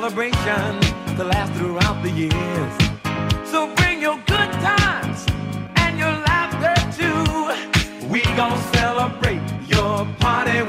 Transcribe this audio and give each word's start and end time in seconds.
Celebration 0.00 0.80
to 1.18 1.24
last 1.24 1.52
throughout 1.58 2.02
the 2.02 2.10
years. 2.10 2.72
So 3.46 3.70
bring 3.74 4.00
your 4.00 4.16
good 4.26 4.50
times 4.64 5.26
and 5.76 5.98
your 5.98 6.14
laughter 6.30 6.74
too. 6.98 8.08
We 8.08 8.22
gon' 8.34 8.58
celebrate 8.72 9.42
your 9.68 10.06
party 10.18 10.62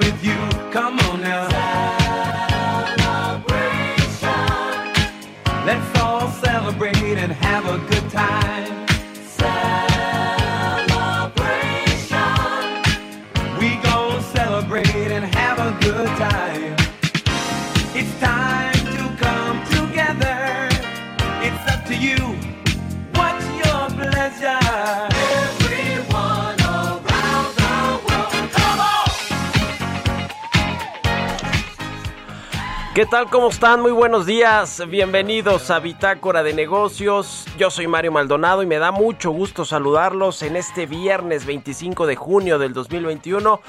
¿Qué 33.02 33.08
tal? 33.08 33.32
¿Cómo 33.32 33.50
están? 33.50 33.82
Muy 33.82 33.92
buenos 33.92 34.28
días. 34.28 34.88
Bienvenidos 34.88 35.72
a 35.72 35.80
Bitácora 35.80 36.44
de 36.44 36.54
Negocios. 36.54 37.48
Yo 37.58 37.72
soy 37.72 37.88
Mario 37.88 38.12
Maldonado 38.12 38.62
y 38.62 38.67
me 38.67 38.78
da 38.78 38.92
mucho 38.92 39.32
gusto 39.32 39.66
saludarlos 39.66 40.44
en 40.44 40.56
este 40.56 40.86
viernes 40.86 41.48
25 41.48 42.06
de 42.06 42.16
junio 42.16 42.60
del 42.60 42.73
2021. 42.73 43.60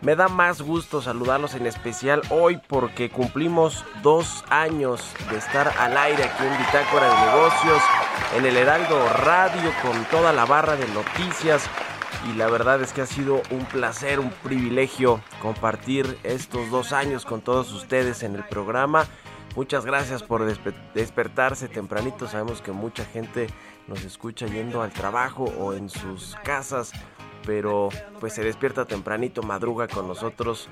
Me 0.00 0.16
da 0.16 0.26
más 0.26 0.60
gusto 0.60 1.00
saludarlos 1.00 1.54
en 1.54 1.68
especial 1.68 2.22
hoy 2.30 2.58
porque 2.66 3.10
cumplimos 3.10 3.84
dos 4.02 4.42
años 4.50 5.14
de 5.30 5.38
estar 5.38 5.72
al 5.78 5.96
aire 5.96 6.24
aquí 6.24 6.42
en 6.42 6.58
Bitácora 6.58 7.14
de 7.14 7.26
Negocios, 7.26 7.82
en 8.36 8.44
el 8.44 8.56
Heraldo 8.56 9.08
Radio 9.22 9.70
con 9.82 10.04
toda 10.06 10.32
la 10.32 10.46
barra 10.46 10.74
de 10.74 10.88
noticias 10.88 11.70
y 12.28 12.34
la 12.34 12.48
verdad 12.48 12.82
es 12.82 12.92
que 12.92 13.02
ha 13.02 13.06
sido 13.06 13.42
un 13.50 13.64
placer, 13.64 14.20
un 14.20 14.30
privilegio 14.30 15.20
compartir 15.40 16.18
estos 16.22 16.70
dos 16.70 16.92
años 16.92 17.24
con 17.24 17.40
todos 17.40 17.72
ustedes 17.72 18.22
en 18.22 18.34
el 18.34 18.44
programa. 18.44 19.06
Muchas 19.56 19.84
gracias 19.84 20.22
por 20.22 20.44
despertarse 20.94 21.68
tempranito. 21.68 22.28
Sabemos 22.28 22.62
que 22.62 22.72
mucha 22.72 23.04
gente 23.04 23.48
nos 23.88 24.04
escucha 24.04 24.46
yendo 24.46 24.82
al 24.82 24.92
trabajo 24.92 25.44
o 25.58 25.72
en 25.72 25.88
sus 25.88 26.36
casas, 26.44 26.92
pero 27.44 27.88
pues 28.20 28.34
se 28.34 28.42
despierta 28.42 28.84
tempranito, 28.84 29.42
madruga 29.42 29.88
con 29.88 30.06
nosotros 30.08 30.68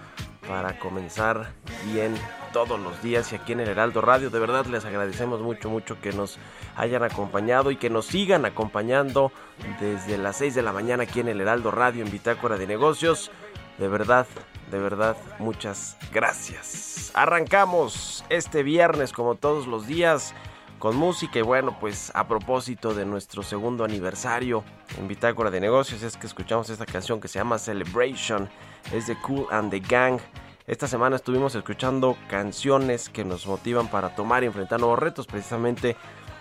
para 0.46 0.78
comenzar 0.78 1.52
bien 1.92 2.14
todos 2.52 2.80
los 2.80 3.02
días 3.02 3.32
y 3.32 3.36
aquí 3.36 3.52
en 3.52 3.60
el 3.60 3.68
Heraldo 3.68 4.00
Radio. 4.00 4.30
De 4.30 4.38
verdad 4.38 4.66
les 4.66 4.84
agradecemos 4.84 5.40
mucho, 5.40 5.68
mucho 5.68 6.00
que 6.00 6.12
nos 6.12 6.38
hayan 6.76 7.02
acompañado 7.02 7.70
y 7.70 7.76
que 7.76 7.90
nos 7.90 8.06
sigan 8.06 8.44
acompañando 8.44 9.32
desde 9.80 10.18
las 10.18 10.36
6 10.36 10.54
de 10.54 10.62
la 10.62 10.72
mañana 10.72 11.04
aquí 11.04 11.20
en 11.20 11.28
el 11.28 11.40
Heraldo 11.40 11.70
Radio 11.70 12.04
en 12.04 12.10
Bitácora 12.10 12.56
de 12.56 12.66
Negocios. 12.66 13.30
De 13.78 13.88
verdad, 13.88 14.26
de 14.70 14.78
verdad, 14.78 15.16
muchas 15.38 15.96
gracias. 16.12 17.12
Arrancamos 17.14 18.24
este 18.28 18.62
viernes 18.62 19.12
como 19.12 19.34
todos 19.34 19.66
los 19.66 19.86
días 19.86 20.34
con 20.78 20.96
música 20.96 21.38
y 21.38 21.42
bueno, 21.42 21.76
pues 21.78 22.12
a 22.14 22.26
propósito 22.28 22.94
de 22.94 23.04
nuestro 23.04 23.42
segundo 23.42 23.84
aniversario 23.84 24.64
en 24.96 25.08
Bitácora 25.08 25.50
de 25.50 25.60
Negocios 25.60 26.02
es 26.02 26.16
que 26.16 26.26
escuchamos 26.26 26.70
esta 26.70 26.86
canción 26.86 27.20
que 27.20 27.28
se 27.28 27.38
llama 27.38 27.58
Celebration, 27.58 28.48
es 28.92 29.06
de 29.06 29.16
Cool 29.20 29.46
and 29.50 29.70
the 29.70 29.80
Gang. 29.80 30.20
Esta 30.66 30.86
semana 30.86 31.16
estuvimos 31.16 31.54
escuchando 31.54 32.16
canciones 32.28 33.08
que 33.08 33.24
nos 33.24 33.46
motivan 33.46 33.88
para 33.88 34.14
tomar 34.14 34.42
y 34.42 34.46
enfrentar 34.46 34.80
nuevos 34.80 34.98
retos, 34.98 35.26
precisamente 35.26 35.96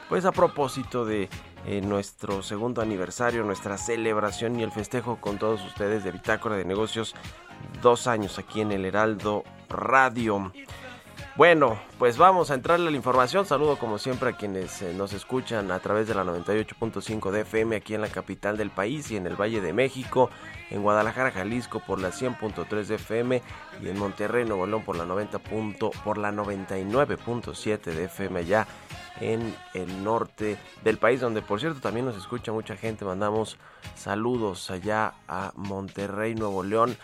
pues 0.09 0.25
a 0.25 0.31
propósito 0.31 1.06
de 1.06 1.30
eh, 1.66 1.81
nuestro 1.81 2.44
segundo 2.44 2.81
aniversario, 2.81 3.44
nuestra 3.44 3.78
celebración 3.78 4.59
y 4.59 4.64
el 4.64 4.72
festejo 4.72 5.18
con 5.19 5.38
todos 5.38 5.66
ustedes 5.66 6.04
de 6.04 6.12
Bitácora 6.12 6.56
de 6.56 6.66
Negocios, 6.66 7.16
dos 7.81 8.08
años 8.08 8.40
aquí 8.40 8.62
en 8.62 8.72
el 8.72 8.86
Heraldo 8.86 9.44
Radio. 9.69 10.52
Bueno, 11.38 11.80
pues 12.00 12.18
vamos 12.18 12.50
a 12.50 12.56
entrarle 12.56 12.88
a 12.88 12.90
la 12.90 12.98
información. 12.98 13.46
Saludo 13.46 13.78
como 13.78 14.00
siempre 14.00 14.31
a 14.31 14.34
quienes 14.36 14.81
eh, 14.81 14.92
nos 14.96 15.14
escuchan 15.14 15.70
a 15.70 15.78
través 15.78 16.08
de 16.08 16.16
la 16.16 16.24
98.5 16.24 17.30
de 17.30 17.42
FM 17.42 17.75
aquí 17.75 17.94
en 17.94 18.02
la 18.02 18.08
capital 18.08 18.58
del 18.58 18.72
país 18.72 19.12
y 19.12 19.18
en 19.18 19.28
el 19.28 19.40
Valle 19.40 19.62
de 19.62 19.72
México, 19.72 20.31
en 20.72 20.81
Guadalajara, 20.81 21.30
Jalisco 21.30 21.80
por 21.80 22.02
la 22.02 22.09
100.3 22.09 22.86
de 22.86 22.96
FM 22.96 23.44
y 23.84 23.88
en 23.88 24.00
Monterrey, 24.00 24.46
Nuevo 24.46 24.66
León 24.66 24.81
por 24.84 24.96
la 24.96 25.06
90. 25.06 25.38
por 26.03 26.18
la 26.18 26.31
99.7 26.31 27.84
de 27.84 28.06
FM 28.06 28.40
allá 28.40 28.66
en 29.22 29.56
el 29.75 30.04
norte 30.04 30.58
del 30.84 30.98
país, 30.98 31.22
donde 31.22 31.44
por 31.44 31.59
cierto 31.59 31.81
también 31.81 32.08
nos 32.08 32.18
escucha 32.18 32.52
mucha 32.52 32.75
gente. 32.75 33.06
Mandamos 33.06 33.59
saludos 33.94 34.72
allá 34.72 35.14
a 35.28 35.52
Monterrey, 35.56 36.34
Nuevo 36.34 36.64
León 36.64 36.98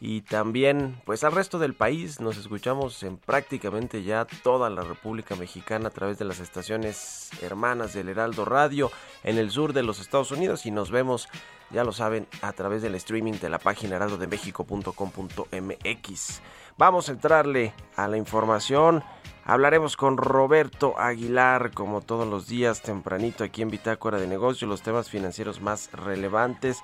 y 0.00 0.20
también 0.22 1.00
pues 1.04 1.24
al 1.24 1.32
resto 1.32 1.58
del 1.58 1.74
país 1.74 2.20
nos 2.20 2.36
escuchamos 2.36 3.02
en 3.02 3.16
prácticamente 3.16 4.04
ya 4.04 4.26
toda 4.42 4.70
la 4.70 4.82
República 4.82 5.34
Mexicana 5.34 5.88
a 5.88 5.90
través 5.90 6.18
de 6.18 6.24
las 6.24 6.38
estaciones 6.40 7.30
hermanas 7.42 7.94
del 7.94 8.08
Heraldo 8.08 8.44
Radio 8.44 8.92
en 9.24 9.38
el 9.38 9.50
sur 9.50 9.72
de 9.72 9.82
los 9.82 9.98
Estados 10.00 10.30
Unidos. 10.30 10.66
Y 10.66 10.70
nos 10.70 10.90
vemos 10.90 11.28
ya 11.70 11.84
lo 11.84 11.92
saben 11.92 12.26
a 12.42 12.52
través 12.52 12.82
del 12.82 12.94
streaming 12.94 13.34
de 13.34 13.48
la 13.48 13.58
página 13.58 13.96
heraldodemexico.com.mx 13.96 16.42
vamos 16.78 17.08
a 17.08 17.12
entrarle 17.12 17.74
a 17.96 18.08
la 18.08 18.16
información 18.16 19.04
Hablaremos 19.48 19.96
con 19.96 20.18
Roberto 20.18 20.98
Aguilar, 20.98 21.70
como 21.72 22.02
todos 22.02 22.28
los 22.28 22.48
días, 22.48 22.82
tempranito 22.82 23.44
aquí 23.44 23.62
en 23.62 23.70
Bitácora 23.70 24.18
de 24.18 24.26
Negocios, 24.26 24.68
los 24.68 24.82
temas 24.82 25.08
financieros 25.08 25.62
más 25.62 25.90
relevantes. 25.90 26.82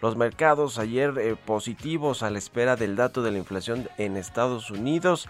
Los 0.00 0.16
mercados 0.16 0.78
ayer 0.78 1.12
eh, 1.18 1.36
positivos 1.36 2.22
a 2.22 2.30
la 2.30 2.38
espera 2.38 2.74
del 2.74 2.96
dato 2.96 3.22
de 3.22 3.32
la 3.32 3.36
inflación 3.36 3.90
en 3.98 4.16
Estados 4.16 4.70
Unidos. 4.70 5.28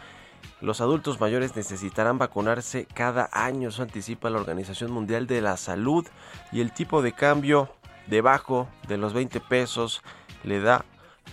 Los 0.60 0.80
adultos 0.80 1.20
mayores 1.20 1.56
necesitarán 1.56 2.18
vacunarse 2.18 2.86
cada 2.94 3.28
año, 3.32 3.70
eso 3.70 3.82
anticipa 3.82 4.30
la 4.30 4.38
Organización 4.38 4.92
Mundial 4.92 5.26
de 5.26 5.40
la 5.40 5.56
Salud. 5.56 6.06
Y 6.52 6.60
el 6.60 6.70
tipo 6.70 7.02
de 7.02 7.10
cambio 7.10 7.68
debajo 8.06 8.68
de 8.86 8.96
los 8.96 9.12
20 9.12 9.40
pesos 9.40 10.04
le 10.44 10.60
da 10.60 10.84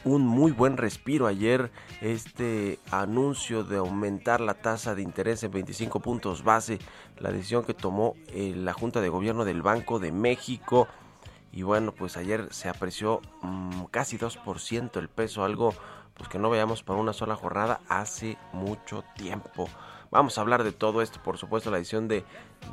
un 0.05 0.25
muy 0.25 0.51
buen 0.51 0.77
respiro 0.77 1.27
ayer 1.27 1.71
este 2.01 2.79
anuncio 2.91 3.63
de 3.63 3.77
aumentar 3.77 4.41
la 4.41 4.55
tasa 4.55 4.95
de 4.95 5.01
interés 5.01 5.43
en 5.43 5.51
25 5.51 5.99
puntos 5.99 6.43
base, 6.43 6.79
la 7.19 7.31
decisión 7.31 7.63
que 7.63 7.73
tomó 7.73 8.15
eh, 8.27 8.53
la 8.55 8.73
Junta 8.73 9.01
de 9.01 9.09
Gobierno 9.09 9.45
del 9.45 9.61
Banco 9.61 9.99
de 9.99 10.11
México 10.11 10.87
y 11.53 11.61
bueno, 11.61 11.91
pues 11.91 12.17
ayer 12.17 12.47
se 12.51 12.67
apreció 12.67 13.21
mm, 13.43 13.83
casi 13.91 14.17
2% 14.17 14.97
el 14.97 15.07
peso, 15.07 15.43
algo 15.43 15.73
pues 16.15 16.27
que 16.27 16.39
no 16.39 16.49
veamos 16.49 16.83
para 16.83 16.99
una 16.99 17.13
sola 17.13 17.35
jornada 17.35 17.79
hace 17.87 18.37
mucho 18.51 19.03
tiempo. 19.15 19.69
Vamos 20.09 20.37
a 20.37 20.41
hablar 20.41 20.63
de 20.63 20.71
todo 20.71 21.01
esto, 21.01 21.19
por 21.23 21.37
supuesto, 21.37 21.71
la 21.71 21.77
edición 21.77 22.07
de, 22.07 22.23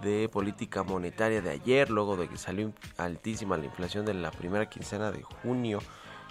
de 0.03 0.29
política 0.29 0.83
monetaria 0.83 1.41
de 1.41 1.51
ayer, 1.51 1.91
luego 1.91 2.17
de 2.17 2.29
que 2.29 2.37
salió 2.37 2.73
altísima 2.99 3.57
la 3.57 3.65
inflación 3.65 4.05
de 4.05 4.15
la 4.15 4.31
primera 4.31 4.69
quincena 4.69 5.11
de 5.11 5.23
junio. 5.23 5.81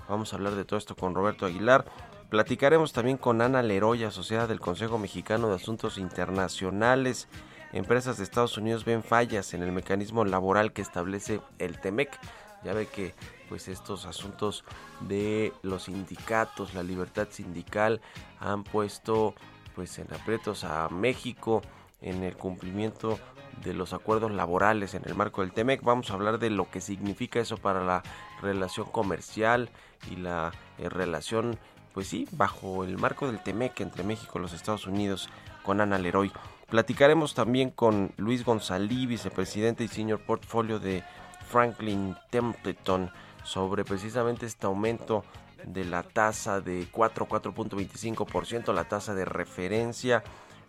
Vamos 0.09 0.33
a 0.33 0.35
hablar 0.35 0.55
de 0.55 0.65
todo 0.65 0.77
esto 0.77 0.95
con 0.95 1.15
Roberto 1.15 1.45
Aguilar. 1.45 1.85
Platicaremos 2.29 2.91
también 2.91 3.17
con 3.17 3.41
Ana 3.41 3.63
Leroy, 3.63 4.03
asociada 4.03 4.47
del 4.47 4.59
Consejo 4.59 4.97
Mexicano 4.97 5.47
de 5.47 5.55
Asuntos 5.55 5.97
Internacionales 5.97 7.27
empresas 7.73 8.17
de 8.17 8.23
Estados 8.23 8.57
Unidos 8.57 8.85
ven 8.85 9.03
fallas 9.03 9.53
en 9.53 9.61
el 9.61 9.71
mecanismo 9.71 10.25
laboral 10.25 10.73
que 10.73 10.81
establece 10.81 11.41
el 11.59 11.79
TEMEC. 11.79 12.17
Ya 12.63 12.73
ve 12.73 12.87
que 12.87 13.13
pues 13.47 13.67
estos 13.67 14.05
asuntos 14.05 14.65
de 15.01 15.53
los 15.61 15.83
sindicatos, 15.83 16.73
la 16.73 16.83
libertad 16.83 17.27
sindical 17.31 18.01
han 18.39 18.63
puesto 18.63 19.33
pues 19.75 19.97
en 19.99 20.13
aprietos 20.13 20.63
a 20.63 20.89
México 20.89 21.61
en 22.01 22.23
el 22.23 22.35
cumplimiento 22.35 23.17
de 23.63 23.73
los 23.73 23.93
acuerdos 23.93 24.31
laborales 24.31 24.93
en 24.93 25.03
el 25.05 25.15
marco 25.15 25.41
del 25.41 25.53
TEMEC. 25.53 25.83
Vamos 25.83 26.11
a 26.11 26.15
hablar 26.15 26.39
de 26.39 26.49
lo 26.49 26.69
que 26.69 26.81
significa 26.81 27.39
eso 27.39 27.57
para 27.57 27.83
la 27.83 28.03
relación 28.41 28.87
comercial 28.87 29.69
y 30.09 30.15
la 30.15 30.51
eh, 30.77 30.89
relación, 30.89 31.57
pues 31.93 32.07
sí, 32.07 32.27
bajo 32.31 32.83
el 32.83 32.97
marco 32.97 33.27
del 33.27 33.41
TEMEC 33.41 33.81
entre 33.81 34.03
México 34.03 34.37
y 34.37 34.41
los 34.41 34.53
Estados 34.53 34.87
Unidos 34.87 35.29
con 35.63 35.81
Ana 35.81 35.97
Leroy. 35.97 36.31
Platicaremos 36.69 37.33
también 37.33 37.71
con 37.71 38.11
Luis 38.17 38.45
González, 38.45 39.07
vicepresidente 39.07 39.83
y 39.83 39.87
senior 39.87 40.19
portfolio 40.19 40.79
de 40.79 41.03
Franklin 41.47 42.15
Templeton, 42.29 43.11
sobre 43.43 43.83
precisamente 43.83 44.45
este 44.45 44.67
aumento 44.67 45.23
de 45.63 45.85
la 45.85 46.03
tasa 46.03 46.61
de 46.61 46.87
4 46.91 47.27
4.25%, 47.27 48.73
la 48.73 48.85
tasa 48.85 49.13
de 49.15 49.25
referencia, 49.25 50.23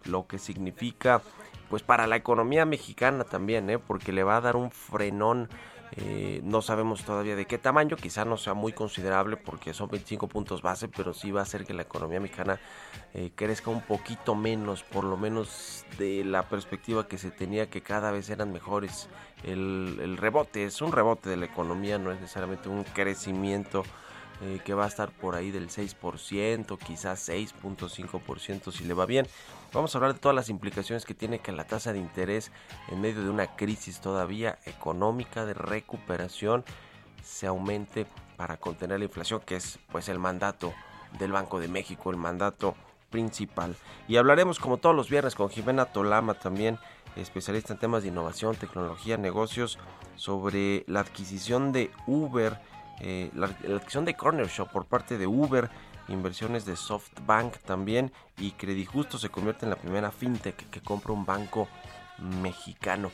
lo 0.05 0.26
que 0.26 0.38
significa 0.38 1.21
pues 1.69 1.83
para 1.83 2.09
la 2.09 2.17
economía 2.17 2.65
mexicana 2.65 3.25
también, 3.25 3.71
¿eh? 3.71 3.79
porque 3.79 4.12
le 4.12 4.25
va 4.25 4.37
a 4.37 4.41
dar 4.41 4.56
un 4.56 4.73
frenón 4.73 5.49
eh, 5.97 6.41
no 6.45 6.63
sabemos 6.63 7.03
todavía 7.03 7.35
de 7.35 7.47
qué 7.47 7.59
tamaño, 7.59 7.97
quizá 7.97 8.25
no 8.25 8.37
sea 8.37 8.55
muy 8.55 8.73
considerable 8.73 9.37
porque 9.37 9.75
son 9.75 9.89
25 9.89 10.29
puntos 10.29 10.63
base, 10.63 10.89
pero 10.89 11.13
sí 11.13 11.33
va 11.33 11.41
a 11.41 11.43
hacer 11.43 11.65
que 11.65 11.75
la 11.75 11.83
economía 11.83 12.21
mexicana 12.21 12.61
eh, 13.13 13.33
crezca 13.35 13.71
un 13.71 13.83
poquito 13.83 14.35
menos, 14.35 14.85
por 14.85 15.05
lo 15.05 15.17
menos 15.17 15.85
de 15.99 16.25
la 16.25 16.49
perspectiva 16.49 17.09
que 17.09 17.19
se 17.19 17.31
tenía 17.31 17.69
que 17.69 17.83
cada 17.83 18.13
vez 18.13 18.31
eran 18.31 18.53
mejores. 18.53 19.09
El, 19.43 20.17
rebote 20.17 20.65
es 20.65 20.81
un 20.81 20.93
rebote 20.93 21.29
de 21.29 21.37
la 21.37 21.47
economía, 21.47 21.99
no 21.99 22.13
es 22.13 22.21
necesariamente 22.21 22.69
un 22.69 22.85
crecimiento 22.85 23.83
eh, 24.43 24.61
que 24.65 24.75
va 24.75 24.85
a 24.85 24.89
estar 24.89 25.11
por 25.11 25.35
ahí 25.35 25.51
del 25.51 25.71
6%, 25.71 26.79
quizás 26.79 27.29
6.5% 27.29 28.71
si 28.71 28.85
le 28.85 28.95
va 28.95 29.07
bien. 29.07 29.27
Vamos 29.73 29.95
a 29.95 29.99
hablar 29.99 30.15
de 30.15 30.19
todas 30.19 30.35
las 30.35 30.49
implicaciones 30.49 31.05
que 31.05 31.15
tiene 31.15 31.39
que 31.39 31.53
la 31.53 31.65
tasa 31.65 31.93
de 31.93 32.01
interés 32.01 32.51
en 32.89 33.01
medio 33.01 33.23
de 33.23 33.31
una 33.31 33.55
crisis 33.55 34.01
todavía 34.01 34.59
económica 34.67 35.47
de 35.47 35.55
recuperación 35.55 36.65
se 37.23 37.47
aumente 37.47 38.07
para 38.37 38.57
contener 38.57 38.99
la 38.99 39.05
inflación, 39.05 39.41
que 39.47 39.55
es 39.55 39.79
pues 39.93 40.09
el 40.09 40.19
mandato 40.19 40.73
del 41.21 41.31
Banco 41.31 41.61
de 41.61 41.69
México, 41.69 42.11
el 42.11 42.17
mandato 42.17 42.75
principal. 43.11 43.77
Y 44.09 44.17
hablaremos 44.17 44.59
como 44.59 44.79
todos 44.79 44.97
los 44.97 45.09
viernes 45.09 45.37
con 45.37 45.51
Jimena 45.51 45.85
Tolama 45.85 46.35
también, 46.35 46.79
especialista 47.15 47.73
en 47.73 47.79
temas 47.79 48.03
de 48.03 48.09
innovación, 48.09 48.57
tecnología, 48.57 49.19
negocios, 49.19 49.79
sobre 50.17 50.85
la 50.89 51.01
adquisición 51.01 51.71
de 51.71 51.93
Uber 52.09 52.59
eh, 53.01 53.31
la, 53.35 53.47
adquisición 53.47 54.05
de 54.05 54.15
Corner 54.15 54.47
Shop 54.47 54.69
por 54.71 54.85
parte 54.85 55.17
de 55.17 55.27
Uber, 55.27 55.71
inversiones 56.11 56.65
de 56.65 56.77
SoftBank 56.77 57.59
también 57.59 58.12
y 58.37 58.53
Credijusto 58.53 59.19
se 59.19 59.31
convierte 59.31 59.65
en 59.65 59.71
la 59.71 59.77
primera 59.77 60.11
fintech 60.11 60.69
que 60.71 60.81
compra 60.81 61.12
un 61.12 61.25
banco 61.25 61.69
mexicano 62.43 63.11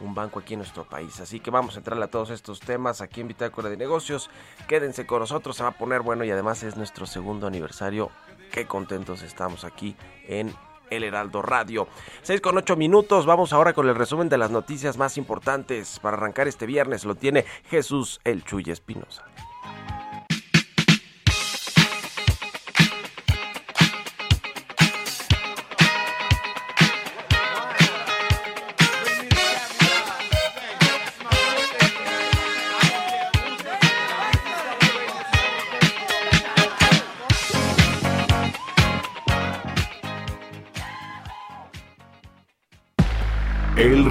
un 0.00 0.14
banco 0.14 0.40
aquí 0.40 0.54
en 0.54 0.60
nuestro 0.60 0.84
país. 0.84 1.20
Así 1.20 1.40
que 1.40 1.50
vamos 1.50 1.74
a 1.74 1.78
entrarle 1.78 2.04
a 2.04 2.10
todos 2.10 2.30
estos 2.30 2.60
temas 2.60 3.00
aquí 3.00 3.20
en 3.20 3.28
Bitácora 3.28 3.68
de 3.68 3.76
Negocios. 3.76 4.30
Quédense 4.68 5.06
con 5.06 5.20
nosotros, 5.20 5.56
se 5.56 5.62
va 5.62 5.70
a 5.70 5.78
poner 5.78 6.02
bueno 6.02 6.24
y 6.24 6.30
además 6.30 6.62
es 6.62 6.76
nuestro 6.76 7.06
segundo 7.06 7.46
aniversario. 7.46 8.10
Qué 8.52 8.66
contentos 8.66 9.22
estamos 9.22 9.64
aquí 9.64 9.96
en 10.26 10.54
El 10.90 11.04
Heraldo 11.04 11.42
Radio. 11.42 11.88
6 12.22 12.40
con 12.40 12.56
8 12.56 12.76
minutos, 12.76 13.26
vamos 13.26 13.52
ahora 13.52 13.72
con 13.72 13.88
el 13.88 13.94
resumen 13.94 14.28
de 14.28 14.38
las 14.38 14.50
noticias 14.50 14.96
más 14.96 15.16
importantes. 15.18 15.98
Para 16.00 16.16
arrancar 16.16 16.48
este 16.48 16.66
viernes 16.66 17.04
lo 17.04 17.14
tiene 17.14 17.44
Jesús 17.70 18.20
El 18.24 18.44
Chuy 18.44 18.64
Espinosa. 18.70 19.24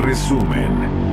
Resumen. 0.05 1.04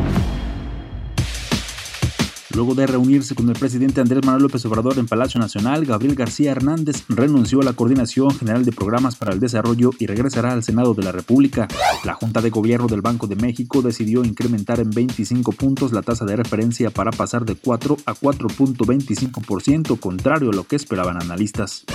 Luego 2.55 2.75
de 2.75 2.87
reunirse 2.87 3.35
con 3.35 3.49
el 3.49 3.59
presidente 3.59 4.03
Andrés 4.03 4.27
Manuel 4.27 4.43
López 4.43 4.63
Obrador 4.67 4.99
en 4.99 5.07
Palacio 5.07 5.41
Nacional, 5.41 5.87
Gabriel 5.87 6.15
García 6.15 6.51
Hernández 6.51 7.05
renunció 7.09 7.63
a 7.63 7.65
la 7.65 7.73
Coordinación 7.73 8.31
General 8.31 8.63
de 8.63 8.73
Programas 8.73 9.17
para 9.17 9.33
el 9.33 9.41
Desarrollo 9.41 9.91
y 9.99 10.07
regresará 10.07 10.53
al 10.53 10.63
Senado 10.63 10.93
de 10.93 11.03
la 11.03 11.13
República. 11.13 11.67
La 12.05 12.13
Junta 12.13 12.43
de 12.43 12.51
Gobierno 12.51 12.89
del 12.89 13.01
Banco 13.01 13.27
de 13.27 13.37
México 13.37 13.81
decidió 13.81 14.23
incrementar 14.23 14.81
en 14.81 14.91
25 14.91 15.53
puntos 15.53 15.93
la 15.93 16.03
tasa 16.03 16.27
de 16.27 16.37
referencia 16.37 16.91
para 16.91 17.11
pasar 17.11 17.47
de 17.47 17.55
4 17.55 17.97
a 18.05 18.15
4.25%, 18.15 19.99
contrario 19.99 20.51
a 20.51 20.55
lo 20.55 20.65
que 20.65 20.77
esperaban 20.77 21.23
analistas. 21.23 21.87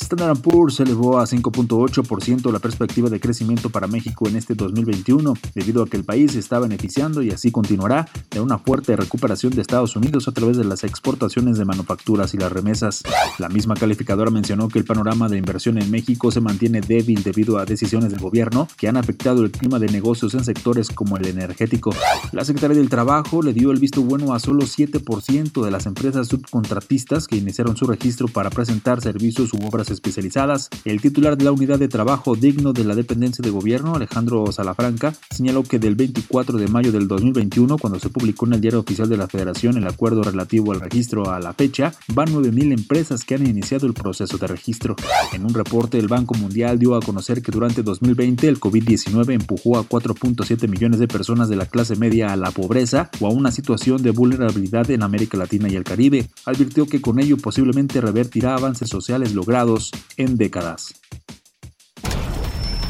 Standard 0.00 0.38
Poor's 0.38 0.78
elevó 0.78 1.18
a 1.18 1.24
5.8% 1.24 2.52
la 2.52 2.60
perspectiva 2.60 3.10
de 3.10 3.18
crecimiento 3.18 3.70
para 3.70 3.88
México 3.88 4.28
en 4.28 4.36
este 4.36 4.54
2021, 4.54 5.34
debido 5.56 5.82
a 5.82 5.86
que 5.86 5.96
el 5.96 6.04
país 6.04 6.36
está 6.36 6.60
beneficiando 6.60 7.20
y 7.20 7.30
así 7.30 7.50
continuará 7.50 8.06
de 8.30 8.40
una 8.40 8.58
fuerte 8.58 8.94
recuperación 8.94 9.52
de 9.52 9.62
Estados 9.62 9.96
Unidos 9.96 10.03
a 10.04 10.32
través 10.32 10.58
de 10.58 10.64
las 10.64 10.84
exportaciones 10.84 11.56
de 11.56 11.64
manufacturas 11.64 12.34
y 12.34 12.36
las 12.36 12.52
remesas. 12.52 13.02
La 13.38 13.48
misma 13.48 13.74
calificadora 13.74 14.30
mencionó 14.30 14.68
que 14.68 14.78
el 14.78 14.84
panorama 14.84 15.30
de 15.30 15.38
inversión 15.38 15.78
en 15.78 15.90
México 15.90 16.30
se 16.30 16.42
mantiene 16.42 16.82
débil 16.82 17.22
debido 17.22 17.56
a 17.56 17.64
decisiones 17.64 18.10
del 18.10 18.20
gobierno 18.20 18.68
que 18.76 18.86
han 18.86 18.98
afectado 18.98 19.42
el 19.42 19.50
clima 19.50 19.78
de 19.78 19.86
negocios 19.86 20.34
en 20.34 20.44
sectores 20.44 20.90
como 20.90 21.16
el 21.16 21.26
energético. 21.26 21.94
La 22.32 22.44
Secretaría 22.44 22.76
del 22.76 22.90
Trabajo 22.90 23.40
le 23.40 23.54
dio 23.54 23.70
el 23.70 23.80
visto 23.80 24.02
bueno 24.02 24.34
a 24.34 24.40
solo 24.40 24.64
7% 24.64 25.64
de 25.64 25.70
las 25.70 25.86
empresas 25.86 26.28
subcontratistas 26.28 27.26
que 27.26 27.36
iniciaron 27.36 27.76
su 27.76 27.86
registro 27.86 28.28
para 28.28 28.50
presentar 28.50 29.00
servicios 29.00 29.54
u 29.54 29.66
obras 29.66 29.90
especializadas. 29.90 30.68
El 30.84 31.00
titular 31.00 31.38
de 31.38 31.44
la 31.44 31.52
Unidad 31.52 31.78
de 31.78 31.88
Trabajo 31.88 32.36
Digno 32.36 32.74
de 32.74 32.84
la 32.84 32.94
Dependencia 32.94 33.42
de 33.42 33.50
Gobierno, 33.50 33.94
Alejandro 33.94 34.52
Salafranca, 34.52 35.14
señaló 35.30 35.62
que 35.62 35.78
del 35.78 35.94
24 35.94 36.58
de 36.58 36.68
mayo 36.68 36.92
del 36.92 37.08
2021, 37.08 37.78
cuando 37.78 37.98
se 37.98 38.10
publicó 38.10 38.46
en 38.46 38.52
el 38.52 38.60
Diario 38.60 38.80
Oficial 38.80 39.08
de 39.08 39.16
la 39.16 39.28
Federación 39.28 39.76
en 39.78 39.84
la 39.84 39.93
acuerdo 39.94 40.22
relativo 40.22 40.72
al 40.72 40.80
registro 40.80 41.30
a 41.30 41.40
la 41.40 41.54
fecha, 41.54 41.92
van 42.08 42.28
9.000 42.28 42.72
empresas 42.72 43.24
que 43.24 43.34
han 43.34 43.46
iniciado 43.46 43.86
el 43.86 43.94
proceso 43.94 44.36
de 44.38 44.46
registro. 44.46 44.96
En 45.32 45.44
un 45.44 45.54
reporte, 45.54 45.98
el 45.98 46.08
Banco 46.08 46.34
Mundial 46.34 46.78
dio 46.78 46.94
a 46.94 47.00
conocer 47.00 47.42
que 47.42 47.52
durante 47.52 47.82
2020 47.82 48.48
el 48.48 48.60
COVID-19 48.60 49.32
empujó 49.32 49.78
a 49.78 49.88
4.7 49.88 50.68
millones 50.68 51.00
de 51.00 51.08
personas 51.08 51.48
de 51.48 51.56
la 51.56 51.66
clase 51.66 51.96
media 51.96 52.32
a 52.32 52.36
la 52.36 52.50
pobreza 52.50 53.10
o 53.20 53.26
a 53.26 53.30
una 53.30 53.50
situación 53.50 54.02
de 54.02 54.10
vulnerabilidad 54.10 54.90
en 54.90 55.02
América 55.02 55.38
Latina 55.38 55.68
y 55.68 55.76
el 55.76 55.84
Caribe. 55.84 56.28
Advirtió 56.44 56.86
que 56.86 57.00
con 57.00 57.20
ello 57.20 57.36
posiblemente 57.36 58.00
revertirá 58.00 58.54
avances 58.54 58.88
sociales 58.88 59.34
logrados 59.34 59.90
en 60.16 60.36
décadas. 60.36 60.94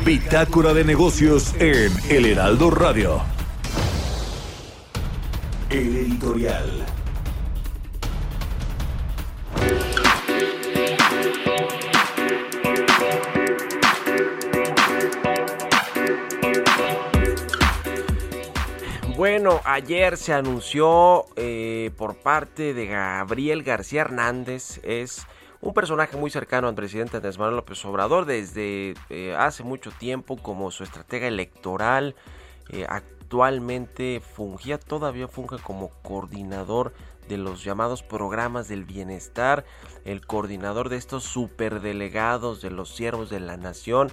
Bitácora 0.05 0.75
de 0.75 0.85
negocios 0.85 1.55
en 1.59 1.91
El 2.11 2.27
Heraldo 2.27 2.71
Radio. 2.71 3.44
El 5.75 5.97
editorial. 5.97 6.87
Bueno, 19.17 19.61
ayer 19.65 20.17
se 20.17 20.33
anunció 20.33 21.27
eh, 21.35 21.91
por 21.97 22.19
parte 22.19 22.73
de 22.73 22.87
Gabriel 22.87 23.65
García 23.65 24.03
Hernández, 24.03 24.79
es 24.85 25.27
un 25.61 25.75
personaje 25.75 26.17
muy 26.17 26.31
cercano 26.31 26.69
al 26.69 26.77
presidente 26.77 27.17
Andrés 27.17 27.37
Manuel 27.37 27.57
López 27.57 27.85
Obrador 27.85 28.27
desde 28.27 28.95
eh, 29.11 29.35
hace 29.37 29.65
mucho 29.65 29.91
tiempo 29.91 30.37
como 30.37 30.71
su 30.71 30.85
estratega 30.85 31.27
electoral. 31.27 32.15
Eh, 32.71 32.87
actualmente 33.25 34.21
fungía, 34.21 34.79
todavía 34.79 35.29
funge 35.29 35.57
como 35.59 35.89
coordinador 36.03 36.93
de 37.27 37.39
los 37.39 37.65
llamados 37.65 38.03
programas 38.03 38.69
del 38.69 38.85
bienestar, 38.85 39.65
el 40.05 40.27
coordinador 40.27 40.91
de 40.91 40.97
estos 40.97 41.25
superdelegados 41.25 42.61
de 42.61 42.71
los 42.71 42.95
siervos 42.95 43.31
de 43.31 43.41
la 43.41 43.57
nación. 43.57 44.11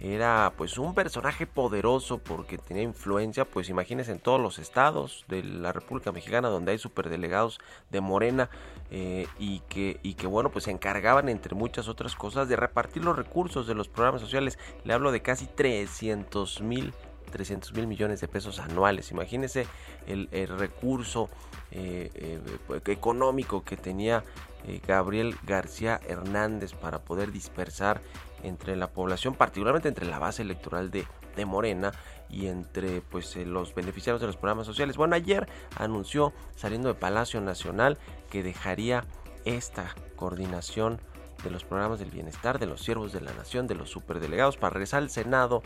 Era 0.00 0.52
pues 0.56 0.76
un 0.78 0.94
personaje 0.94 1.46
poderoso 1.46 2.18
porque 2.18 2.58
tenía 2.58 2.82
influencia, 2.82 3.44
pues 3.44 3.68
imagínense 3.68 4.12
en 4.12 4.20
todos 4.20 4.40
los 4.40 4.58
estados 4.58 5.24
de 5.28 5.42
la 5.42 5.72
República 5.72 6.12
Mexicana 6.12 6.48
donde 6.48 6.72
hay 6.72 6.78
superdelegados 6.78 7.58
de 7.90 8.00
Morena 8.00 8.48
eh, 8.90 9.26
y, 9.38 9.60
que, 9.68 9.98
y 10.02 10.14
que 10.14 10.26
bueno 10.28 10.50
pues 10.50 10.66
se 10.66 10.70
encargaban 10.70 11.28
entre 11.28 11.54
muchas 11.56 11.88
otras 11.88 12.14
cosas 12.14 12.48
de 12.48 12.56
repartir 12.56 13.04
los 13.04 13.16
recursos 13.16 13.66
de 13.66 13.74
los 13.74 13.88
programas 13.88 14.20
sociales. 14.20 14.58
Le 14.84 14.92
hablo 14.92 15.10
de 15.10 15.22
casi 15.22 15.46
300 15.46 16.60
mil 16.60 16.92
300 17.28 17.72
mil 17.74 17.86
millones 17.86 18.20
de 18.20 18.28
pesos 18.28 18.58
anuales. 18.58 19.10
Imagínense 19.10 19.66
el, 20.06 20.28
recurso 20.48 21.28
eh, 21.70 22.10
eh, 22.14 22.40
económico 22.86 23.62
que 23.64 23.76
tenía 23.76 24.24
eh, 24.66 24.80
Gabriel 24.86 25.36
García 25.44 26.00
Hernández 26.08 26.72
para 26.74 27.00
poder 27.00 27.32
dispersar 27.32 28.00
entre 28.42 28.76
la 28.76 28.88
población, 28.88 29.34
particularmente 29.34 29.88
entre 29.88 30.06
la 30.06 30.18
base 30.18 30.42
electoral 30.42 30.90
de, 30.90 31.06
Morena 31.46 31.92
y 32.28 32.48
entre 32.48 33.00
pues 33.00 33.36
los 33.36 33.72
beneficiarios 33.72 34.20
de 34.20 34.26
los 34.26 34.36
programas 34.36 34.66
sociales. 34.66 34.96
Bueno, 34.96 35.14
ayer 35.14 35.48
anunció 35.76 36.32
saliendo 36.56 36.88
de 36.88 36.94
Palacio 36.94 37.40
Nacional 37.40 37.96
que 38.28 38.42
dejaría 38.42 39.04
esta 39.44 39.94
coordinación 40.16 41.00
de 41.44 41.50
los 41.50 41.64
programas 41.64 42.00
del 42.00 42.10
bienestar, 42.10 42.58
de 42.58 42.66
los 42.66 42.82
siervos 42.82 43.12
de 43.12 43.20
la 43.20 43.32
nación, 43.34 43.66
de 43.66 43.76
los 43.76 43.90
superdelegados 43.90 44.56
para 44.56 44.70
regresar 44.74 45.02
al 45.02 45.10
Senado 45.10 45.62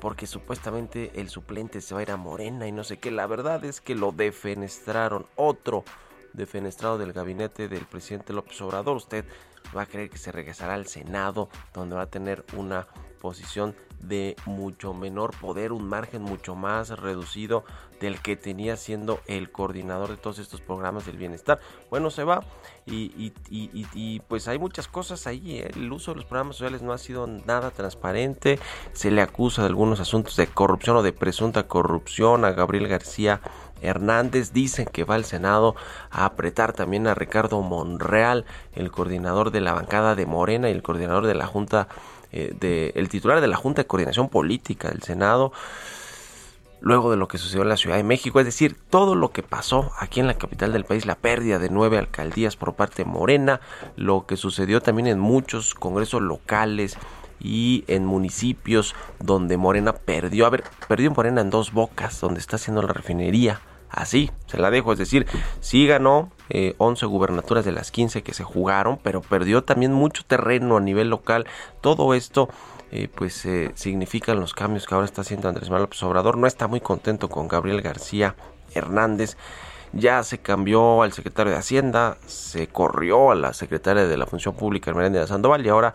porque 0.00 0.26
supuestamente 0.26 1.12
el 1.14 1.28
suplente 1.28 1.80
se 1.80 1.94
va 1.94 2.00
a 2.00 2.02
ir 2.02 2.10
a 2.10 2.16
Morena 2.16 2.66
y 2.66 2.72
no 2.72 2.84
sé 2.84 2.98
qué. 2.98 3.10
La 3.10 3.26
verdad 3.26 3.64
es 3.64 3.80
que 3.80 3.94
lo 3.94 4.12
defenestraron. 4.12 5.26
Otro 5.36 5.84
defenestrado 6.32 6.98
del 6.98 7.12
gabinete 7.12 7.68
del 7.68 7.84
presidente 7.86 8.32
López 8.32 8.60
Obrador. 8.60 8.96
Usted 8.96 9.24
va 9.76 9.82
a 9.82 9.86
creer 9.86 10.10
que 10.10 10.18
se 10.18 10.32
regresará 10.32 10.74
al 10.74 10.86
Senado, 10.86 11.48
donde 11.74 11.96
va 11.96 12.02
a 12.02 12.10
tener 12.10 12.44
una 12.56 12.86
posición 13.20 13.74
de 14.00 14.36
mucho 14.46 14.94
menor 14.94 15.34
poder, 15.40 15.72
un 15.72 15.88
margen 15.88 16.22
mucho 16.22 16.54
más 16.54 16.90
reducido 16.90 17.64
del 18.00 18.20
que 18.20 18.36
tenía 18.36 18.76
siendo 18.76 19.20
el 19.26 19.50
coordinador 19.50 20.10
de 20.10 20.16
todos 20.16 20.38
estos 20.38 20.60
programas 20.60 21.06
del 21.06 21.16
bienestar. 21.16 21.58
Bueno, 21.90 22.10
se 22.10 22.24
va 22.24 22.44
y, 22.86 24.20
pues 24.28 24.48
hay 24.48 24.58
muchas 24.58 24.88
cosas 24.88 25.26
ahí. 25.26 25.58
¿eh? 25.58 25.70
El 25.74 25.92
uso 25.92 26.12
de 26.12 26.16
los 26.16 26.24
programas 26.24 26.56
sociales 26.56 26.82
no 26.82 26.92
ha 26.92 26.98
sido 26.98 27.26
nada 27.26 27.70
transparente. 27.70 28.58
Se 28.92 29.10
le 29.10 29.20
acusa 29.20 29.62
de 29.62 29.68
algunos 29.68 30.00
asuntos 30.00 30.36
de 30.36 30.46
corrupción 30.46 30.96
o 30.96 31.02
de 31.02 31.12
presunta 31.12 31.66
corrupción 31.66 32.44
a 32.44 32.52
Gabriel 32.52 32.88
García 32.88 33.40
Hernández. 33.82 34.52
Dicen 34.52 34.86
que 34.86 35.04
va 35.04 35.16
al 35.16 35.24
Senado 35.24 35.74
a 36.10 36.24
apretar 36.24 36.72
también 36.72 37.06
a 37.06 37.14
Ricardo 37.14 37.60
Monreal, 37.60 38.46
el 38.74 38.90
coordinador 38.90 39.50
de 39.50 39.60
la 39.60 39.74
bancada 39.74 40.14
de 40.14 40.26
Morena 40.26 40.68
y 40.68 40.72
el 40.72 40.82
coordinador 40.82 41.26
de 41.26 41.34
la 41.34 41.46
Junta, 41.46 41.88
eh, 42.32 42.92
el 42.94 43.08
titular 43.08 43.40
de 43.40 43.48
la 43.48 43.56
Junta 43.56 43.82
de 43.82 43.86
Coordinación 43.86 44.28
Política 44.28 44.88
del 44.88 45.02
Senado 45.02 45.52
luego 46.80 47.10
de 47.10 47.16
lo 47.16 47.28
que 47.28 47.38
sucedió 47.38 47.62
en 47.62 47.68
la 47.68 47.76
Ciudad 47.76 47.96
de 47.96 48.04
México, 48.04 48.38
es 48.38 48.46
decir, 48.46 48.76
todo 48.90 49.14
lo 49.14 49.30
que 49.30 49.42
pasó 49.42 49.90
aquí 49.98 50.20
en 50.20 50.26
la 50.26 50.34
capital 50.34 50.72
del 50.72 50.84
país, 50.84 51.06
la 51.06 51.16
pérdida 51.16 51.58
de 51.58 51.70
nueve 51.70 51.98
alcaldías 51.98 52.56
por 52.56 52.74
parte 52.74 53.04
de 53.04 53.10
Morena, 53.10 53.60
lo 53.96 54.26
que 54.26 54.36
sucedió 54.36 54.80
también 54.80 55.08
en 55.08 55.18
muchos 55.18 55.74
congresos 55.74 56.22
locales 56.22 56.96
y 57.40 57.84
en 57.86 58.04
municipios 58.04 58.94
donde 59.20 59.56
Morena 59.56 59.92
perdió, 59.92 60.46
a 60.46 60.50
ver, 60.50 60.64
perdió 60.88 61.10
Morena 61.10 61.40
en 61.40 61.50
dos 61.50 61.72
bocas, 61.72 62.20
donde 62.20 62.40
está 62.40 62.56
haciendo 62.56 62.82
la 62.82 62.92
refinería. 62.92 63.60
Así, 63.90 64.30
se 64.46 64.58
la 64.58 64.70
dejo, 64.70 64.92
es 64.92 64.98
decir, 64.98 65.26
sí 65.60 65.86
ganó 65.86 66.30
eh, 66.50 66.74
11 66.78 67.06
gubernaturas 67.06 67.64
de 67.64 67.72
las 67.72 67.90
15 67.90 68.22
que 68.22 68.34
se 68.34 68.44
jugaron, 68.44 68.98
pero 69.02 69.22
perdió 69.22 69.64
también 69.64 69.92
mucho 69.92 70.24
terreno 70.26 70.76
a 70.76 70.80
nivel 70.80 71.08
local. 71.08 71.46
Todo 71.80 72.14
esto 72.14 72.48
eh, 72.90 73.08
pues 73.14 73.44
eh, 73.44 73.72
significan 73.74 74.40
los 74.40 74.54
cambios 74.54 74.86
que 74.86 74.94
ahora 74.94 75.04
está 75.04 75.22
haciendo 75.22 75.48
Andrés 75.48 75.70
Manuel 75.70 75.90
Obrador. 76.02 76.36
No 76.36 76.46
está 76.46 76.68
muy 76.68 76.80
contento 76.80 77.28
con 77.28 77.48
Gabriel 77.48 77.82
García 77.82 78.36
Hernández. 78.74 79.36
Ya 79.92 80.22
se 80.22 80.38
cambió 80.38 81.02
al 81.02 81.12
secretario 81.12 81.52
de 81.52 81.58
Hacienda, 81.58 82.18
se 82.26 82.66
corrió 82.66 83.30
a 83.30 83.34
la 83.34 83.54
secretaria 83.54 84.06
de 84.06 84.16
la 84.18 84.26
Función 84.26 84.54
Pública, 84.54 84.92
de 84.92 85.26
Sandoval, 85.26 85.64
y 85.64 85.70
ahora 85.70 85.94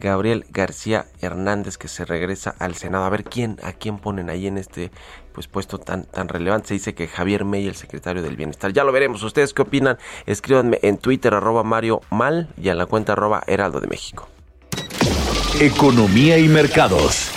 Gabriel 0.00 0.46
García 0.50 1.06
Hernández 1.20 1.78
que 1.78 1.88
se 1.88 2.04
regresa 2.04 2.54
al 2.58 2.74
Senado. 2.74 3.04
A 3.04 3.10
ver 3.10 3.24
quién, 3.24 3.58
a 3.62 3.72
quién 3.72 3.98
ponen 3.98 4.30
ahí 4.30 4.46
en 4.46 4.58
este 4.58 4.90
pues 5.32 5.48
puesto 5.48 5.78
tan, 5.78 6.04
tan 6.04 6.28
relevante. 6.28 6.68
Se 6.68 6.74
dice 6.74 6.94
que 6.94 7.08
Javier 7.08 7.44
May, 7.44 7.66
el 7.66 7.76
secretario 7.76 8.22
del 8.22 8.36
Bienestar. 8.36 8.72
Ya 8.72 8.84
lo 8.84 8.92
veremos. 8.92 9.22
¿Ustedes 9.22 9.52
qué 9.52 9.62
opinan? 9.62 9.98
Escríbanme 10.24 10.78
en 10.82 10.98
Twitter 10.98 11.34
arroba 11.34 11.62
Mario 11.62 12.00
Mal 12.10 12.48
y 12.56 12.70
en 12.70 12.78
la 12.78 12.86
cuenta 12.86 13.12
arroba 13.12 13.42
Heraldo 13.46 13.80
de 13.80 13.88
México. 13.88 14.28
Economía 15.60 16.38
y 16.38 16.48
mercados. 16.48 17.35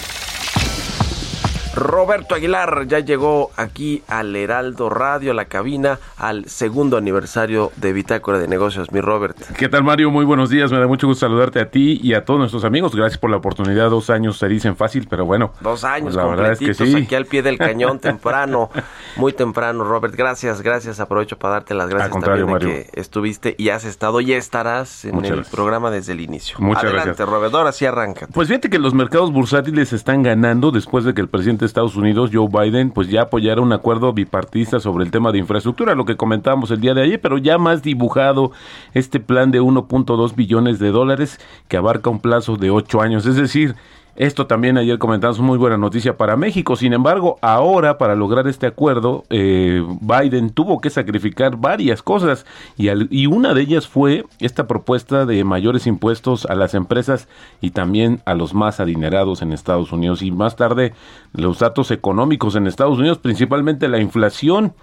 Roberto 1.79 2.35
Aguilar 2.35 2.87
ya 2.87 2.99
llegó 2.99 3.51
aquí 3.55 4.03
al 4.09 4.35
Heraldo 4.35 4.89
Radio, 4.89 5.31
a 5.31 5.33
la 5.33 5.45
cabina, 5.45 5.97
al 6.17 6.45
segundo 6.49 6.97
aniversario 6.97 7.71
de 7.77 7.93
Bitácora 7.93 8.37
de 8.37 8.49
Negocios. 8.49 8.91
Mi 8.91 8.99
Robert. 8.99 9.37
¿Qué 9.57 9.69
tal, 9.69 9.85
Mario? 9.85 10.11
Muy 10.11 10.25
buenos 10.25 10.49
días. 10.49 10.71
Me 10.73 10.79
da 10.79 10.87
mucho 10.87 11.07
gusto 11.07 11.25
saludarte 11.25 11.61
a 11.61 11.69
ti 11.69 11.97
y 12.03 12.15
a 12.15 12.25
todos 12.25 12.39
nuestros 12.39 12.65
amigos. 12.65 12.93
Gracias 12.93 13.17
por 13.17 13.29
la 13.29 13.37
oportunidad. 13.37 13.89
Dos 13.89 14.09
años 14.09 14.37
se 14.37 14.49
dicen 14.49 14.75
fácil, 14.75 15.07
pero 15.09 15.25
bueno. 15.25 15.53
Dos 15.61 15.85
años, 15.85 16.15
la 16.15 16.25
verdad 16.25 16.51
es 16.51 16.59
que 16.59 16.73
sí. 16.73 16.95
aquí 16.95 17.15
al 17.15 17.25
pie 17.25 17.41
del 17.43 17.57
cañón, 17.57 17.99
temprano, 17.99 18.69
muy 19.15 19.31
temprano, 19.31 19.85
Robert. 19.85 20.13
Gracias, 20.15 20.61
gracias. 20.61 20.99
Aprovecho 20.99 21.37
para 21.37 21.53
darte 21.53 21.73
las 21.75 21.89
gracias 21.89 22.11
también 22.21 22.59
de 22.59 22.59
que 22.59 22.89
estuviste 22.99 23.55
y 23.57 23.69
has 23.69 23.85
estado 23.85 24.19
y 24.19 24.33
estarás 24.33 25.05
en 25.05 25.23
el 25.23 25.45
programa 25.45 25.91
desde 25.91 26.11
el 26.11 26.19
inicio. 26.19 26.57
Muchas 26.59 26.83
Adelante, 26.83 27.07
gracias. 27.07 27.29
Robert. 27.29 27.53
Ahora 27.53 27.71
sí 27.71 27.85
arranca. 27.85 28.27
Pues 28.33 28.49
fíjate 28.49 28.69
que 28.69 28.79
los 28.79 28.93
mercados 28.93 29.31
bursátiles 29.31 29.93
están 29.93 30.23
ganando 30.23 30.71
después 30.71 31.05
de 31.05 31.13
que 31.13 31.21
el 31.21 31.29
presidente 31.29 31.63
de 31.63 31.68
Estados 31.69 31.95
Unidos, 31.95 32.31
Joe 32.33 32.47
Biden, 32.47 32.91
pues 32.91 33.09
ya 33.09 33.23
apoyara 33.23 33.61
un 33.61 33.71
acuerdo 33.71 34.11
bipartista 34.11 34.79
sobre 34.79 35.05
el 35.05 35.11
tema 35.11 35.31
de 35.31 35.37
infraestructura, 35.37 35.95
lo 35.95 36.05
que 36.05 36.17
comentábamos 36.17 36.71
el 36.71 36.81
día 36.81 36.93
de 36.93 37.03
ayer, 37.03 37.21
pero 37.21 37.37
ya 37.37 37.57
más 37.57 37.81
dibujado 37.81 38.51
este 38.93 39.19
plan 39.19 39.51
de 39.51 39.61
1.2 39.61 40.35
billones 40.35 40.79
de 40.79 40.89
dólares 40.89 41.39
que 41.67 41.77
abarca 41.77 42.09
un 42.09 42.19
plazo 42.19 42.57
de 42.57 42.71
ocho 42.71 43.01
años. 43.01 43.25
Es 43.25 43.35
decir, 43.35 43.75
esto 44.19 44.47
también 44.47 44.77
ayer 44.77 44.99
comentamos, 44.99 45.39
muy 45.39 45.57
buena 45.57 45.77
noticia 45.77 46.17
para 46.17 46.35
México. 46.35 46.75
Sin 46.75 46.91
embargo, 46.91 47.37
ahora 47.41 47.97
para 47.97 48.15
lograr 48.15 48.49
este 48.49 48.67
acuerdo, 48.67 49.23
eh, 49.29 49.81
Biden 50.01 50.49
tuvo 50.49 50.81
que 50.81 50.89
sacrificar 50.89 51.55
varias 51.55 52.03
cosas 52.03 52.45
y, 52.75 52.89
y 53.15 53.27
una 53.27 53.53
de 53.53 53.61
ellas 53.61 53.87
fue 53.87 54.25
esta 54.41 54.67
propuesta 54.67 55.25
de 55.25 55.45
mayores 55.45 55.87
impuestos 55.87 56.45
a 56.47 56.55
las 56.55 56.73
empresas 56.73 57.29
y 57.61 57.71
también 57.71 58.21
a 58.25 58.33
los 58.33 58.53
más 58.53 58.81
adinerados 58.81 59.41
en 59.41 59.53
Estados 59.53 59.93
Unidos. 59.93 60.21
Y 60.21 60.31
más 60.31 60.57
tarde, 60.57 60.93
los 61.31 61.59
datos 61.59 61.89
económicos 61.89 62.57
en 62.57 62.67
Estados 62.67 62.99
Unidos, 62.99 63.19
principalmente 63.19 63.87
la 63.87 64.01
inflación 64.01 64.73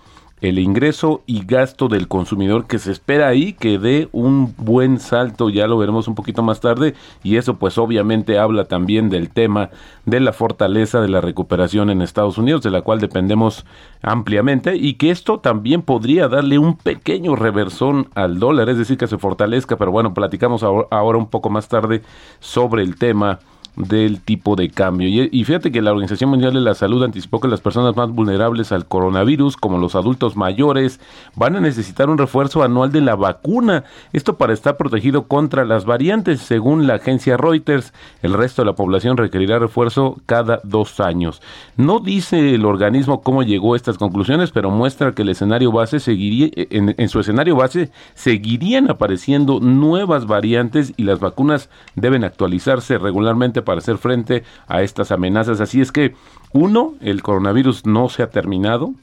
el 0.40 0.58
ingreso 0.58 1.22
y 1.26 1.44
gasto 1.46 1.88
del 1.88 2.08
consumidor 2.08 2.66
que 2.66 2.78
se 2.78 2.92
espera 2.92 3.28
ahí 3.28 3.54
que 3.54 3.78
dé 3.78 4.08
un 4.12 4.54
buen 4.58 5.00
salto, 5.00 5.48
ya 5.48 5.66
lo 5.66 5.78
veremos 5.78 6.08
un 6.08 6.14
poquito 6.14 6.42
más 6.42 6.60
tarde, 6.60 6.94
y 7.22 7.36
eso 7.36 7.56
pues 7.56 7.78
obviamente 7.78 8.38
habla 8.38 8.64
también 8.64 9.08
del 9.08 9.30
tema 9.30 9.70
de 10.04 10.20
la 10.20 10.32
fortaleza 10.32 11.00
de 11.00 11.08
la 11.08 11.20
recuperación 11.20 11.88
en 11.90 12.02
Estados 12.02 12.36
Unidos, 12.38 12.62
de 12.62 12.70
la 12.70 12.82
cual 12.82 13.00
dependemos 13.00 13.64
ampliamente, 14.02 14.76
y 14.76 14.94
que 14.94 15.10
esto 15.10 15.40
también 15.40 15.82
podría 15.82 16.28
darle 16.28 16.58
un 16.58 16.76
pequeño 16.76 17.34
reversón 17.34 18.08
al 18.14 18.38
dólar, 18.38 18.68
es 18.68 18.78
decir, 18.78 18.98
que 18.98 19.06
se 19.06 19.18
fortalezca, 19.18 19.76
pero 19.76 19.90
bueno, 19.90 20.12
platicamos 20.12 20.62
ahora 20.62 21.18
un 21.18 21.28
poco 21.28 21.48
más 21.48 21.68
tarde 21.68 22.02
sobre 22.40 22.82
el 22.82 22.96
tema 22.96 23.38
del 23.76 24.21
tipo 24.21 24.56
de 24.56 24.71
cambio. 24.71 25.09
Y, 25.09 25.45
fíjate 25.45 25.71
que 25.71 25.83
la 25.83 25.92
Organización 25.92 26.30
Mundial 26.30 26.54
de 26.54 26.61
la 26.61 26.75
Salud 26.75 27.04
anticipó 27.04 27.40
que 27.40 27.49
las 27.49 27.61
personas 27.61 27.95
más 27.95 28.11
vulnerables 28.11 28.73
al 28.73 28.87
coronavirus, 28.87 29.56
como 29.56 29.78
los 29.78 29.95
adultos 29.95 30.35
mayores, 30.35 30.99
van 31.35 31.56
a 31.56 31.61
necesitar 31.61 32.09
un 32.09 32.16
refuerzo 32.16 32.62
anual 32.62 32.90
de 32.90 33.02
la 33.02 33.14
vacuna. 33.14 33.85
Esto 34.14 34.38
para 34.38 34.54
estar 34.54 34.76
protegido 34.78 35.28
contra 35.28 35.64
las 35.66 35.85
variantes. 35.85 36.40
Según 36.40 36.87
la 36.87 36.95
agencia 36.95 37.37
Reuters, 37.37 37.92
el 38.23 38.33
resto 38.33 38.62
de 38.62 38.66
la 38.66 38.75
población 38.75 39.18
requerirá 39.18 39.59
refuerzo 39.59 40.16
cada 40.25 40.61
dos 40.64 40.99
años. 41.00 41.42
No 41.76 42.00
dice 42.00 42.54
el 42.54 42.64
organismo 42.64 43.21
cómo 43.21 43.42
llegó 43.42 43.75
a 43.75 43.76
estas 43.76 43.99
conclusiones, 43.99 44.50
pero 44.52 44.71
muestra 44.71 45.12
que 45.12 45.23
el 45.23 45.28
escenario 45.28 45.71
base 45.71 46.00
seguiría, 46.00 46.49
en, 46.54 46.95
en 46.97 47.09
su 47.11 47.21
escenario 47.21 47.56
base 47.56 47.90
seguirían 48.14 48.90
apareciendo 48.90 49.61
nuevas 49.61 50.26
variantes 50.26 50.95
y 50.97 51.02
las 51.02 51.21
vacunas 51.21 51.68
deben 51.95 52.25
actualizarse 52.25 52.97
regularmente 52.97 53.65
para 53.66 53.80
hacer 53.80 53.99
frente 53.99 54.44
a 54.66 54.80
estas 54.80 55.12
amenazas. 55.12 55.61
Así 55.61 55.82
es 55.82 55.92
que, 55.92 56.14
uno, 56.54 56.94
el 57.02 57.23
coronavirus 57.23 57.85
no 57.85 58.08
se 58.08 58.23
ha 58.23 58.30
terminado 58.30 58.94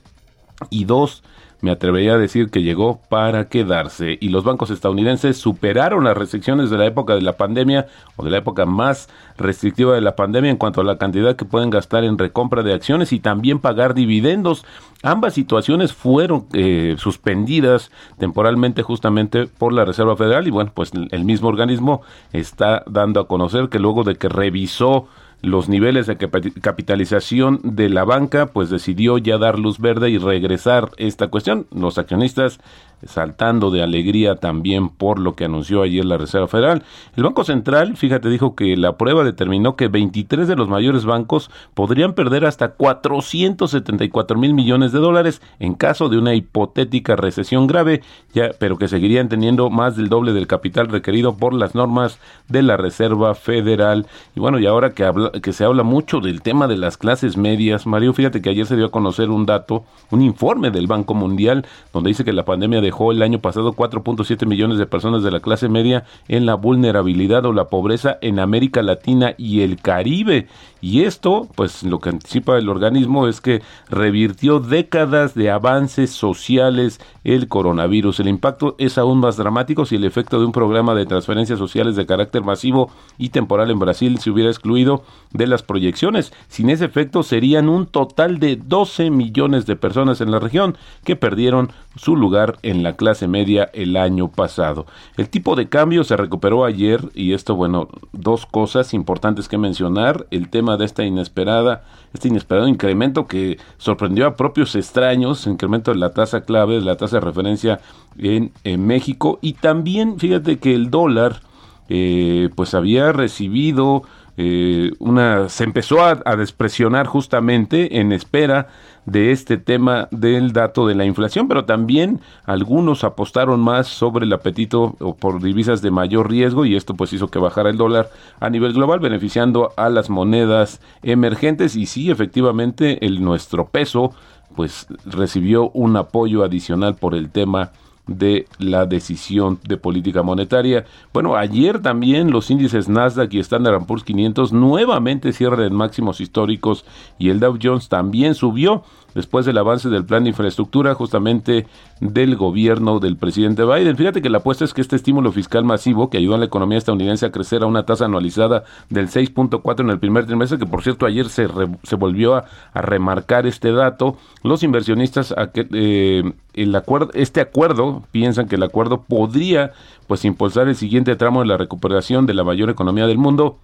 y 0.72 0.86
dos, 0.86 1.24
me 1.64 1.72
atrevería 1.72 2.16
a 2.16 2.18
decir 2.18 2.50
que 2.50 2.62
llegó 2.62 3.00
para 3.08 3.48
quedarse. 3.48 4.18
Y 4.20 4.28
los 4.28 4.44
bancos 4.44 4.70
estadounidenses 4.70 5.38
superaron 5.38 6.04
las 6.04 6.18
restricciones 6.18 6.70
de 6.70 6.78
la 6.78 6.86
época 6.86 7.16
de 7.16 7.22
la 7.22 7.38
pandemia 7.38 7.88
o 8.18 8.26
de 8.26 8.32
la 8.32 8.40
época 8.40 8.66
más 8.66 9.08
restrictiva 9.38 9.96
de 9.96 10.02
la 10.02 10.18
pandemia 10.18 10.52
en 10.52 10.58
cuanto 10.58 10.82
a 10.82 10.84
la 10.84 10.98
cantidad 10.98 11.38
que 11.38 11.46
pueden 11.46 11.70
gastar 11.70 12.04
en 12.04 12.18
recompra 12.18 12.64
de 12.64 12.74
acciones 12.74 13.14
y 13.14 13.22
también 13.22 13.60
pagar 13.60 13.94
dividendos. 13.94 14.66
Ambas 15.04 15.36
situaciones 15.36 15.94
fueron 15.94 16.48
eh, 16.52 16.96
suspendidas 16.98 17.92
temporalmente 18.18 18.84
justamente 18.84 19.48
por 19.48 19.72
la 19.72 19.86
Reserva 19.86 20.18
Federal 20.18 20.46
y 20.46 20.52
bueno, 20.52 20.72
pues 20.74 20.92
el 20.94 21.24
mismo 21.24 21.48
organismo 21.48 22.02
está 22.34 22.84
dando 22.88 23.22
a 23.22 23.28
conocer 23.30 23.70
que 23.70 23.80
luego 23.80 24.04
de 24.04 24.16
que 24.16 24.28
revisó 24.28 25.08
los 25.44 25.68
niveles 25.68 26.08
de 26.08 26.18
capitalización 26.18 27.60
de 27.64 27.90
la 27.90 28.06
banca, 28.06 28.46
pues 28.48 28.70
decidió 28.70 29.18
ya 29.18 29.38
dar 29.38 29.60
luz 29.60 29.78
verde 29.78 30.10
y 30.10 30.18
regresar 30.18 30.92
esta 30.98 31.28
cuestión. 31.28 31.68
Los 31.70 31.98
accionistas 31.98 32.60
saltando 33.08 33.72
de 33.72 33.84
alegría 33.84 34.36
también 34.36 34.90
por 34.90 35.20
lo 35.20 35.36
que 35.36 35.46
anunció 35.46 35.82
ayer 35.82 36.06
la 36.06 36.18
Reserva 36.18 36.48
Federal. 36.48 36.84
El 37.16 37.24
Banco 37.24 37.44
Central, 37.44 37.98
fíjate, 37.98 38.30
dijo 38.30 38.56
que 38.56 38.76
la 38.78 38.98
prueba 38.98 39.24
determinó 39.24 39.76
que 39.76 39.88
23 39.88 40.48
de 40.48 40.56
los 40.56 40.70
mayores 40.70 41.06
bancos 41.06 41.50
podrían 41.74 42.14
perder 42.14 42.46
hasta 42.46 42.70
474 42.70 44.38
mil 44.38 44.54
millones 44.54 44.92
de 44.92 45.00
dólares 45.00 45.42
en 45.60 45.74
caso 45.76 46.10
de 46.10 46.18
una 46.18 46.34
hipotética 46.34 47.16
recesión 47.16 47.68
grave, 47.68 48.02
ya, 48.34 48.52
pero 48.60 48.78
que 48.78 48.88
seguirían 48.88 49.30
teniendo 49.30 49.70
más 49.70 49.96
del 49.96 50.10
doble 50.10 50.34
del 50.34 50.48
capital 50.48 50.88
requerido 50.88 51.36
por 51.36 51.54
las 51.54 51.76
normas 51.76 52.20
de 52.48 52.62
la 52.64 52.78
Reserva 52.78 53.36
Federal. 53.36 54.08
Y 54.36 54.40
bueno, 54.40 54.60
y 54.60 54.66
ahora 54.66 54.94
que, 54.94 55.04
habla, 55.04 55.32
que 55.32 55.54
se 55.54 55.66
habla 55.66 55.84
mucho 55.84 56.20
del 56.20 56.42
tema 56.42 56.68
de 56.68 56.78
las 56.78 56.98
clases 56.98 57.38
medias, 57.38 57.86
Mario, 57.86 58.14
fíjate 58.14 58.42
que 58.42 58.50
ayer 58.50 58.66
se 58.66 58.76
dio 58.76 58.88
a 58.88 58.92
conocer 58.92 59.30
un 59.30 59.46
dato, 59.46 59.84
un 60.12 60.22
informe 60.22 60.72
del 60.72 60.88
Banco 60.88 61.14
Mundial, 61.14 61.66
donde 61.92 62.10
dice 62.10 62.24
que 62.24 62.34
la 62.34 62.46
pandemia 62.46 62.82
de 62.82 62.92
el 63.12 63.22
año 63.22 63.40
pasado 63.40 63.74
4.7 63.74 64.46
millones 64.46 64.78
de 64.78 64.86
personas 64.86 65.24
de 65.24 65.32
la 65.32 65.40
clase 65.40 65.70
media 65.70 66.06
en 66.28 66.46
la 66.46 66.56
vulnerabilidad 66.56 67.46
o 67.46 67.54
la 67.54 67.68
pobreza 67.68 68.18
en 68.22 68.40
América 68.40 68.82
Latina 68.82 69.34
y 69.38 69.62
el 69.62 69.82
Caribe. 69.82 70.48
Y 70.84 71.06
esto, 71.06 71.48
pues 71.56 71.84
lo 71.84 72.00
que 72.00 72.10
anticipa 72.10 72.58
el 72.58 72.68
organismo 72.68 73.30
es 73.30 73.40
que 73.40 73.62
revirtió 73.90 74.60
décadas 74.60 75.34
de 75.34 75.50
avances 75.50 76.10
sociales 76.10 77.00
el 77.24 77.48
coronavirus. 77.48 78.20
El 78.20 78.28
impacto 78.28 78.76
es 78.78 78.98
aún 78.98 79.20
más 79.20 79.38
dramático 79.38 79.86
si 79.86 79.96
el 79.96 80.04
efecto 80.04 80.40
de 80.40 80.46
un 80.46 80.52
programa 80.52 80.94
de 80.94 81.06
transferencias 81.06 81.58
sociales 81.58 81.96
de 81.96 82.06
carácter 82.06 82.44
masivo 82.44 82.92
y 83.18 83.30
temporal 83.30 83.72
en 83.72 83.80
Brasil 83.80 84.20
se 84.20 84.30
hubiera 84.30 84.50
excluido 84.50 85.04
de 85.32 85.48
las 85.48 85.64
proyecciones. 85.64 86.34
Sin 86.50 86.70
ese 86.70 86.84
efecto 86.84 87.24
serían 87.24 87.70
un 87.70 87.86
total 87.86 88.40
de 88.40 88.58
12 88.58 89.10
millones 89.10 89.66
de 89.66 89.78
personas 89.78 90.20
en 90.20 90.32
la 90.32 90.40
región 90.40 90.78
que 91.06 91.16
perdieron 91.16 91.72
su 91.96 92.18
lugar 92.18 92.58
en 92.62 92.84
la 92.84 92.98
clase 92.98 93.30
media 93.30 93.70
el 93.74 93.96
año 93.96 94.28
pasado. 94.28 94.86
El 95.16 95.30
tipo 95.30 95.56
de 95.56 95.70
cambio 95.70 96.04
se 96.04 96.18
recuperó 96.18 96.66
ayer 96.66 97.02
y 97.14 97.32
esto, 97.32 97.56
bueno, 97.56 97.88
dos 98.12 98.46
cosas 98.46 98.94
importantes 98.94 99.48
que 99.48 99.58
mencionar. 99.58 100.28
El 100.32 100.50
tema 100.50 100.73
de 100.78 100.86
esta 100.86 101.04
inesperada, 101.04 101.84
este 102.14 102.28
inesperado 102.28 102.68
incremento 102.68 103.28
que 103.28 103.58
sorprendió 103.78 104.28
a 104.28 104.36
propios 104.36 104.76
extraños, 104.76 105.48
incremento 105.48 105.92
de 105.92 105.98
la 105.98 106.12
tasa 106.12 106.42
clave, 106.42 106.76
de 106.76 106.82
la 106.82 106.98
tasa 106.98 107.18
de 107.18 107.26
referencia 107.26 107.80
en, 108.18 108.52
México. 108.86 109.40
Y 109.42 109.54
también 109.54 110.20
fíjate 110.20 110.60
que 110.60 110.74
el 110.74 110.90
dólar 110.90 111.42
eh, 111.90 112.50
pues 112.56 112.74
había 112.74 113.12
recibido 113.12 114.04
eh, 114.36 114.92
una 114.98 115.48
se 115.50 115.64
empezó 115.64 116.02
a, 116.04 116.20
a, 116.26 116.36
despresionar 116.36 117.06
justamente 117.06 118.00
en 118.00 118.12
espera 118.12 118.68
de 119.06 119.32
este 119.32 119.58
tema 119.58 120.08
del 120.12 120.54
dato 120.54 120.88
de 120.88 120.96
la 120.96 121.06
inflación, 121.06 121.48
pero 121.48 121.66
también 121.66 122.22
algunos 122.46 123.04
apostaron 123.04 123.60
más 123.60 123.88
sobre 123.88 124.26
el 124.26 124.34
apetito 124.34 124.96
por 125.20 125.42
divisas 125.42 125.82
de 125.82 125.92
mayor 125.92 126.30
riesgo 126.30 126.66
y 126.66 126.76
esto 126.76 126.94
pues 126.94 127.14
hizo 127.14 127.28
que 127.28 127.40
bajara 127.40 127.70
el 127.70 127.78
dólar 127.78 128.10
a 128.40 128.50
nivel 128.50 128.74
global, 128.74 129.00
beneficiando 129.00 129.74
a 129.78 129.90
las 129.90 130.10
monedas 130.10 130.82
emergentes. 131.02 131.76
Y 131.76 131.86
sí, 131.86 132.12
efectivamente, 132.12 133.06
el 133.06 133.24
nuestro 133.24 133.68
peso 133.68 134.14
pues 134.56 134.88
recibió 135.06 135.70
un 135.72 135.98
apoyo 135.98 136.44
adicional 136.44 136.96
por 136.96 137.16
el 137.16 137.30
tema 137.30 137.72
de 138.08 138.48
la 138.60 138.86
decisión 138.86 139.60
de 139.68 139.78
política 139.78 140.24
monetaria. 140.24 140.86
Bueno, 141.14 141.36
ayer 141.36 141.82
también 141.82 142.32
los 142.32 142.52
índices 142.52 142.90
Nasdaq 142.90 143.34
y 143.34 143.40
Standard 143.40 143.86
Poor's 143.86 144.04
500 144.04 144.52
nuevamente 144.52 145.32
cierran 145.32 145.62
en 145.62 145.74
máximos 145.74 146.20
históricos 146.20 146.86
y 147.18 147.30
el 147.30 147.40
Dow 147.40 147.58
Jones 147.62 147.88
también 147.88 148.36
subió 148.36 148.84
después 149.16 149.46
del 149.46 149.58
avance 149.58 149.90
del 149.90 150.06
plan 150.06 150.24
de 150.24 150.30
infraestructura 150.30 150.96
justamente 150.96 151.68
del 152.00 152.36
gobierno 152.36 153.00
del 153.00 153.18
presidente 153.18 153.64
Biden. 153.64 153.96
Fíjate 153.96 154.22
que 154.22 154.30
la 154.30 154.40
apuesta 154.40 154.66
es 154.66 154.74
que 154.74 154.82
este 154.82 154.96
estímulo 154.96 155.32
fiscal 155.32 155.64
masivo 155.64 156.10
que 156.10 156.18
ayudó 156.18 156.36
a 156.36 156.40
la 156.40 156.46
economía 156.46 156.78
estadounidense 156.78 157.26
a 157.26 157.32
crecer 157.32 157.64
a 157.64 157.68
una 157.68 157.86
tasa 157.86 158.06
anualizada 158.06 158.64
del 158.90 159.08
6.4 159.08 159.82
en 159.82 159.90
el 159.90 160.00
primer 160.00 160.26
trimestre, 160.26 160.58
que 160.58 160.66
por 160.66 160.82
cierto 160.82 161.06
ayer 161.06 161.30
se, 161.30 161.48
se 161.84 161.96
volvió 161.96 162.36
a, 162.36 162.46
remarcar 162.74 163.46
este 163.46 163.72
dato, 163.72 164.18
los 164.44 164.64
inversionistas 164.64 165.34
a 165.38 165.52
que, 165.52 165.68
eh, 165.72 166.34
el 166.54 166.76
acuerdo, 166.76 167.10
este 167.14 167.42
acuerdo 167.42 168.04
piensan 168.12 168.48
que 168.48 168.56
el 168.56 168.64
acuerdo 168.64 169.04
podría 169.04 169.72
pues 170.08 170.26
impulsar 170.26 170.68
el 170.68 170.76
siguiente 170.76 171.16
tramo 171.16 171.42
de 171.42 171.48
la 171.48 171.58
recuperación 171.58 172.26
de 172.26 172.34
la 172.34 172.44
mayor 172.44 172.70
economía 172.70 173.08
del 173.08 173.18
mundo 173.18 173.58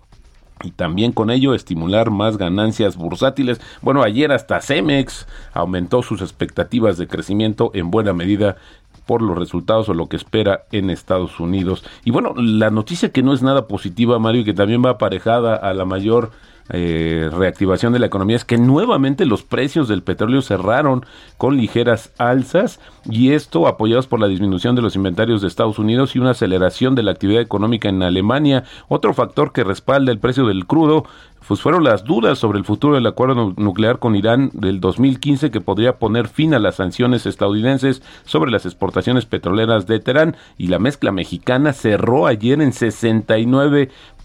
y 0.63 0.71
también 0.71 1.11
con 1.11 1.29
ello 1.29 1.53
estimular 1.53 2.09
más 2.09 2.37
ganancias 2.37 2.97
bursátiles. 2.97 3.61
Bueno, 3.81 4.03
ayer 4.03 4.31
hasta 4.31 4.61
Cemex 4.61 5.27
aumentó 5.53 6.03
sus 6.03 6.21
expectativas 6.21 6.97
de 6.97 7.07
crecimiento 7.07 7.71
en 7.73 7.91
buena 7.91 8.13
medida 8.13 8.57
por 9.05 9.21
los 9.21 9.37
resultados 9.37 9.89
o 9.89 9.93
lo 9.93 10.07
que 10.07 10.17
espera 10.17 10.65
en 10.71 10.89
Estados 10.89 11.39
Unidos. 11.39 11.83
Y 12.03 12.11
bueno, 12.11 12.33
la 12.35 12.69
noticia 12.69 13.11
que 13.11 13.23
no 13.23 13.33
es 13.33 13.41
nada 13.41 13.67
positiva, 13.67 14.19
Mario, 14.19 14.41
y 14.41 14.45
que 14.45 14.53
también 14.53 14.85
va 14.85 14.91
aparejada 14.91 15.55
a 15.55 15.73
la 15.73 15.85
mayor 15.85 16.31
eh, 16.71 17.29
reactivación 17.31 17.93
de 17.93 17.99
la 17.99 18.05
economía 18.05 18.35
es 18.35 18.45
que 18.45 18.57
nuevamente 18.57 19.25
los 19.25 19.43
precios 19.43 19.87
del 19.87 20.03
petróleo 20.03 20.41
cerraron 20.41 21.05
con 21.37 21.57
ligeras 21.57 22.11
alzas 22.17 22.79
y 23.09 23.31
esto 23.31 23.67
apoyados 23.67 24.07
por 24.07 24.19
la 24.19 24.27
disminución 24.27 24.75
de 24.75 24.81
los 24.81 24.95
inventarios 24.95 25.41
de 25.41 25.47
Estados 25.47 25.79
Unidos 25.79 26.15
y 26.15 26.19
una 26.19 26.31
aceleración 26.31 26.95
de 26.95 27.03
la 27.03 27.11
actividad 27.11 27.41
económica 27.41 27.89
en 27.89 28.03
Alemania. 28.03 28.63
Otro 28.87 29.13
factor 29.13 29.51
que 29.51 29.63
respalda 29.63 30.11
el 30.11 30.19
precio 30.19 30.45
del 30.45 30.65
crudo 30.65 31.05
pues 31.47 31.61
fueron 31.61 31.83
las 31.83 32.03
dudas 32.03 32.37
sobre 32.37 32.59
el 32.59 32.65
futuro 32.65 32.93
del 32.93 33.07
acuerdo 33.07 33.55
nuclear 33.57 33.97
con 33.97 34.15
Irán 34.15 34.51
del 34.53 34.79
2015 34.79 35.49
que 35.49 35.61
podría 35.61 35.97
poner 35.97 36.27
fin 36.27 36.53
a 36.53 36.59
las 36.59 36.75
sanciones 36.75 37.25
estadounidenses 37.25 38.03
sobre 38.23 38.51
las 38.51 38.67
exportaciones 38.67 39.25
petroleras 39.25 39.87
de 39.87 39.99
Teherán 39.99 40.37
y 40.59 40.67
la 40.67 40.77
mezcla 40.77 41.11
mexicana 41.11 41.73
cerró 41.73 42.27
ayer 42.27 42.61
en 42.61 42.71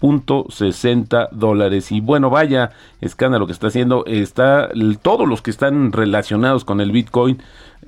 69.60 0.05 1.29
dólares. 1.31 1.91
Y 1.91 2.01
bueno 2.01 2.29
vaya 2.29 2.71
escándalo 3.01 3.45
que 3.45 3.53
está 3.53 3.67
haciendo 3.67 4.05
está 4.05 4.69
todos 5.01 5.27
los 5.27 5.41
que 5.41 5.51
están 5.51 5.91
relacionados 5.91 6.65
con 6.65 6.81
el 6.81 6.91
Bitcoin 6.91 7.41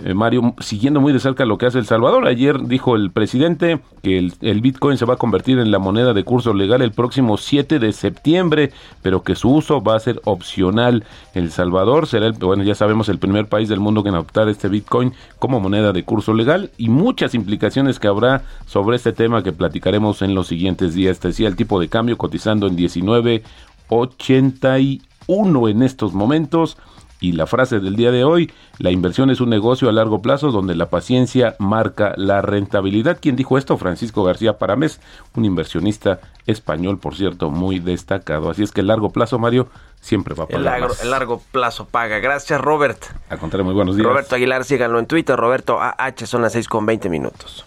eh, 0.03 0.13
Mario, 0.13 0.53
siguiendo 0.59 1.01
muy 1.01 1.11
de 1.11 1.19
cerca 1.19 1.43
lo 1.43 1.57
que 1.57 1.65
hace 1.65 1.79
El 1.79 1.87
Salvador. 1.87 2.27
Ayer 2.27 2.67
dijo 2.67 2.95
el 2.95 3.09
presidente 3.09 3.79
que 4.03 4.19
el, 4.19 4.61
Bitcoin 4.61 4.95
se 4.95 5.05
va 5.05 5.15
a 5.15 5.17
convertir 5.17 5.57
en 5.57 5.71
la 5.71 5.79
moneda 5.79 6.13
de 6.13 6.23
curso 6.23 6.53
legal 6.53 6.83
el 6.83 6.91
próximo 6.91 7.37
7 7.37 7.79
de 7.79 7.91
septiembre, 7.93 8.71
pero 9.01 9.23
que 9.23 9.33
su 9.33 9.49
uso 9.49 9.81
va 9.81 9.95
a 9.95 9.99
ser 9.99 10.21
opcional. 10.25 11.03
El 11.33 11.49
Salvador 11.49 12.05
será, 12.05 12.27
el, 12.27 12.33
bueno, 12.33 12.61
ya 12.61 12.75
sabemos, 12.75 13.09
el 13.09 13.17
primer 13.17 13.47
país 13.47 13.69
del 13.69 13.79
mundo 13.79 14.03
que 14.03 14.09
en 14.09 14.15
adoptar 14.15 14.47
este 14.49 14.67
Bitcoin 14.67 15.13
como 15.39 15.59
moneda 15.59 15.93
de 15.93 16.03
curso 16.03 16.35
legal 16.35 16.69
y 16.77 16.89
muchas 16.89 17.33
implicaciones 17.33 17.99
que 17.99 18.07
habrá 18.07 18.43
sobre 18.67 18.97
este 18.97 19.13
tema 19.13 19.41
que 19.41 19.51
platicaremos 19.51 20.21
en 20.21 20.35
los 20.35 20.45
siguientes 20.45 20.93
días. 20.93 21.19
Te 21.19 21.29
decía 21.29 21.47
el 21.47 21.55
tipo 21.55 21.79
de 21.79 21.89
cambio 21.89 22.19
cotizando 22.19 22.67
en 22.67 22.77
19.81 22.77 25.71
en 25.71 25.81
estos 25.81 26.13
momentos. 26.13 26.77
Y 27.19 27.31
la 27.31 27.47
frase 27.47 27.79
del 27.79 27.95
día 27.95 28.11
de 28.11 28.23
hoy, 28.23 28.51
la 28.77 28.91
inversión 28.91 29.29
es 29.29 29.41
un 29.41 29.49
negocio 29.49 29.89
a 29.89 29.91
largo 29.91 30.21
plazo 30.21 30.51
donde 30.51 30.75
la 30.75 30.89
paciencia 30.89 31.55
marca 31.57 32.13
la 32.15 32.41
rentabilidad. 32.41 33.17
¿Quién 33.19 33.35
dijo 33.35 33.57
esto? 33.57 33.77
Francisco 33.77 34.23
García 34.23 34.57
Paramés, 34.57 34.99
un 35.35 35.45
inversionista 35.45 36.19
español, 36.45 36.99
por 36.99 37.15
cierto, 37.15 37.49
muy 37.49 37.79
destacado. 37.79 38.49
Así 38.49 38.63
es 38.63 38.71
que 38.71 38.81
el 38.81 38.87
largo 38.87 39.09
plazo, 39.09 39.39
Mario, 39.39 39.67
siempre 39.99 40.35
va 40.35 40.43
a 40.43 40.47
pagar. 40.47 40.89
El, 41.01 41.09
largo 41.09 41.41
plazo 41.51 41.85
paga. 41.85 42.19
Gracias, 42.19 42.61
Robert. 42.61 43.03
A 43.29 43.37
contrario, 43.37 43.65
muy 43.65 43.73
buenos 43.73 43.95
días. 43.95 44.07
Roberto 44.07 44.35
Aguilar, 44.35 44.63
síganlo 44.63 44.99
en 44.99 45.07
Twitter. 45.07 45.35
Roberto 45.35 45.79
AH, 45.81 46.25
son 46.25 46.43
las 46.43 46.53
6 46.53 46.67
con 46.67 46.85
20 46.85 47.09
minutos. 47.09 47.65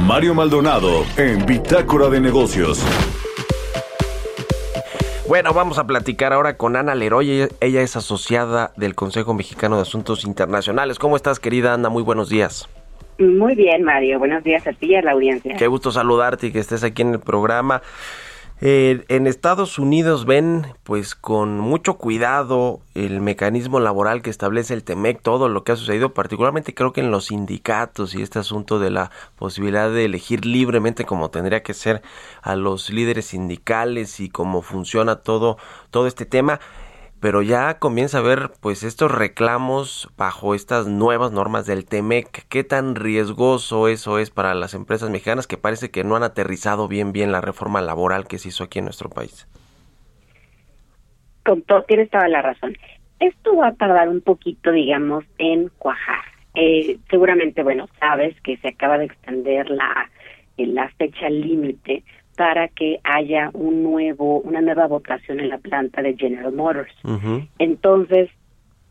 Mario 0.00 0.34
Maldonado 0.34 1.04
en 1.16 1.44
Bitácora 1.44 2.08
de 2.08 2.20
Negocios. 2.20 2.82
Bueno, 5.30 5.54
vamos 5.54 5.78
a 5.78 5.86
platicar 5.86 6.32
ahora 6.32 6.56
con 6.56 6.74
Ana 6.74 6.96
Leroy. 6.96 7.46
Ella 7.60 7.82
es 7.82 7.94
asociada 7.94 8.72
del 8.76 8.96
Consejo 8.96 9.32
Mexicano 9.32 9.76
de 9.76 9.82
Asuntos 9.82 10.24
Internacionales. 10.24 10.98
¿Cómo 10.98 11.14
estás, 11.14 11.38
querida 11.38 11.72
Ana? 11.72 11.88
Muy 11.88 12.02
buenos 12.02 12.28
días. 12.28 12.68
Muy 13.16 13.54
bien, 13.54 13.84
Mario. 13.84 14.18
Buenos 14.18 14.42
días 14.42 14.66
a 14.66 14.72
ti 14.72 14.86
y 14.86 14.96
a 14.96 15.02
la 15.02 15.12
audiencia. 15.12 15.54
Qué 15.56 15.68
gusto 15.68 15.92
saludarte 15.92 16.48
y 16.48 16.50
que 16.50 16.58
estés 16.58 16.82
aquí 16.82 17.02
en 17.02 17.12
el 17.12 17.20
programa. 17.20 17.80
Eh, 18.62 19.06
en 19.08 19.26
Estados 19.26 19.78
Unidos 19.78 20.26
ven 20.26 20.66
pues 20.82 21.14
con 21.14 21.58
mucho 21.58 21.94
cuidado 21.94 22.82
el 22.94 23.22
mecanismo 23.22 23.80
laboral 23.80 24.20
que 24.20 24.28
establece 24.28 24.74
el 24.74 24.84
TEMEC, 24.84 25.22
todo 25.22 25.48
lo 25.48 25.64
que 25.64 25.72
ha 25.72 25.76
sucedido, 25.76 26.12
particularmente 26.12 26.74
creo 26.74 26.92
que 26.92 27.00
en 27.00 27.10
los 27.10 27.26
sindicatos 27.26 28.14
y 28.14 28.20
este 28.20 28.38
asunto 28.38 28.78
de 28.78 28.90
la 28.90 29.10
posibilidad 29.36 29.90
de 29.90 30.04
elegir 30.04 30.44
libremente 30.44 31.06
como 31.06 31.30
tendría 31.30 31.62
que 31.62 31.72
ser 31.72 32.02
a 32.42 32.54
los 32.54 32.90
líderes 32.90 33.28
sindicales 33.28 34.20
y 34.20 34.28
cómo 34.28 34.60
funciona 34.60 35.16
todo, 35.16 35.56
todo 35.90 36.06
este 36.06 36.26
tema 36.26 36.60
pero 37.20 37.42
ya 37.42 37.78
comienza 37.78 38.18
a 38.18 38.22
ver 38.22 38.50
pues 38.60 38.82
estos 38.82 39.10
reclamos 39.12 40.08
bajo 40.16 40.54
estas 40.54 40.86
nuevas 40.86 41.32
normas 41.32 41.66
del 41.66 41.84
TEMEC. 41.84 42.46
¿Qué 42.48 42.64
tan 42.64 42.94
riesgoso 42.94 43.88
eso 43.88 44.18
es 44.18 44.30
para 44.30 44.54
las 44.54 44.74
empresas 44.74 45.10
mexicanas 45.10 45.46
que 45.46 45.58
parece 45.58 45.90
que 45.90 46.02
no 46.02 46.16
han 46.16 46.22
aterrizado 46.22 46.88
bien 46.88 47.12
bien 47.12 47.30
la 47.30 47.42
reforma 47.42 47.82
laboral 47.82 48.26
que 48.26 48.38
se 48.38 48.48
hizo 48.48 48.64
aquí 48.64 48.78
en 48.78 48.86
nuestro 48.86 49.10
país? 49.10 49.46
Con 51.44 51.62
todo, 51.62 51.82
tienes 51.82 52.10
toda 52.10 52.28
la 52.28 52.42
razón. 52.42 52.76
Esto 53.18 53.54
va 53.56 53.68
a 53.68 53.74
tardar 53.74 54.08
un 54.08 54.22
poquito, 54.22 54.72
digamos, 54.72 55.24
en 55.36 55.68
cuajar. 55.78 56.24
Eh, 56.54 56.98
seguramente, 57.10 57.62
bueno, 57.62 57.86
sabes 57.98 58.34
que 58.40 58.56
se 58.58 58.68
acaba 58.68 58.96
de 58.98 59.04
extender 59.04 59.68
la, 59.68 60.10
la 60.56 60.88
fecha 60.90 61.28
límite 61.28 62.02
para 62.40 62.68
que 62.68 63.00
haya 63.04 63.50
un 63.52 63.82
nuevo, 63.82 64.40
una 64.40 64.62
nueva 64.62 64.86
votación 64.86 65.40
en 65.40 65.50
la 65.50 65.58
planta 65.58 66.00
de 66.00 66.16
General 66.16 66.50
Motors. 66.50 66.90
Entonces, 67.58 68.30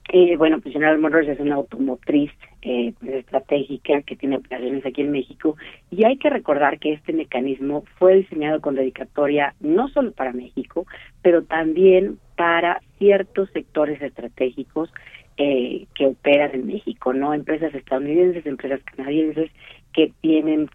eh, 0.09 0.37
bueno, 0.37 0.59
pues 0.61 0.71
General 0.71 0.99
Motors 0.99 1.27
es 1.27 1.39
una 1.39 1.55
automotriz 1.55 2.29
eh, 2.61 2.93
pues, 2.99 3.11
estratégica 3.11 4.03
que 4.03 4.15
tiene 4.15 4.37
operaciones 4.37 4.85
aquí 4.85 5.01
en 5.01 5.09
México 5.09 5.55
y 5.89 6.03
hay 6.03 6.17
que 6.17 6.29
recordar 6.29 6.77
que 6.77 6.93
este 6.93 7.11
mecanismo 7.11 7.85
fue 7.97 8.17
diseñado 8.17 8.61
con 8.61 8.75
dedicatoria 8.75 9.55
no 9.61 9.87
solo 9.87 10.11
para 10.11 10.31
México, 10.31 10.85
pero 11.23 11.43
también 11.43 12.19
para 12.35 12.81
ciertos 12.99 13.49
sectores 13.49 13.99
estratégicos 13.99 14.93
eh, 15.37 15.87
que 15.95 16.05
operan 16.05 16.51
en 16.53 16.67
México, 16.67 17.13
¿no? 17.13 17.33
Empresas 17.33 17.73
estadounidenses, 17.73 18.45
empresas 18.45 18.81
canadienses 18.95 19.49
que 19.91 20.13
tienen 20.21 20.69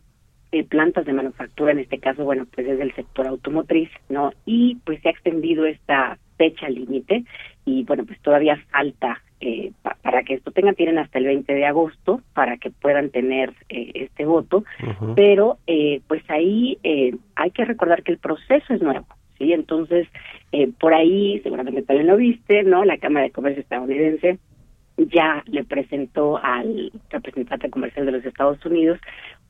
plantas 0.62 1.05
de 1.05 1.12
manufactura, 1.12 1.73
en 1.73 1.81
este 1.81 1.99
caso, 1.99 2.25
bueno, 2.25 2.47
pues 2.55 2.69
es 2.69 2.79
del 2.79 2.95
sector 2.95 3.27
automotriz, 3.27 3.90
¿no? 4.09 4.33
Y 4.47 4.77
pues 4.85 5.01
se 5.03 5.09
ha 5.09 5.12
extendido 5.12 5.67
esta 5.67 6.19
fecha 6.37 6.69
límite 6.69 7.25
y 7.64 7.85
bueno, 7.85 8.05
pues 8.05 8.21
todavía 8.21 8.57
falta 8.71 9.23
eh, 9.40 9.73
para 10.03 10.23
que 10.23 10.35
esto 10.35 10.53
tenga, 10.53 10.73
tienen 10.73 10.99
hasta 10.99 11.19
el 11.19 11.27
20 11.27 11.53
de 11.53 11.67
agosto 11.67 12.23
para 12.33 12.57
que 12.57 12.71
puedan 12.71 13.11
tener 13.11 13.53
eh, 13.69 13.90
este 13.95 14.25
voto, 14.25 14.64
pero 15.17 15.59
eh, 15.67 16.01
pues 16.07 16.23
ahí 16.29 16.79
hay 17.35 17.51
que 17.51 17.64
recordar 17.64 18.03
que 18.03 18.12
el 18.12 18.19
proceso 18.19 18.73
es 18.73 18.81
nuevo, 18.81 19.07
¿sí? 19.38 19.53
Entonces, 19.53 20.09
por 20.79 20.95
ahí, 20.95 21.40
seguramente 21.43 21.83
también 21.83 22.07
lo 22.07 22.17
viste, 22.17 22.62
¿no? 22.62 22.85
La 22.85 22.99
Cámara 22.99 23.27
de 23.27 23.33
Comercio 23.33 23.61
estadounidense 23.61 24.38
ya 24.96 25.42
le 25.46 25.64
presentó 25.64 26.38
al 26.42 26.92
representante 27.11 27.70
comercial 27.70 28.07
de 28.07 28.12
los 28.12 28.24
Estados 28.24 28.64
Unidos 28.64 29.00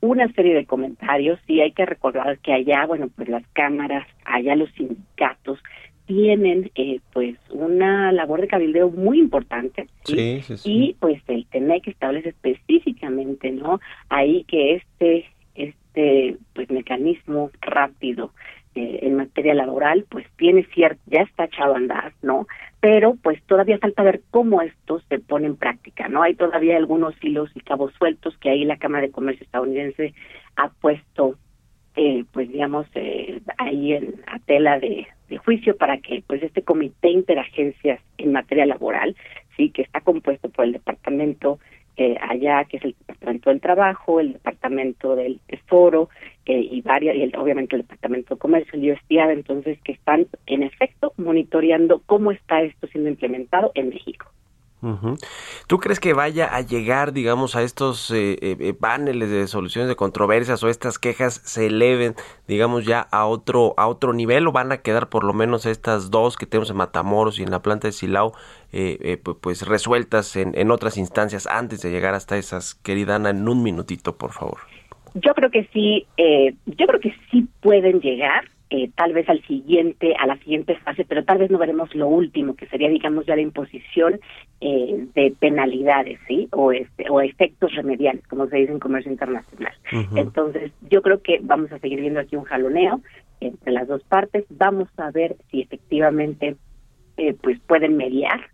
una 0.01 0.31
serie 0.33 0.53
de 0.53 0.65
comentarios 0.65 1.39
y 1.47 1.61
hay 1.61 1.71
que 1.71 1.85
recordar 1.85 2.39
que 2.39 2.53
allá, 2.53 2.85
bueno, 2.85 3.09
pues 3.15 3.29
las 3.29 3.45
cámaras, 3.53 4.07
allá 4.23 4.55
los 4.55 4.71
sindicatos 4.71 5.59
tienen 6.05 6.71
eh, 6.75 6.99
pues 7.13 7.35
una 7.49 8.11
labor 8.11 8.41
de 8.41 8.47
cabildeo 8.47 8.91
muy 8.91 9.19
importante 9.19 9.87
¿sí? 10.03 10.39
y 10.63 10.95
pues 10.99 11.19
el 11.27 11.47
TEMEC 11.47 11.87
establece 11.87 12.29
específicamente 12.29 13.49
no 13.51 13.79
ahí 14.09 14.43
que 14.43 14.75
este 14.75 15.25
este 15.55 16.37
pues 16.53 16.69
mecanismo 16.69 17.49
rápido 17.59 18.31
eh, 18.77 18.99
en 19.03 19.15
materia 19.15 19.53
laboral, 19.53 20.05
pues 20.09 20.25
tiene 20.35 20.65
cierto, 20.73 21.01
ya 21.05 21.21
está 21.21 21.45
echado 21.45 21.75
a 21.75 21.77
andar, 21.77 22.11
¿no? 22.21 22.45
Pero 22.85 23.15
pues 23.15 23.41
todavía 23.47 23.79
falta 23.79 24.03
ver 24.03 24.21
cómo 24.29 24.61
esto 24.61 25.01
se 25.09 25.17
pone 25.17 25.47
en 25.47 25.55
práctica, 25.55 26.07
¿no? 26.07 26.21
Hay 26.21 26.35
todavía 26.35 26.77
algunos 26.77 27.15
hilos 27.19 27.49
y 27.55 27.61
cabos 27.61 27.91
sueltos 27.97 28.37
que 28.37 28.51
ahí 28.51 28.63
la 28.63 28.77
Cámara 28.77 29.07
de 29.07 29.11
Comercio 29.11 29.43
estadounidense 29.43 30.13
ha 30.55 30.69
puesto, 30.69 31.35
eh, 31.95 32.25
pues 32.31 32.47
digamos, 32.47 32.85
eh, 32.93 33.41
ahí 33.57 33.93
en, 33.93 34.21
a 34.27 34.37
tela 34.37 34.79
de, 34.79 35.07
juicio 35.43 35.75
para 35.75 35.97
que 35.97 36.23
pues 36.27 36.43
este 36.43 36.61
comité 36.61 37.09
interagencias 37.09 37.99
en 38.19 38.33
materia 38.33 38.67
laboral, 38.67 39.15
sí, 39.57 39.71
que 39.71 39.81
está 39.81 40.01
compuesto 40.01 40.49
por 40.49 40.65
el 40.65 40.73
Departamento 40.73 41.57
eh, 41.97 42.17
allá, 42.21 42.65
que 42.65 42.77
es 42.77 42.85
el 42.85 42.95
Departamento 42.99 43.49
del 43.49 43.61
Trabajo, 43.61 44.19
el 44.19 44.33
Departamento 44.33 45.15
del 45.15 45.39
Tesoro 45.47 46.09
eh, 46.45 46.59
y 46.59 46.81
varias, 46.81 47.15
y 47.15 47.35
obviamente 47.35 47.75
el 47.75 47.81
Departamento 47.81 48.35
de 48.35 48.39
Comercio, 48.39 48.73
el 48.73 48.91
USDA, 48.91 49.33
entonces 49.33 49.79
que 49.83 49.93
están 49.93 50.27
en 50.45 50.63
efecto 50.63 51.13
monitoreando 51.17 52.01
cómo 52.05 52.31
está 52.31 52.61
esto 52.61 52.87
siendo 52.87 53.09
implementado 53.09 53.71
en 53.75 53.89
México. 53.89 54.27
¿Tú 55.65 55.79
crees 55.79 55.99
que 55.99 56.13
vaya 56.13 56.45
a 56.45 56.61
llegar, 56.61 57.11
digamos, 57.11 57.55
a 57.55 57.63
estos 57.63 58.11
eh, 58.11 58.37
eh, 58.41 58.73
paneles 58.73 59.31
de 59.31 59.47
soluciones 59.47 59.89
de 59.89 59.95
controversias 59.95 60.61
o 60.63 60.69
estas 60.69 60.99
quejas 60.99 61.41
se 61.43 61.67
eleven, 61.67 62.13
digamos, 62.47 62.85
ya 62.85 62.99
a 62.99 63.25
otro 63.25 63.73
a 63.77 63.87
otro 63.87 64.13
nivel 64.13 64.47
o 64.47 64.51
van 64.51 64.71
a 64.71 64.77
quedar 64.77 65.09
por 65.09 65.23
lo 65.23 65.33
menos 65.33 65.65
estas 65.65 66.11
dos 66.11 66.37
que 66.37 66.45
tenemos 66.45 66.69
en 66.69 66.77
Matamoros 66.77 67.39
y 67.39 67.43
en 67.43 67.49
la 67.49 67.63
planta 67.63 67.87
de 67.87 67.93
Silao, 67.93 68.33
eh, 68.71 69.19
pues 69.41 69.65
resueltas 69.65 70.35
en, 70.35 70.51
en 70.55 70.69
otras 70.69 70.97
instancias 70.97 71.47
antes 71.47 71.81
de 71.81 71.89
llegar 71.89 72.13
hasta 72.13 72.37
esas? 72.37 72.75
Querida 72.75 73.15
Ana, 73.15 73.31
en 73.31 73.47
un 73.47 73.63
minutito, 73.63 74.17
por 74.17 74.33
favor. 74.33 74.59
Yo 75.15 75.33
creo 75.33 75.49
que 75.49 75.67
sí, 75.73 76.05
yo 76.65 76.87
creo 76.87 76.99
que 76.99 77.15
sí 77.31 77.47
pueden 77.61 77.99
llegar 78.01 78.45
eh, 78.71 78.89
tal 78.95 79.13
vez 79.13 79.29
al 79.29 79.41
siguiente, 79.45 80.15
a 80.19 80.25
la 80.25 80.37
siguiente 80.37 80.75
fase, 80.77 81.05
pero 81.05 81.23
tal 81.23 81.37
vez 81.37 81.51
no 81.51 81.59
veremos 81.59 81.93
lo 81.93 82.07
último, 82.07 82.55
que 82.55 82.65
sería, 82.65 82.89
digamos, 82.89 83.25
ya 83.27 83.35
la 83.35 83.41
imposición 83.41 84.19
eh, 84.59 85.05
de 85.13 85.35
penalidades, 85.39 86.19
¿sí? 86.27 86.47
O, 86.51 86.71
este, 86.71 87.07
o 87.09 87.21
efectos 87.21 87.75
remediales, 87.75 88.25
como 88.27 88.47
se 88.47 88.57
dice 88.57 88.71
en 88.71 88.79
comercio 88.79 89.11
internacional. 89.11 89.73
Entonces, 90.15 90.71
yo 90.89 91.03
creo 91.03 91.21
que 91.21 91.39
vamos 91.43 91.71
a 91.71 91.79
seguir 91.79 92.01
viendo 92.01 92.19
aquí 92.19 92.35
un 92.35 92.43
jaloneo 92.43 93.01
entre 93.39 93.71
las 93.71 93.87
dos 93.87 94.03
partes. 94.03 94.45
Vamos 94.49 94.89
a 94.97 95.11
ver 95.11 95.35
si 95.51 95.61
efectivamente 95.61 96.55
eh, 97.17 97.35
pues 97.39 97.59
pueden 97.67 97.95
mediar 97.97 98.49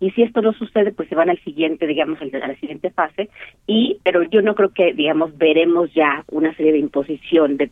y 0.00 0.10
si 0.10 0.22
esto 0.22 0.42
no 0.42 0.52
sucede, 0.52 0.92
pues 0.92 1.08
se 1.08 1.14
van 1.14 1.30
al 1.30 1.38
siguiente, 1.44 1.86
digamos, 1.86 2.20
a 2.20 2.24
la 2.24 2.56
siguiente 2.56 2.90
fase, 2.90 3.28
y 3.66 3.98
pero 4.04 4.22
yo 4.24 4.42
no 4.42 4.54
creo 4.54 4.72
que, 4.72 4.92
digamos, 4.92 5.36
veremos 5.36 5.92
ya 5.94 6.24
una 6.30 6.54
serie 6.56 6.72
de 6.72 6.78
imposición 6.78 7.56
de, 7.56 7.70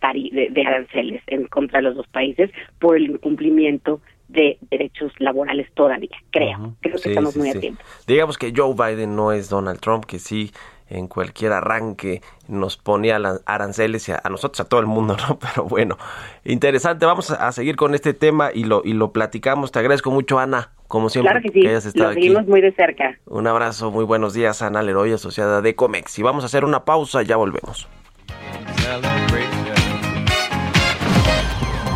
de, 0.50 0.66
aranceles 0.66 1.22
en 1.26 1.46
contra 1.46 1.80
de 1.80 1.84
los 1.84 1.96
dos 1.96 2.06
países 2.08 2.50
por 2.78 2.96
el 2.96 3.10
incumplimiento 3.10 4.00
de 4.28 4.58
derechos 4.70 5.12
laborales 5.18 5.70
todavía, 5.74 6.16
creo. 6.30 6.74
Creo 6.80 6.96
que 6.96 7.08
estamos 7.10 7.36
muy 7.36 7.50
a 7.50 7.60
tiempo. 7.60 7.82
Digamos 8.06 8.38
que 8.38 8.52
Joe 8.56 8.74
Biden 8.74 9.14
no 9.14 9.32
es 9.32 9.50
Donald 9.50 9.80
Trump, 9.80 10.04
que 10.06 10.18
sí 10.18 10.50
en 10.92 11.08
cualquier 11.08 11.52
arranque 11.52 12.20
nos 12.48 12.76
ponía 12.76 13.18
aranceles 13.46 14.08
a, 14.10 14.20
a, 14.22 14.28
nosotros, 14.28 14.60
a 14.60 14.68
todo 14.68 14.80
el 14.80 14.86
mundo, 14.86 15.16
¿no? 15.28 15.38
Pero 15.38 15.64
bueno, 15.64 15.96
interesante, 16.44 17.06
vamos 17.06 17.30
a, 17.30 17.52
seguir 17.52 17.76
con 17.76 17.94
este 17.94 18.14
tema 18.14 18.50
y 18.52 18.64
lo, 18.64 18.82
y 18.84 18.92
lo 18.92 19.12
platicamos. 19.12 19.72
Te 19.72 19.78
agradezco 19.78 20.10
mucho, 20.10 20.38
Ana, 20.38 20.70
como 20.92 21.08
siempre, 21.08 21.32
claro 21.32 21.42
que, 21.42 21.58
sí. 21.58 21.66
hayas 21.66 21.86
estado 21.86 22.10
lo 22.10 22.14
seguimos 22.14 22.46
muy 22.46 22.60
de 22.60 22.70
cerca. 22.72 23.18
Un 23.24 23.46
abrazo, 23.46 23.90
muy 23.90 24.04
buenos 24.04 24.34
días, 24.34 24.60
Ana 24.60 24.82
Leroy, 24.82 25.10
asociada 25.10 25.62
de 25.62 25.74
Comex. 25.74 26.18
Y 26.18 26.22
vamos 26.22 26.44
a 26.44 26.48
hacer 26.48 26.66
una 26.66 26.84
pausa, 26.84 27.22
ya 27.22 27.36
volvemos. 27.36 27.88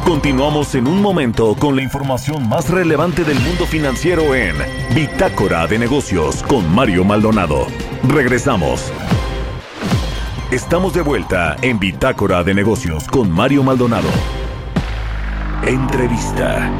Continuamos 0.02 0.74
en 0.76 0.86
un 0.86 1.02
momento 1.02 1.54
con 1.60 1.76
la 1.76 1.82
información 1.82 2.48
más 2.48 2.70
relevante 2.70 3.22
del 3.22 3.38
mundo 3.40 3.66
financiero 3.66 4.34
en 4.34 4.56
Bitácora 4.94 5.66
de 5.66 5.78
Negocios 5.78 6.42
con 6.44 6.74
Mario 6.74 7.04
Maldonado. 7.04 7.66
Regresamos. 8.08 8.90
Estamos 10.50 10.94
de 10.94 11.02
vuelta 11.02 11.56
en 11.60 11.78
Bitácora 11.78 12.42
de 12.42 12.54
Negocios 12.54 13.06
con 13.08 13.30
Mario 13.30 13.62
Maldonado. 13.62 14.08
Entrevista. 15.66 16.72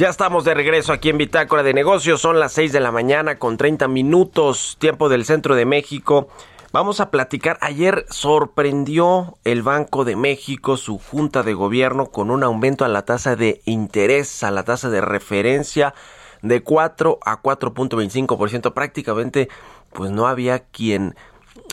Ya 0.00 0.08
estamos 0.08 0.44
de 0.46 0.54
regreso 0.54 0.94
aquí 0.94 1.10
en 1.10 1.18
Bitácora 1.18 1.62
de 1.62 1.74
Negocios. 1.74 2.22
Son 2.22 2.40
las 2.40 2.54
6 2.54 2.72
de 2.72 2.80
la 2.80 2.90
mañana 2.90 3.38
con 3.38 3.58
30 3.58 3.86
minutos, 3.86 4.78
tiempo 4.80 5.10
del 5.10 5.26
centro 5.26 5.54
de 5.54 5.66
México. 5.66 6.28
Vamos 6.72 7.00
a 7.00 7.10
platicar. 7.10 7.58
Ayer 7.60 8.06
sorprendió 8.08 9.36
el 9.44 9.62
Banco 9.62 10.06
de 10.06 10.16
México 10.16 10.78
su 10.78 10.96
junta 10.96 11.42
de 11.42 11.52
gobierno 11.52 12.06
con 12.06 12.30
un 12.30 12.44
aumento 12.44 12.86
a 12.86 12.88
la 12.88 13.04
tasa 13.04 13.36
de 13.36 13.60
interés, 13.66 14.42
a 14.42 14.50
la 14.50 14.62
tasa 14.62 14.88
de 14.88 15.02
referencia 15.02 15.92
de 16.40 16.62
4 16.62 17.18
a 17.22 17.42
4.25%. 17.42 18.72
Prácticamente 18.72 19.50
pues 19.92 20.10
no 20.10 20.26
había 20.26 20.60
quien 20.60 21.14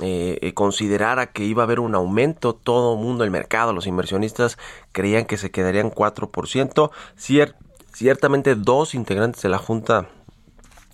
eh, 0.02 0.38
eh, 0.42 0.54
considerara 0.54 1.28
que 1.28 1.46
iba 1.46 1.64
a 1.64 1.66
haber 1.66 1.80
un 1.80 1.96
aumento, 1.96 2.54
todo 2.54 2.96
el 2.96 3.00
mundo, 3.00 3.24
el 3.24 3.32
mercado, 3.32 3.72
los 3.72 3.88
inversionistas 3.88 4.58
creían 4.92 5.24
que 5.24 5.38
se 5.38 5.50
quedarían 5.50 5.92
4%. 5.92 6.92
Ciertamente 7.94 8.56
dos 8.56 8.96
integrantes 8.96 9.42
de 9.42 9.50
la 9.50 9.58
Junta 9.58 10.08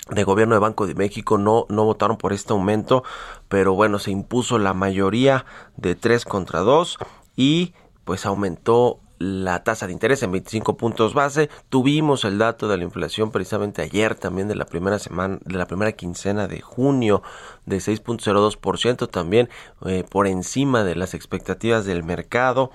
de 0.09 0.23
Gobierno 0.23 0.55
de 0.55 0.59
Banco 0.59 0.85
de 0.87 0.95
México 0.95 1.37
no, 1.37 1.65
no 1.69 1.85
votaron 1.85 2.17
por 2.17 2.33
este 2.33 2.53
aumento, 2.53 3.03
pero 3.47 3.73
bueno, 3.73 3.99
se 3.99 4.11
impuso 4.11 4.59
la 4.59 4.73
mayoría 4.73 5.45
de 5.77 5.95
3 5.95 6.25
contra 6.25 6.59
2 6.59 6.97
y 7.35 7.73
pues 8.03 8.25
aumentó 8.25 8.99
la 9.23 9.63
tasa 9.63 9.87
de 9.87 9.93
interés 9.93 10.21
en 10.23 10.31
25 10.31 10.75
puntos 10.75 11.13
base. 11.13 11.49
Tuvimos 11.69 12.25
el 12.25 12.37
dato 12.37 12.67
de 12.67 12.77
la 12.77 12.83
inflación 12.83 13.31
precisamente 13.31 13.81
ayer 13.81 14.15
también 14.15 14.49
de 14.49 14.55
la 14.55 14.65
primera 14.65 14.99
semana, 14.99 15.39
de 15.45 15.57
la 15.57 15.65
primera 15.65 15.93
quincena 15.93 16.47
de 16.47 16.59
junio 16.59 17.23
de 17.65 17.77
6.02% 17.77 19.09
también 19.09 19.49
eh, 19.85 20.03
por 20.09 20.27
encima 20.27 20.83
de 20.83 20.95
las 20.95 21.13
expectativas 21.13 21.85
del 21.85 22.03
mercado 22.03 22.71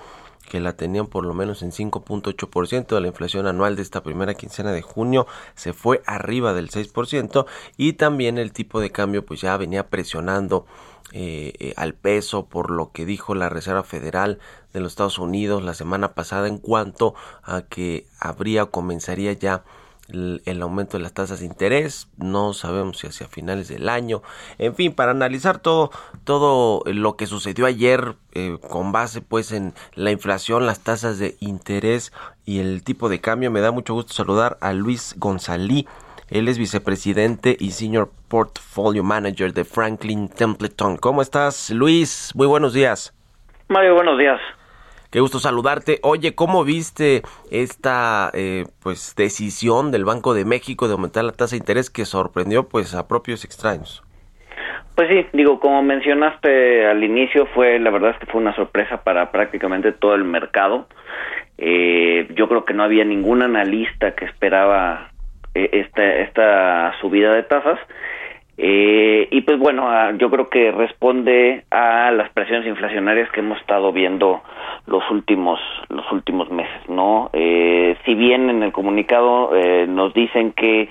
que 0.48 0.60
la 0.60 0.72
tenían 0.72 1.06
por 1.06 1.26
lo 1.26 1.34
menos 1.34 1.62
en 1.62 1.72
5.8% 1.72 2.86
de 2.94 3.00
la 3.00 3.06
inflación 3.06 3.46
anual 3.46 3.76
de 3.76 3.82
esta 3.82 4.02
primera 4.02 4.34
quincena 4.34 4.72
de 4.72 4.80
junio 4.80 5.26
se 5.54 5.74
fue 5.74 6.02
arriba 6.06 6.54
del 6.54 6.70
6% 6.70 7.44
y 7.76 7.92
también 7.92 8.38
el 8.38 8.52
tipo 8.52 8.80
de 8.80 8.90
cambio 8.90 9.24
pues 9.26 9.42
ya 9.42 9.56
venía 9.58 9.88
presionando 9.88 10.66
eh, 11.12 11.52
eh, 11.58 11.74
al 11.76 11.94
peso 11.94 12.46
por 12.46 12.70
lo 12.70 12.92
que 12.92 13.04
dijo 13.04 13.34
la 13.34 13.50
Reserva 13.50 13.82
Federal 13.82 14.38
de 14.72 14.80
los 14.80 14.92
Estados 14.92 15.18
Unidos 15.18 15.62
la 15.62 15.74
semana 15.74 16.14
pasada 16.14 16.48
en 16.48 16.56
cuanto 16.56 17.14
a 17.42 17.62
que 17.62 18.06
habría 18.18 18.66
comenzaría 18.66 19.34
ya 19.34 19.64
el, 20.08 20.62
aumento 20.62 20.96
de 20.96 21.02
las 21.02 21.12
tasas 21.12 21.40
de 21.40 21.46
interés, 21.46 22.08
no 22.16 22.52
sabemos 22.52 22.98
si 22.98 23.06
hacia 23.06 23.28
finales 23.28 23.68
del 23.68 23.88
año, 23.88 24.22
en 24.58 24.74
fin, 24.74 24.92
para 24.92 25.12
analizar 25.12 25.58
todo, 25.58 25.90
todo 26.24 26.82
lo 26.86 27.16
que 27.16 27.26
sucedió 27.26 27.66
ayer 27.66 28.14
eh, 28.32 28.58
con 28.68 28.92
base 28.92 29.20
pues 29.20 29.52
en 29.52 29.74
la 29.94 30.10
inflación, 30.10 30.66
las 30.66 30.80
tasas 30.80 31.18
de 31.18 31.36
interés 31.40 32.12
y 32.44 32.60
el 32.60 32.82
tipo 32.82 33.08
de 33.08 33.20
cambio, 33.20 33.50
me 33.50 33.60
da 33.60 33.70
mucho 33.70 33.94
gusto 33.94 34.12
saludar 34.12 34.56
a 34.60 34.72
Luis 34.72 35.14
Gonzalí, 35.18 35.86
él 36.30 36.48
es 36.48 36.58
vicepresidente 36.58 37.56
y 37.58 37.70
senior 37.70 38.10
portfolio 38.28 39.02
manager 39.02 39.54
de 39.54 39.64
Franklin 39.64 40.28
Templeton. 40.28 40.98
¿Cómo 40.98 41.22
estás, 41.22 41.70
Luis? 41.70 42.32
Muy 42.34 42.46
buenos 42.46 42.74
días. 42.74 43.14
Mario, 43.68 43.94
buenos 43.94 44.18
días. 44.18 44.38
Qué 45.10 45.20
gusto 45.20 45.38
saludarte. 45.38 46.00
Oye, 46.02 46.34
¿cómo 46.34 46.64
viste 46.64 47.22
esta 47.50 48.30
eh, 48.34 48.64
pues 48.82 49.14
decisión 49.16 49.90
del 49.90 50.04
Banco 50.04 50.34
de 50.34 50.44
México 50.44 50.86
de 50.86 50.92
aumentar 50.92 51.24
la 51.24 51.32
tasa 51.32 51.56
de 51.56 51.60
interés 51.60 51.88
que 51.88 52.04
sorprendió 52.04 52.68
pues 52.68 52.94
a 52.94 53.08
propios 53.08 53.44
extraños? 53.44 54.04
Pues 54.94 55.08
sí, 55.10 55.26
digo, 55.32 55.60
como 55.60 55.80
mencionaste 55.82 56.86
al 56.86 57.02
inicio, 57.02 57.46
fue 57.54 57.78
la 57.78 57.90
verdad 57.90 58.10
es 58.10 58.18
que 58.18 58.26
fue 58.26 58.40
una 58.40 58.54
sorpresa 58.54 59.02
para 59.02 59.30
prácticamente 59.30 59.92
todo 59.92 60.14
el 60.14 60.24
mercado. 60.24 60.88
Eh, 61.56 62.28
yo 62.34 62.48
creo 62.48 62.64
que 62.64 62.74
no 62.74 62.82
había 62.82 63.04
ningún 63.04 63.40
analista 63.42 64.14
que 64.14 64.26
esperaba 64.26 65.10
eh, 65.54 65.70
esta, 65.72 66.04
esta 66.04 66.92
subida 67.00 67.32
de 67.32 67.44
tasas. 67.44 67.78
Eh, 68.60 69.28
y 69.30 69.42
pues 69.42 69.56
bueno, 69.60 69.88
ah, 69.88 70.12
yo 70.18 70.30
creo 70.30 70.48
que 70.48 70.72
responde 70.72 71.64
a 71.70 72.10
las 72.10 72.28
presiones 72.30 72.66
inflacionarias 72.66 73.30
que 73.30 73.38
hemos 73.38 73.60
estado 73.60 73.92
viendo 73.92 74.42
los 74.86 75.08
últimos 75.12 75.60
los 75.88 76.10
últimos 76.10 76.50
meses, 76.50 76.88
¿no? 76.88 77.30
Eh, 77.32 77.96
si 78.04 78.14
bien 78.14 78.50
en 78.50 78.64
el 78.64 78.72
comunicado 78.72 79.54
eh, 79.54 79.86
nos 79.86 80.12
dicen 80.12 80.52
que 80.52 80.88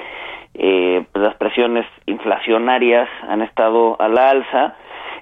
eh, 0.54 1.04
pues 1.12 1.24
las 1.26 1.36
presiones 1.36 1.86
inflacionarias 2.06 3.10
han 3.28 3.42
estado 3.42 4.00
a 4.00 4.08
la 4.08 4.30
alza, 4.30 4.76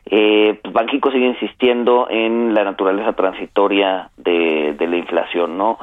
eh, 0.05 0.59
pues 0.61 0.71
Banxico 0.71 1.11
sigue 1.11 1.25
insistiendo 1.25 2.07
en 2.11 2.53
la 2.53 2.63
naturaleza 2.63 3.13
transitoria 3.13 4.11
de, 4.17 4.75
de 4.77 4.87
la 4.87 4.97
inflación, 4.97 5.57
¿no? 5.57 5.79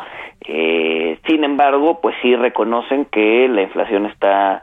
Eh, 0.47 1.19
sin 1.27 1.43
embargo, 1.43 2.01
pues 2.01 2.15
sí 2.23 2.37
reconocen 2.37 3.05
que 3.07 3.49
la 3.49 3.63
inflación 3.63 4.07
está 4.07 4.63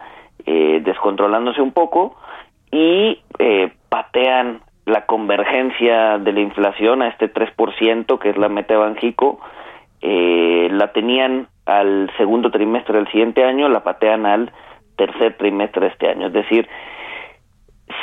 eh, 0.52 0.82
descontrolándose 0.84 1.62
un 1.62 1.74
poco 1.74 2.16
y 2.72 3.22
eh, 3.38 3.72
patean 3.88 4.62
la 4.86 5.06
convergencia 5.06 6.18
de 6.18 6.32
la 6.34 6.40
inflación 6.40 7.04
a 7.04 7.10
este 7.10 7.32
3%, 7.32 8.18
que 8.18 8.30
es 8.32 8.38
la 8.38 8.50
meta 8.50 8.74
de 8.74 8.80
Banjico, 8.80 9.40
eh, 10.02 10.70
la 10.72 10.92
tenían 10.92 11.50
al 11.68 12.12
segundo 12.18 12.50
trimestre 12.50 12.98
del 12.98 13.08
siguiente 13.12 13.44
año, 13.44 13.70
la 13.70 13.84
patean 13.84 14.26
al 14.26 14.52
tercer 14.98 15.38
trimestre 15.38 15.82
de 15.82 15.92
este 15.92 16.10
año. 16.10 16.28
Es 16.28 16.34
decir, 16.34 16.68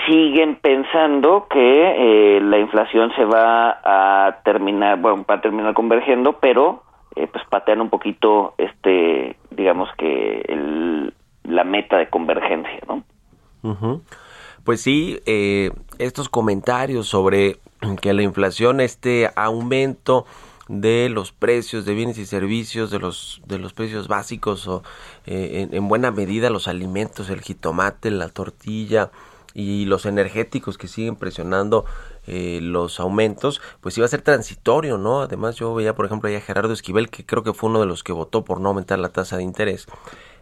siguen 0.06 0.54
pensando 0.62 1.48
que 1.50 2.36
eh, 2.36 2.40
la 2.42 2.58
inflación 2.58 3.10
se 3.16 3.24
va 3.24 3.80
a 3.82 4.42
terminar, 4.44 5.00
bueno, 5.00 5.24
va 5.28 5.34
a 5.34 5.40
terminar 5.40 5.74
convergiendo, 5.74 6.34
pero 6.34 6.84
eh, 7.16 7.26
pues 7.26 7.44
patean 7.48 7.80
un 7.80 7.90
poquito, 7.90 8.54
este, 8.56 9.36
digamos 9.50 9.88
que 9.98 10.42
el, 10.46 11.12
la 11.48 11.64
meta 11.64 11.96
de 11.96 12.08
convergencia, 12.08 12.80
¿no? 12.86 13.04
Pues 14.64 14.80
sí, 14.80 15.20
eh, 15.26 15.70
estos 15.98 16.28
comentarios 16.28 17.08
sobre 17.08 17.58
que 18.00 18.12
la 18.12 18.22
inflación, 18.22 18.80
este 18.80 19.30
aumento 19.34 20.26
de 20.68 21.08
los 21.08 21.32
precios 21.32 21.84
de 21.84 21.94
bienes 21.94 22.18
y 22.18 22.26
servicios, 22.26 22.90
de 22.90 22.98
los, 22.98 23.40
de 23.46 23.58
los 23.58 23.72
precios 23.72 24.08
básicos 24.08 24.66
o 24.66 24.82
eh, 25.26 25.68
en, 25.70 25.88
buena 25.88 26.10
medida 26.10 26.50
los 26.50 26.68
alimentos, 26.68 27.30
el 27.30 27.40
jitomate, 27.40 28.10
la 28.10 28.28
tortilla 28.28 29.10
y 29.54 29.84
los 29.86 30.04
energéticos 30.04 30.76
que 30.76 30.88
siguen 30.88 31.16
presionando 31.16 31.84
eh, 32.26 32.58
los 32.60 32.98
aumentos, 32.98 33.62
pues 33.80 33.96
iba 33.96 34.04
a 34.04 34.08
ser 34.08 34.22
transitorio, 34.22 34.98
¿no? 34.98 35.22
Además 35.22 35.56
yo 35.56 35.74
veía, 35.74 35.94
por 35.94 36.06
ejemplo, 36.06 36.28
a 36.28 36.40
Gerardo 36.40 36.72
Esquivel, 36.72 37.08
que 37.08 37.24
creo 37.24 37.42
que 37.42 37.54
fue 37.54 37.70
uno 37.70 37.80
de 37.80 37.86
los 37.86 38.02
que 38.02 38.12
votó 38.12 38.44
por 38.44 38.60
no 38.60 38.70
aumentar 38.70 38.98
la 38.98 39.10
tasa 39.10 39.36
de 39.36 39.44
interés 39.44 39.86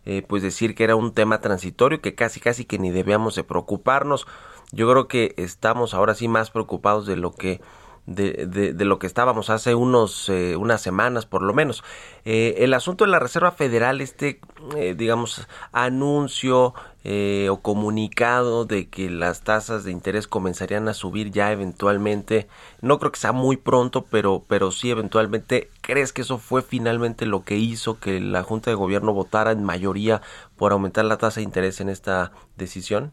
eh, 0.07 0.23
pues 0.27 0.43
decir 0.43 0.75
que 0.75 0.85
era 0.85 0.97
un 0.97 1.13
tema 1.13 1.41
transitorio 1.41 2.01
que 2.01 2.15
casi 2.15 2.41
casi 2.41 2.65
que 2.65 2.79
ni 2.79 2.91
debíamos 2.91 3.35
de 3.35 3.45
preocuparnos. 3.45 4.27
Yo 4.73 4.91
creo 4.91 5.09
que 5.09 5.35
estamos 5.37 5.95
ahora 5.95 6.15
sí 6.15 6.29
más 6.29 6.51
preocupados 6.51 7.07
de 7.07 7.17
lo 7.17 7.33
que 7.33 7.61
de, 8.07 8.73
de, 8.75 8.85
lo 8.85 8.99
que 8.99 9.07
estábamos 9.07 9.49
hace 9.49 9.75
unos 9.75 10.29
eh, 10.29 10.57
unas 10.57 10.83
semanas 10.83 11.25
por 11.25 11.43
lo 11.43 11.55
menos. 11.55 11.83
Eh, 12.25 12.57
el 12.59 12.75
asunto 12.75 13.05
de 13.05 13.11
la 13.11 13.19
Reserva 13.19 13.53
Federal 13.53 14.01
este 14.01 14.41
eh, 14.77 14.95
digamos 14.97 15.47
anuncio 15.73 16.75
o 17.07 17.61
comunicado 17.61 18.65
de 18.65 18.89
que 18.89 19.11
las 19.11 19.43
tasas 19.43 19.85
de 19.85 19.93
interés 19.93 20.27
comenzarían 20.27 20.89
a 20.89 20.95
subir 20.95 21.31
ya 21.31 21.53
eventualmente 21.53 22.49
no 22.81 22.99
creo 22.99 23.13
que 23.13 23.21
sea 23.21 23.33
muy 23.33 23.59
pronto 23.59 24.07
pero 24.11 24.43
pero 24.49 24.71
sí 24.71 24.91
eventualmente 24.91 25.69
crees 25.83 26.15
que 26.15 26.23
eso 26.23 26.39
fue 26.39 26.63
finalmente 26.63 27.27
lo 27.27 27.45
que 27.45 27.57
hizo 27.59 28.01
que 28.01 28.21
la 28.21 28.43
Junta 28.43 28.71
de 28.71 28.77
Gobierno 28.77 29.13
votara 29.13 29.53
en 29.53 29.65
mayoría 29.65 30.23
por 30.57 30.73
aumentar 30.73 31.05
la 31.05 31.19
tasa 31.19 31.41
de 31.41 31.45
interés 31.45 31.83
en 31.83 31.91
esta 31.91 32.33
decisión 32.57 33.13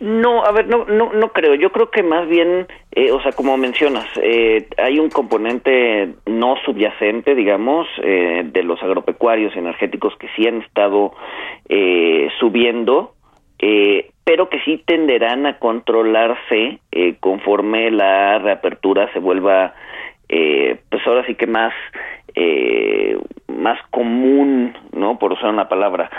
no, 0.00 0.44
a 0.44 0.50
ver, 0.50 0.66
no, 0.66 0.84
no, 0.86 1.12
no 1.12 1.28
creo. 1.28 1.54
Yo 1.54 1.70
creo 1.70 1.90
que 1.90 2.02
más 2.02 2.28
bien, 2.28 2.66
eh, 2.92 3.12
o 3.12 3.22
sea, 3.22 3.32
como 3.32 3.56
mencionas, 3.56 4.06
eh, 4.20 4.66
hay 4.76 4.98
un 4.98 5.08
componente 5.08 6.14
no 6.26 6.56
subyacente, 6.64 7.34
digamos, 7.34 7.86
eh, 8.02 8.42
de 8.44 8.62
los 8.64 8.82
agropecuarios 8.82 9.54
energéticos 9.56 10.16
que 10.16 10.28
sí 10.34 10.48
han 10.48 10.62
estado 10.62 11.12
eh, 11.68 12.28
subiendo, 12.40 13.14
eh, 13.60 14.10
pero 14.24 14.48
que 14.48 14.60
sí 14.60 14.82
tenderán 14.84 15.46
a 15.46 15.58
controlarse 15.58 16.80
eh, 16.90 17.14
conforme 17.20 17.92
la 17.92 18.38
reapertura 18.40 19.12
se 19.12 19.20
vuelva, 19.20 19.74
pues 20.26 21.06
ahora 21.06 21.24
sí 21.26 21.36
que 21.36 21.46
más, 21.46 21.72
más 23.46 23.78
común, 23.90 24.76
¿no? 24.92 25.18
Por 25.18 25.32
usar 25.32 25.50
una 25.50 25.68
palabra. 25.68 26.10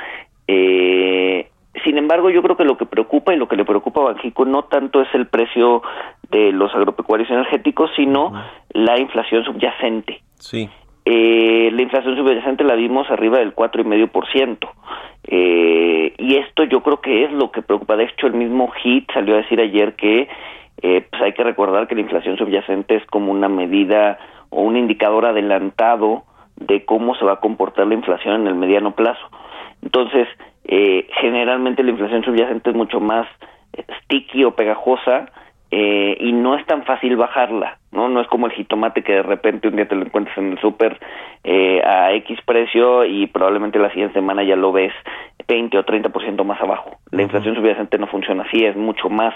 Eh, 0.48 1.48
sin 1.84 1.98
embargo, 1.98 2.30
yo 2.30 2.42
creo 2.42 2.58
que 2.58 2.64
lo 2.64 2.78
que 2.78 2.86
preocupa 2.86 3.34
y 3.34 3.38
lo 3.38 3.48
que 3.48 3.56
le 3.56 3.66
preocupa 3.66 4.02
a 4.02 4.14
Banjico 4.14 4.46
no 4.46 4.64
tanto 4.64 5.02
es 5.02 5.08
el 5.14 5.28
precio 5.28 5.82
de 6.32 6.52
los 6.52 6.74
agropecuarios 6.74 7.30
energéticos, 7.30 7.92
sino 7.96 8.32
la 8.70 9.00
inflación 9.00 9.44
subyacente. 9.44 10.22
Sí. 10.36 10.70
Eh, 11.06 11.70
la 11.72 11.82
inflación 11.82 12.16
subyacente 12.16 12.64
la 12.64 12.76
vimos 12.76 13.10
arriba 13.12 13.38
del 13.38 13.54
cuatro 13.54 13.82
y 13.82 13.86
medio 13.86 14.08
por 14.08 14.28
ciento. 14.32 14.72
Eh, 15.24 16.14
y 16.18 16.36
esto 16.38 16.64
yo 16.64 16.82
creo 16.82 17.02
que 17.02 17.26
es 17.26 17.32
lo 17.32 17.52
que 17.52 17.62
preocupa. 17.62 17.96
De 17.96 18.06
hecho, 18.06 18.28
el 18.28 18.34
mismo 18.34 18.72
HIT 18.84 19.12
salió 19.14 19.36
a 19.36 19.38
decir 19.38 19.60
ayer 19.60 19.96
que 19.96 20.28
eh, 20.82 21.08
pues 21.10 21.22
hay 21.22 21.34
que 21.34 21.44
recordar 21.44 21.88
que 21.88 21.96
la 21.96 22.02
inflación 22.02 22.38
subyacente 22.38 22.96
es 22.96 23.06
como 23.06 23.32
una 23.32 23.50
medida 23.50 24.18
o 24.50 24.62
un 24.62 24.78
indicador 24.78 25.26
adelantado 25.26 26.24
de 26.56 26.86
cómo 26.86 27.16
se 27.16 27.26
va 27.26 27.34
a 27.34 27.40
comportar 27.40 27.88
la 27.88 27.96
inflación 27.96 28.42
en 28.42 28.48
el 28.48 28.56
mediano 28.56 28.96
plazo. 28.96 29.30
Entonces, 29.86 30.28
eh, 30.66 31.08
generalmente 31.22 31.84
la 31.84 31.92
inflación 31.92 32.24
subyacente 32.24 32.72
es 32.72 32.76
mucho 32.76 33.00
más 33.00 33.28
sticky 34.04 34.44
o 34.44 34.56
pegajosa 34.56 35.28
eh, 35.72 36.18
y 36.20 36.32
no 36.32 36.56
es 36.56 36.66
tan 36.66 36.84
fácil 36.84 37.16
bajarla, 37.18 37.78
¿no? 37.92 38.10
No 38.10 38.22
es 38.22 38.28
como 38.28 38.46
el 38.48 38.54
jitomate 38.54 39.04
que 39.04 39.14
de 39.14 39.24
repente 39.24 39.68
un 39.68 39.76
día 39.76 39.88
te 39.88 39.96
lo 39.96 40.06
encuentras 40.06 40.38
en 40.38 40.54
el 40.54 40.60
súper 40.60 41.00
eh, 41.44 41.82
a 41.84 42.14
X 42.14 42.40
precio 42.46 43.06
y 43.06 43.28
probablemente 43.28 43.80
la 43.80 43.90
siguiente 43.90 44.14
semana 44.14 44.44
ya 44.44 44.56
lo 44.56 44.72
ves 44.72 44.94
20 45.48 45.78
o 45.78 45.86
30% 45.86 46.44
más 46.44 46.62
abajo. 46.62 46.98
La 47.12 47.24
inflación 47.24 47.56
subyacente 47.56 47.98
no 47.98 48.08
funciona 48.08 48.44
así, 48.44 48.64
es 48.64 48.76
mucho 48.76 49.10
más 49.10 49.34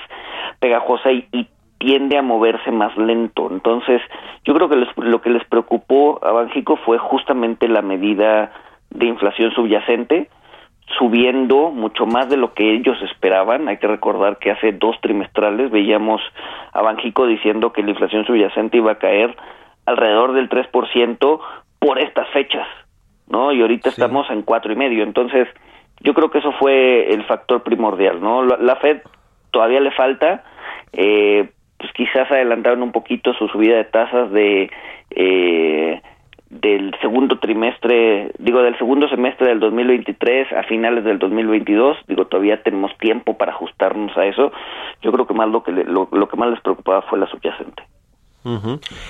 pegajosa 0.60 1.12
y, 1.12 1.48
tiende 1.80 2.18
a 2.18 2.22
moverse 2.22 2.72
más 2.72 2.96
lento. 2.98 3.48
Entonces, 3.50 4.02
yo 4.44 4.54
creo 4.54 4.68
que 4.68 4.86
lo 4.98 5.22
que 5.22 5.30
les 5.30 5.46
preocupó 5.46 6.20
a 6.22 6.34
Banjico 6.34 6.76
fue 6.76 6.98
justamente 6.98 7.70
la 7.70 7.82
medida 7.82 8.52
de 8.90 9.06
inflación 9.06 9.52
subyacente, 9.52 10.30
subiendo 10.98 11.72
mucho 11.72 12.06
más 12.06 12.30
de 12.30 12.38
lo 12.38 12.54
que 12.54 12.74
ellos 12.74 12.98
esperaban. 13.04 13.68
Hay 13.68 13.78
que 13.78 13.88
recordar 13.88 14.38
que 14.38 14.52
hace 14.52 14.72
dos 14.72 15.00
trimestrales 15.02 15.72
veíamos 15.72 16.22
a 16.74 16.82
Banjico 16.82 17.28
diciendo 17.28 17.72
que 17.72 17.84
la 17.84 17.92
inflación 17.92 18.26
subyacente 18.26 18.78
iba 18.78 18.94
a 18.94 19.00
caer 19.00 19.36
alrededor 19.86 20.34
del 20.34 20.50
3% 20.50 21.40
por 21.80 22.00
estas 22.00 22.28
fechas, 22.30 22.68
¿no? 23.28 23.52
Y 23.52 23.62
ahorita 23.62 23.90
estamos 23.90 24.30
en 24.30 24.42
cuatro 24.42 24.72
y 24.74 24.76
medio. 24.76 25.04
Entonces, 25.04 25.48
yo 26.02 26.14
creo 26.14 26.30
que 26.30 26.40
eso 26.40 26.52
fue 26.54 27.14
el 27.14 27.24
factor 27.26 27.64
primordial, 27.64 28.22
¿no? 28.22 28.44
La, 28.44 28.76
Fed 28.78 29.02
todavía 29.52 29.80
le 29.80 29.92
falta, 29.92 30.44
eh, 30.94 31.50
pues 31.78 31.92
quizás 31.94 32.30
adelantaron 32.32 32.84
un 32.84 32.92
poquito 32.92 33.34
su 33.34 33.48
subida 33.48 33.78
de 33.78 33.86
tasas 33.86 34.32
de 34.32 34.70
eh, 35.12 36.02
del 36.50 36.96
segundo 37.02 37.38
trimestre, 37.40 38.32
digo, 38.40 38.62
del 38.62 38.78
segundo 38.78 39.08
semestre 39.08 39.48
del 39.48 39.60
2023 39.60 40.52
a 40.54 40.64
finales 40.64 41.04
del 41.04 41.20
2022, 41.20 41.98
digo, 42.08 42.26
todavía 42.26 42.64
tenemos 42.64 42.96
tiempo 42.98 43.38
para 43.38 43.52
ajustarnos 43.52 44.16
a 44.18 44.26
eso. 44.26 44.52
Yo 45.02 45.12
creo 45.12 45.28
que 45.28 45.34
más 45.34 45.50
lo 45.50 45.64
que 45.64 45.72
lo, 45.72 46.10
lo 46.12 46.28
que 46.28 46.38
más 46.38 46.50
les 46.50 46.62
preocupaba 46.62 47.04
fue 47.04 47.20
la 47.20 47.28
subyacente. 47.28 47.84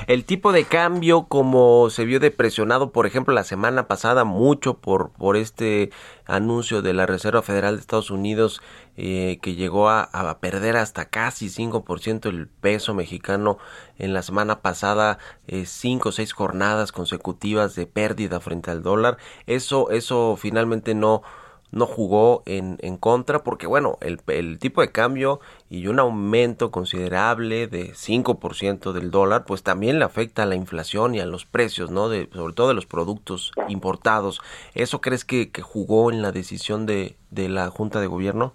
El 0.08 0.26
tipo 0.26 0.52
de 0.52 0.63
cambio, 0.65 1.26
como 1.28 1.89
se 1.92 2.06
vio 2.06 2.20
depresionado, 2.20 2.92
por 2.92 3.06
ejemplo, 3.06 3.34
la 3.34 3.44
semana 3.44 3.88
pasada, 3.88 4.24
mucho 4.24 4.78
por, 4.78 5.12
por 5.12 5.38
este 5.38 5.92
anuncio 6.26 6.82
de 6.82 6.94
la 6.94 7.06
Reserva 7.06 7.42
Federal 7.44 7.76
de 7.76 7.82
Estados 7.82 8.10
Unidos, 8.10 8.62
eh, 8.98 9.38
que 9.42 9.56
llegó 9.56 9.89
a, 9.89 10.38
perder 10.42 10.78
hasta 10.78 11.06
casi 11.06 11.48
5% 11.48 12.28
el 12.28 12.48
peso 12.48 12.94
mexicano 12.94 13.58
en 13.98 14.13
la 14.13 14.24
semana 14.24 14.62
pasada, 14.62 15.20
eh, 15.48 15.65
cinco 15.65 16.10
o 16.10 16.12
seis 16.12 16.34
jornadas 16.34 16.92
consecutivas 16.92 17.76
de 17.76 17.86
pérdida 17.86 18.39
frente 18.39 18.72
al 18.72 18.84
dólar. 18.84 19.18
Eso, 19.46 19.92
eso 19.92 20.38
finalmente 20.38 20.96
no, 20.96 21.22
no 21.71 21.86
jugó 21.86 22.43
en, 22.45 22.77
en 22.82 22.97
contra 22.97 23.39
porque 23.39 23.67
bueno, 23.67 23.97
el, 24.01 24.19
el, 24.27 24.60
tipo 24.60 24.82
de 24.82 24.91
cambio 24.91 25.39
y 25.69 25.88
un 25.88 25.99
aumento 25.99 26.71
considerable 26.71 27.67
de 27.67 27.91
5% 27.91 28.91
del 28.91 29.12
dólar 29.12 29.43
pues 29.45 29.63
también 29.63 29.99
le 29.99 30.05
afecta 30.05 30.43
a 30.43 30.45
la 30.45 30.55
inflación 30.55 31.15
y 31.15 31.19
a 31.19 31.25
los 31.25 31.45
precios, 31.45 31.91
¿no? 31.91 32.10
De, 32.10 32.27
sobre 32.34 32.53
todo 32.53 32.69
de 32.69 32.73
los 32.73 32.86
productos 32.86 33.51
importados. 33.67 34.41
¿Eso 34.73 35.01
crees 35.01 35.25
que, 35.25 35.51
que 35.51 35.62
jugó 35.62 36.12
en 36.12 36.21
la 36.21 36.32
decisión 36.32 36.86
de, 36.86 37.15
de 37.29 37.49
la 37.49 37.69
Junta 37.69 37.99
de 37.99 38.08
Gobierno? 38.08 38.53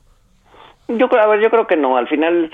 Yo 0.88 1.08
creo, 1.08 1.22
a 1.22 1.26
ver, 1.28 1.40
yo 1.40 1.50
creo 1.50 1.66
que 1.66 1.76
no. 1.76 1.96
Al 1.96 2.08
final, 2.08 2.50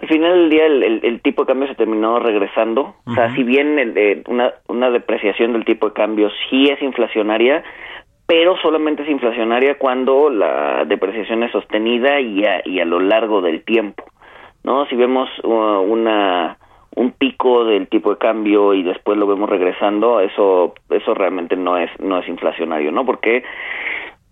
al 0.00 0.08
final 0.08 0.32
del 0.32 0.50
día 0.50 0.66
el, 0.66 1.00
el, 1.04 1.20
tipo 1.20 1.42
de 1.42 1.46
cambio 1.46 1.68
se 1.68 1.76
terminó 1.76 2.18
regresando. 2.18 2.96
O 3.06 3.14
sea, 3.14 3.32
si 3.36 3.44
bien 3.44 3.78
el, 3.78 4.24
una, 4.26 4.52
una 4.66 4.90
depreciación 4.90 5.52
del 5.52 5.64
tipo 5.64 5.88
de 5.88 5.92
cambio 5.92 6.28
sí 6.50 6.68
es 6.70 6.82
inflacionaria, 6.82 7.62
pero 8.28 8.58
solamente 8.58 9.04
es 9.04 9.08
inflacionaria 9.08 9.78
cuando 9.78 10.28
la 10.28 10.84
depreciación 10.84 11.42
es 11.44 11.50
sostenida 11.50 12.20
y 12.20 12.44
a, 12.44 12.60
y 12.62 12.78
a 12.78 12.84
lo 12.84 13.00
largo 13.00 13.40
del 13.40 13.64
tiempo, 13.64 14.04
¿no? 14.64 14.84
Si 14.84 14.96
vemos 14.96 15.30
uh, 15.42 15.48
una 15.48 16.58
un 16.94 17.12
pico 17.12 17.64
del 17.64 17.88
tipo 17.88 18.10
de 18.10 18.18
cambio 18.18 18.74
y 18.74 18.82
después 18.82 19.16
lo 19.16 19.26
vemos 19.26 19.48
regresando, 19.48 20.20
eso 20.20 20.74
eso 20.90 21.14
realmente 21.14 21.56
no 21.56 21.78
es 21.78 21.90
no 22.00 22.18
es 22.18 22.28
inflacionario, 22.28 22.92
¿no? 22.92 23.06
Porque 23.06 23.44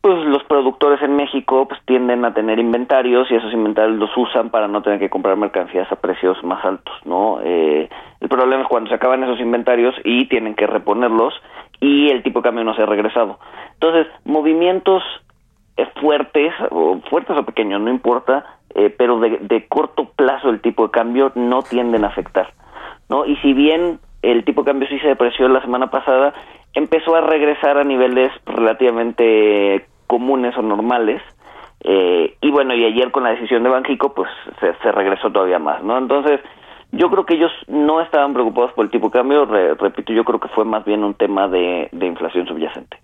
pues 0.02 0.26
los 0.26 0.44
productores 0.44 1.00
en 1.00 1.16
México 1.16 1.66
pues 1.66 1.80
tienden 1.87 2.26
a 2.26 2.35
tener 2.35 2.59
inventarios 2.59 3.30
y 3.30 3.35
esos 3.35 3.54
inventarios 3.54 3.98
los 3.98 4.14
usan 4.14 4.50
para 4.50 4.68
no 4.68 4.82
tener 4.82 4.98
que 4.98 5.09
comprar 5.09 5.38
mercancías 5.38 5.90
a 5.90 5.96
precios 5.96 6.37
más 6.44 6.62
altos, 6.66 6.94
¿no? 7.06 7.40
Eh, 7.42 7.88
el 8.20 8.28
problema 8.28 8.62
es 8.62 8.68
cuando 8.68 8.90
se 8.90 8.94
acaban 8.94 9.24
esos 9.24 9.40
inventarios 9.40 9.94
y 10.04 10.26
tienen 10.26 10.54
que 10.54 10.66
reponerlos 10.66 11.32
y 11.80 12.10
el 12.10 12.22
tipo 12.22 12.40
de 12.40 12.44
cambio 12.44 12.64
no 12.64 12.74
se 12.74 12.82
ha 12.82 12.86
regresado. 12.86 13.38
Entonces, 13.74 14.06
movimientos 14.24 15.02
eh, 15.76 15.86
fuertes, 16.00 16.52
o 16.70 17.00
fuertes 17.10 17.36
o 17.36 17.44
pequeños, 17.44 17.80
no 17.80 17.90
importa, 17.90 18.44
eh, 18.74 18.94
pero 18.96 19.18
de, 19.20 19.66
corto 19.68 20.10
plazo 20.16 20.50
el 20.50 20.60
tipo 20.60 20.86
de 20.86 20.90
cambio 20.90 21.32
no 21.34 21.62
tienden 21.62 22.04
a 22.04 22.08
afectar, 22.08 22.52
¿no? 23.08 23.24
Y 23.24 23.36
si 23.36 23.52
bien 23.52 24.00
el 24.22 24.44
tipo 24.44 24.62
de 24.62 24.70
cambio 24.70 24.88
sí 24.88 24.98
se 24.98 25.08
depreció 25.08 25.48
la 25.48 25.60
semana 25.60 25.90
pasada, 25.90 26.34
empezó 26.74 27.14
a 27.14 27.20
regresar 27.20 27.78
a 27.78 27.84
niveles 27.84 28.30
relativamente 28.44 29.86
comunes 30.06 30.56
o 30.56 30.62
normales. 30.62 31.22
Eh, 31.84 32.36
y 32.40 32.50
bueno, 32.50 32.74
y 32.74 32.84
ayer 32.84 33.10
con 33.10 33.24
la 33.24 33.30
decisión 33.30 33.62
de 33.62 33.70
Banjico, 33.70 34.14
pues 34.14 34.28
se, 34.60 34.92
regresó 34.92 35.30
todavía 35.30 35.58
más, 35.58 35.82
¿no? 35.82 35.96
Entonces, 35.96 36.40
yo 36.96 37.11
creo 37.11 37.24
que 37.24 37.35
ellos 37.35 37.52
no 37.68 38.00
estaban 38.00 38.32
preocupados 38.32 38.72
por 38.72 38.85
el 38.85 38.90
tipo 38.90 39.09
de 39.09 39.12
cambio, 39.12 39.44
repito, 39.44 40.12
yo 40.12 40.24
creo 40.24 40.40
que 40.40 40.48
fue 40.48 40.64
más 40.64 40.85
bien 40.85 41.04
un 41.04 41.14
tema 41.14 41.48
de, 41.48 41.88
inflación 41.92 42.46
subyacente. 42.46 42.98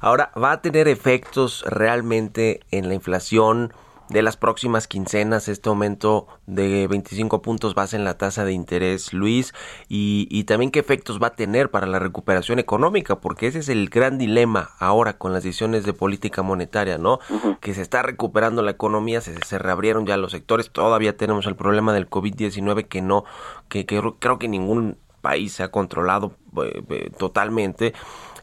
Ahora, 0.00 0.30
¿va 0.40 0.52
a 0.52 0.62
tener 0.62 0.88
efectos 0.88 1.64
realmente 1.68 2.60
en 2.70 2.88
la 2.88 2.94
inflación? 2.94 3.72
De 4.08 4.22
las 4.22 4.36
próximas 4.36 4.86
quincenas, 4.86 5.48
este 5.48 5.68
aumento 5.68 6.26
de 6.46 6.86
25 6.86 7.42
puntos 7.42 7.74
base 7.74 7.96
en 7.96 8.04
la 8.04 8.18
tasa 8.18 8.44
de 8.44 8.52
interés, 8.52 9.12
Luis, 9.12 9.52
y, 9.88 10.28
y, 10.30 10.44
también 10.44 10.70
qué 10.70 10.78
efectos 10.78 11.20
va 11.20 11.28
a 11.28 11.36
tener 11.36 11.70
para 11.70 11.86
la 11.86 11.98
recuperación 11.98 12.58
económica, 12.58 13.20
porque 13.20 13.48
ese 13.48 13.58
es 13.60 13.68
el 13.68 13.88
gran 13.88 14.18
dilema 14.18 14.70
ahora 14.78 15.18
con 15.18 15.32
las 15.32 15.42
decisiones 15.42 15.84
de 15.84 15.92
política 15.92 16.42
monetaria, 16.42 16.98
¿no? 16.98 17.18
Que 17.60 17.74
se 17.74 17.82
está 17.82 18.02
recuperando 18.02 18.62
la 18.62 18.70
economía, 18.70 19.20
se, 19.20 19.36
se 19.44 19.58
reabrieron 19.58 20.06
ya 20.06 20.16
los 20.16 20.32
sectores, 20.32 20.70
todavía 20.70 21.16
tenemos 21.16 21.46
el 21.46 21.56
problema 21.56 21.92
del 21.92 22.08
COVID-19 22.08 22.86
que 22.86 23.02
no, 23.02 23.24
que, 23.68 23.86
que 23.86 24.00
creo 24.18 24.38
que 24.38 24.48
ningún 24.48 24.98
país 25.26 25.54
se 25.54 25.64
ha 25.64 25.72
controlado 25.72 26.36
eh, 26.62 26.82
eh, 26.88 27.10
totalmente 27.18 27.94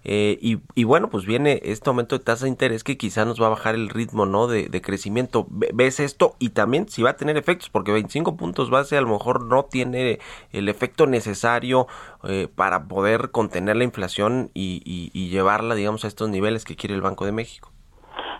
eh, 0.03 0.37
y, 0.41 0.83
bueno, 0.83 1.09
pues 1.09 1.25
viene 1.25 1.61
este 1.63 1.89
aumento 1.89 2.17
de 2.17 2.23
tasa 2.23 2.45
de 2.45 2.49
interés 2.49 2.83
que 2.83 2.97
quizá 2.97 3.25
nos 3.25 3.41
va 3.41 3.47
a 3.47 3.49
bajar 3.49 3.75
el 3.75 3.89
ritmo 3.89 4.25
¿no? 4.25 4.47
de, 4.47 4.81
crecimiento. 4.81 5.47
¿Ves 5.49 5.99
esto? 5.99 6.35
Y 6.39 6.49
también 6.49 6.89
si 6.89 7.01
va 7.01 7.11
a 7.11 7.17
tener 7.17 7.37
efectos, 7.37 7.69
porque 7.69 7.91
25 7.91 8.35
puntos 8.35 8.69
base 8.69 8.97
a 8.97 9.01
lo 9.01 9.09
mejor 9.09 9.45
no 9.45 9.63
tiene 9.65 10.19
el 10.51 10.69
efecto 10.69 11.07
necesario 11.07 11.87
eh, 12.23 12.47
para 12.53 12.87
poder 12.87 13.31
contener 13.31 13.77
la 13.77 13.83
inflación 13.83 14.51
y, 14.53 14.81
y 14.85 15.29
llevarla, 15.29 15.75
digamos, 15.75 16.03
a 16.05 16.07
estos 16.07 16.29
niveles 16.29 16.65
que 16.65 16.75
quiere 16.75 16.95
el 16.95 17.01
Banco 17.01 17.25
de 17.25 17.31
México. 17.31 17.72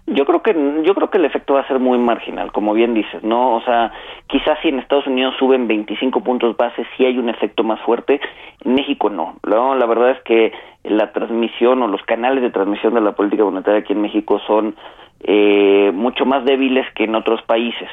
Yo 0.06 0.26
creo 0.26 0.42
que 0.44 0.54
yo 0.84 0.94
creo 0.96 1.10
que 1.10 1.18
el 1.18 1.26
efecto 1.26 1.54
va 1.54 1.62
a 1.62 1.68
ser 1.68 1.80
muy 1.80 1.98
marginal, 1.98 2.52
como 2.52 2.74
bien 2.74 2.94
dices, 2.94 3.24
¿no? 3.24 3.56
O 3.56 3.62
sea, 3.62 3.94
quizás 4.28 4.60
si 4.62 4.68
en 4.68 4.80
Estados 4.80 5.08
Unidos 5.08 5.34
suben 5.40 5.68
25 5.68 6.22
puntos 6.22 6.58
base 6.58 6.86
sí 6.98 7.06
hay 7.06 7.18
un 7.18 7.30
efecto 7.30 7.64
más 7.64 7.80
fuerte, 7.82 8.20
en 8.66 8.76
México 8.76 9.10
no. 9.10 9.36
no 9.48 9.76
la 9.76 9.86
verdad 9.86 10.12
es 10.12 10.22
que 10.24 10.52
la 10.84 11.14
transmisión 11.14 11.82
o 11.82 11.88
los 11.88 12.04
canales 12.04 12.44
de 12.44 12.50
transmisión 12.50 12.94
de 12.96 13.02
la 13.02 13.14
política 13.14 13.46
monetaria 13.46 13.80
aquí 13.80 13.94
en 13.94 14.02
México 14.02 14.42
son 14.46 14.76
eh, 15.22 15.92
mucho 15.94 16.26
más 16.26 16.44
débiles 16.44 16.86
que 16.96 17.06
en 17.06 17.16
otros 17.16 17.42
países. 17.44 17.90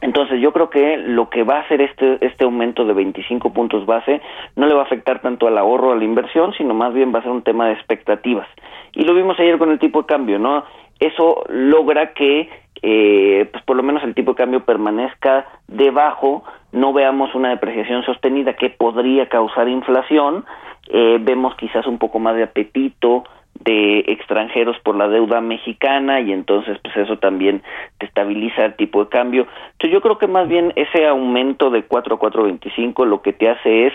Entonces 0.00 0.40
yo 0.40 0.52
creo 0.52 0.70
que 0.70 0.96
lo 0.96 1.28
que 1.28 1.42
va 1.42 1.56
a 1.56 1.60
hacer 1.60 1.80
este, 1.80 2.24
este 2.24 2.44
aumento 2.44 2.84
de 2.84 2.92
25 2.92 3.52
puntos 3.52 3.84
base 3.84 4.20
no 4.54 4.66
le 4.66 4.74
va 4.74 4.82
a 4.82 4.84
afectar 4.84 5.20
tanto 5.20 5.48
al 5.48 5.58
ahorro, 5.58 5.92
a 5.92 5.96
la 5.96 6.04
inversión, 6.04 6.52
sino 6.56 6.74
más 6.74 6.94
bien 6.94 7.12
va 7.12 7.18
a 7.18 7.22
ser 7.22 7.32
un 7.32 7.42
tema 7.42 7.66
de 7.66 7.72
expectativas. 7.72 8.46
Y 8.92 9.02
lo 9.02 9.14
vimos 9.14 9.38
ayer 9.40 9.58
con 9.58 9.70
el 9.70 9.78
tipo 9.78 10.02
de 10.02 10.06
cambio, 10.06 10.38
¿no? 10.38 10.64
Eso 11.00 11.44
logra 11.48 12.12
que 12.12 12.48
eh, 12.82 13.48
pues 13.50 13.64
por 13.64 13.76
lo 13.76 13.82
menos 13.82 14.02
el 14.04 14.14
tipo 14.14 14.32
de 14.32 14.36
cambio 14.36 14.64
permanezca 14.64 15.46
debajo, 15.66 16.44
no 16.72 16.92
veamos 16.92 17.34
una 17.34 17.50
depreciación 17.50 18.04
sostenida 18.04 18.54
que 18.54 18.70
podría 18.70 19.28
causar 19.28 19.68
inflación, 19.68 20.44
eh, 20.88 21.18
vemos 21.20 21.54
quizás 21.56 21.86
un 21.86 21.98
poco 21.98 22.18
más 22.18 22.36
de 22.36 22.44
apetito 22.44 23.24
de 23.64 24.04
extranjeros 24.06 24.76
por 24.84 24.94
la 24.94 25.08
deuda 25.08 25.40
mexicana 25.40 26.20
y 26.20 26.32
entonces 26.32 26.78
pues 26.82 26.96
eso 26.96 27.18
también 27.18 27.62
te 27.98 28.06
estabiliza 28.06 28.64
el 28.64 28.76
tipo 28.76 29.04
de 29.04 29.10
cambio. 29.10 29.46
Yo 29.80 30.00
creo 30.00 30.18
que 30.18 30.28
más 30.28 30.48
bien 30.48 30.72
ese 30.76 31.06
aumento 31.06 31.70
de 31.70 31.82
4 31.82 32.14
a 32.14 32.18
4.25 32.18 33.04
lo 33.04 33.20
que 33.20 33.32
te 33.32 33.48
hace 33.48 33.88
es 33.88 33.92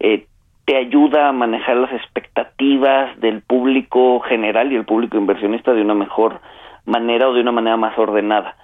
eh, 0.00 0.26
te 0.64 0.76
ayuda 0.76 1.28
a 1.28 1.32
manejar 1.32 1.76
las 1.76 1.92
expectativas 1.92 3.18
del 3.20 3.42
público 3.42 4.20
general 4.20 4.72
y 4.72 4.76
el 4.76 4.84
público 4.84 5.16
inversionista 5.16 5.74
de 5.74 5.82
una 5.82 5.94
mejor 5.94 6.40
manera 6.86 7.28
o 7.28 7.34
de 7.34 7.40
una 7.40 7.52
manera 7.52 7.76
más 7.76 7.98
ordenada. 7.98 8.56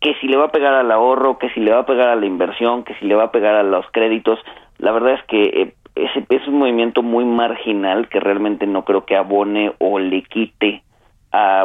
Que 0.00 0.14
si 0.20 0.26
le 0.26 0.36
va 0.36 0.46
a 0.46 0.52
pegar 0.52 0.74
al 0.74 0.90
ahorro, 0.90 1.38
que 1.38 1.48
si 1.50 1.60
le 1.60 1.72
va 1.72 1.80
a 1.80 1.86
pegar 1.86 2.08
a 2.08 2.16
la 2.16 2.26
inversión, 2.26 2.84
que 2.84 2.94
si 2.94 3.06
le 3.06 3.14
va 3.14 3.24
a 3.24 3.32
pegar 3.32 3.54
a 3.54 3.62
los 3.62 3.86
créditos, 3.92 4.38
la 4.78 4.92
verdad 4.92 5.14
es 5.14 5.22
que 5.24 5.42
eh, 5.42 5.74
es, 5.94 6.10
es 6.28 6.48
un 6.48 6.58
movimiento 6.58 7.02
muy 7.02 7.24
marginal 7.24 8.08
que 8.08 8.20
realmente 8.20 8.66
no 8.66 8.84
creo 8.84 9.04
que 9.04 9.16
abone 9.16 9.72
o 9.78 9.98
le 9.98 10.22
quite 10.22 10.82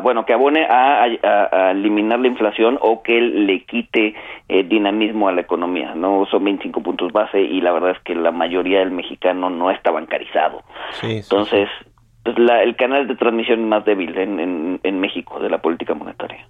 bueno, 0.01 0.25
que 0.25 0.33
abone 0.33 0.65
a, 0.65 1.07
eliminar 1.71 2.19
la 2.19 2.27
inflación 2.27 2.77
o 2.81 3.01
que 3.03 3.19
le 3.19 3.65
quite 3.65 4.15
eh, 4.47 4.63
dinamismo 4.63 5.27
a 5.27 5.31
la 5.33 5.41
economía, 5.41 5.93
¿no? 5.95 6.25
Son 6.31 6.43
25 6.43 6.81
puntos 6.81 7.11
base 7.11 7.41
y 7.41 7.61
la 7.61 7.71
verdad 7.73 7.91
es 7.91 7.99
que 8.03 8.15
la 8.15 8.31
mayoría 8.31 8.79
del 8.79 8.91
mexicano 8.91 9.49
no 9.49 9.69
está 9.71 9.91
bancarizado. 9.91 10.63
Entonces, 11.03 11.69
pues, 12.23 12.35
el 12.37 12.75
canal 12.75 13.07
de 13.07 13.15
transmisión 13.15 13.67
más 13.69 13.85
débil 13.85 14.17
en, 14.17 14.79
en, 14.83 14.99
México 14.99 15.39
de 15.39 15.49
la 15.49 15.61
política 15.61 15.93
monetaria. 15.93 16.45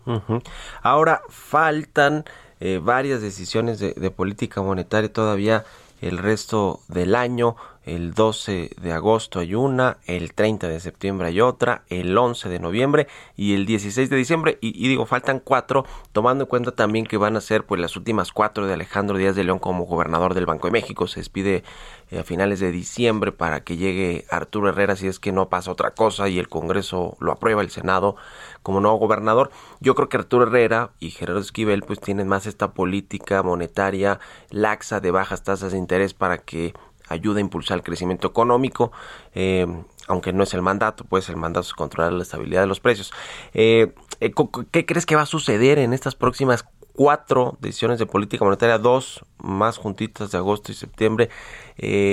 Ahora 0.81 1.19
faltan 1.29 2.23
eh, 2.59 2.79
varias 2.81 3.21
decisiones 3.21 3.79
de, 3.79 3.93
de 3.93 4.11
política 4.11 4.61
monetaria 4.61 5.11
todavía 5.11 5.63
el 6.01 6.17
resto 6.17 6.79
del 6.87 7.15
año. 7.15 7.55
El 7.87 8.13
12 8.13 8.71
de 8.81 8.91
agosto 8.91 9.39
hay 9.39 9.55
una, 9.55 9.95
el 10.07 10.33
30 10.33 10.67
de 10.67 10.81
septiembre 10.81 11.29
hay 11.29 11.39
otra, 11.39 11.83
el 11.87 12.17
11 12.17 12.49
de 12.49 12.59
noviembre 12.59 13.07
y 13.37 13.53
el 13.53 13.65
16 13.65 14.09
de 14.09 14.17
diciembre. 14.17 14.57
Y, 14.59 14.89
digo, 14.89 15.05
faltan 15.05 15.39
cuatro, 15.39 15.85
tomando 16.11 16.43
en 16.43 16.49
cuenta 16.49 16.73
también 16.73 17.05
que 17.05 17.15
van 17.15 17.37
a 17.37 17.41
ser 17.41 17.65
pues 17.65 17.79
las 17.79 17.95
últimas 17.95 18.33
cuatro 18.33 18.67
de 18.67 18.73
Alejandro 18.73 19.17
Díaz 19.17 19.37
de 19.37 19.45
León 19.45 19.59
como 19.59 19.85
gobernador 19.85 20.33
del 20.33 20.45
Banco 20.45 20.67
de 20.67 20.73
México. 20.73 21.07
Se 21.07 21.21
despide 21.21 21.63
eh, 22.11 22.19
a 22.19 22.25
finales 22.25 22.59
de 22.59 22.73
diciembre 22.73 23.31
para 23.31 23.61
que 23.61 23.77
llegue 23.77 24.25
Arturo 24.29 24.67
Herrera 24.67 24.97
si 24.97 25.07
es 25.07 25.21
que 25.21 25.31
no 25.31 25.47
pasa 25.47 25.71
otra 25.71 25.91
cosa 25.91 26.27
y 26.27 26.39
el 26.39 26.49
Congreso 26.49 27.15
lo 27.21 27.31
aprueba, 27.31 27.61
el 27.61 27.69
Senado 27.69 28.17
como 28.63 28.81
nuevo 28.81 28.97
gobernador. 28.97 29.49
Yo 29.79 29.95
creo 29.95 30.09
que 30.09 30.17
Arturo 30.17 30.45
Herrera 30.45 30.91
y 30.99 31.11
Gerardo 31.11 31.39
Esquivel 31.39 31.83
pues 31.83 32.01
tienen 32.01 32.27
más 32.27 32.47
esta 32.47 32.73
política 32.73 33.43
monetaria 33.43 34.19
laxa 34.49 34.99
de 34.99 35.11
bajas 35.11 35.43
tasas 35.43 35.71
de 35.71 35.77
interés 35.77 36.13
para 36.13 36.39
que 36.39 36.73
ayude 37.09 37.39
a 37.39 37.41
impulsar 37.41 37.77
el 37.77 37.83
crecimiento 37.83 38.27
económico, 38.27 38.91
eh, 39.35 39.65
aunque 40.07 40.33
no 40.33 40.43
es 40.43 40.53
el 40.53 40.61
mandato, 40.61 41.03
pues 41.09 41.29
el 41.29 41.35
mandato 41.35 41.67
es 41.67 41.73
controlar 41.73 42.13
la 42.13 42.23
estabilidad 42.23 42.61
de 42.61 42.67
los 42.67 42.79
precios. 42.79 43.13
Eh, 43.53 43.93
eh, 44.19 44.31
¿Qué 44.71 44.85
crees 44.85 45.05
que 45.05 45.15
va 45.15 45.23
a 45.23 45.27
suceder 45.27 45.79
en 45.79 45.93
estas 45.93 46.15
próximas 46.15 46.67
cuatro 46.93 47.57
decisiones 47.59 47.99
de 47.99 48.05
política 48.05 48.43
monetaria, 48.43 48.77
dos 48.77 49.23
más 49.37 49.77
juntitas 49.77 50.31
de 50.31 50.37
agosto 50.37 50.71
y 50.71 50.75
septiembre, 50.75 51.29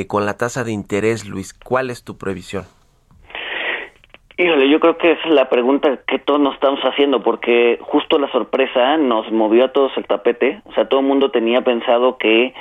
con 0.08 0.26
la 0.26 0.36
tasa 0.36 0.62
de 0.62 0.72
interés, 0.72 1.26
Luis? 1.26 1.54
¿Cuál 1.54 1.90
es 1.90 2.04
tu 2.04 2.18
previsión? 2.18 2.64
Híjole, 4.36 4.68
yo 4.68 4.80
creo 4.80 4.98
que 4.98 5.12
es 5.12 5.18
la 5.26 5.48
pregunta 5.48 6.00
que 6.08 6.18
todos 6.18 6.40
nos 6.40 6.54
estamos 6.54 6.80
haciendo, 6.80 7.22
porque 7.22 7.78
justo 7.80 8.18
la 8.18 8.28
sorpresa 8.32 8.96
nos 8.96 9.30
movió 9.30 9.66
a 9.66 9.72
todos 9.72 9.96
el 9.96 10.06
tapete. 10.06 10.60
O 10.64 10.72
sea, 10.72 10.88
todo 10.88 11.00
el 11.00 11.06
mundo 11.06 11.30
tenía 11.30 11.62
pensado 11.62 12.18
que 12.18 12.52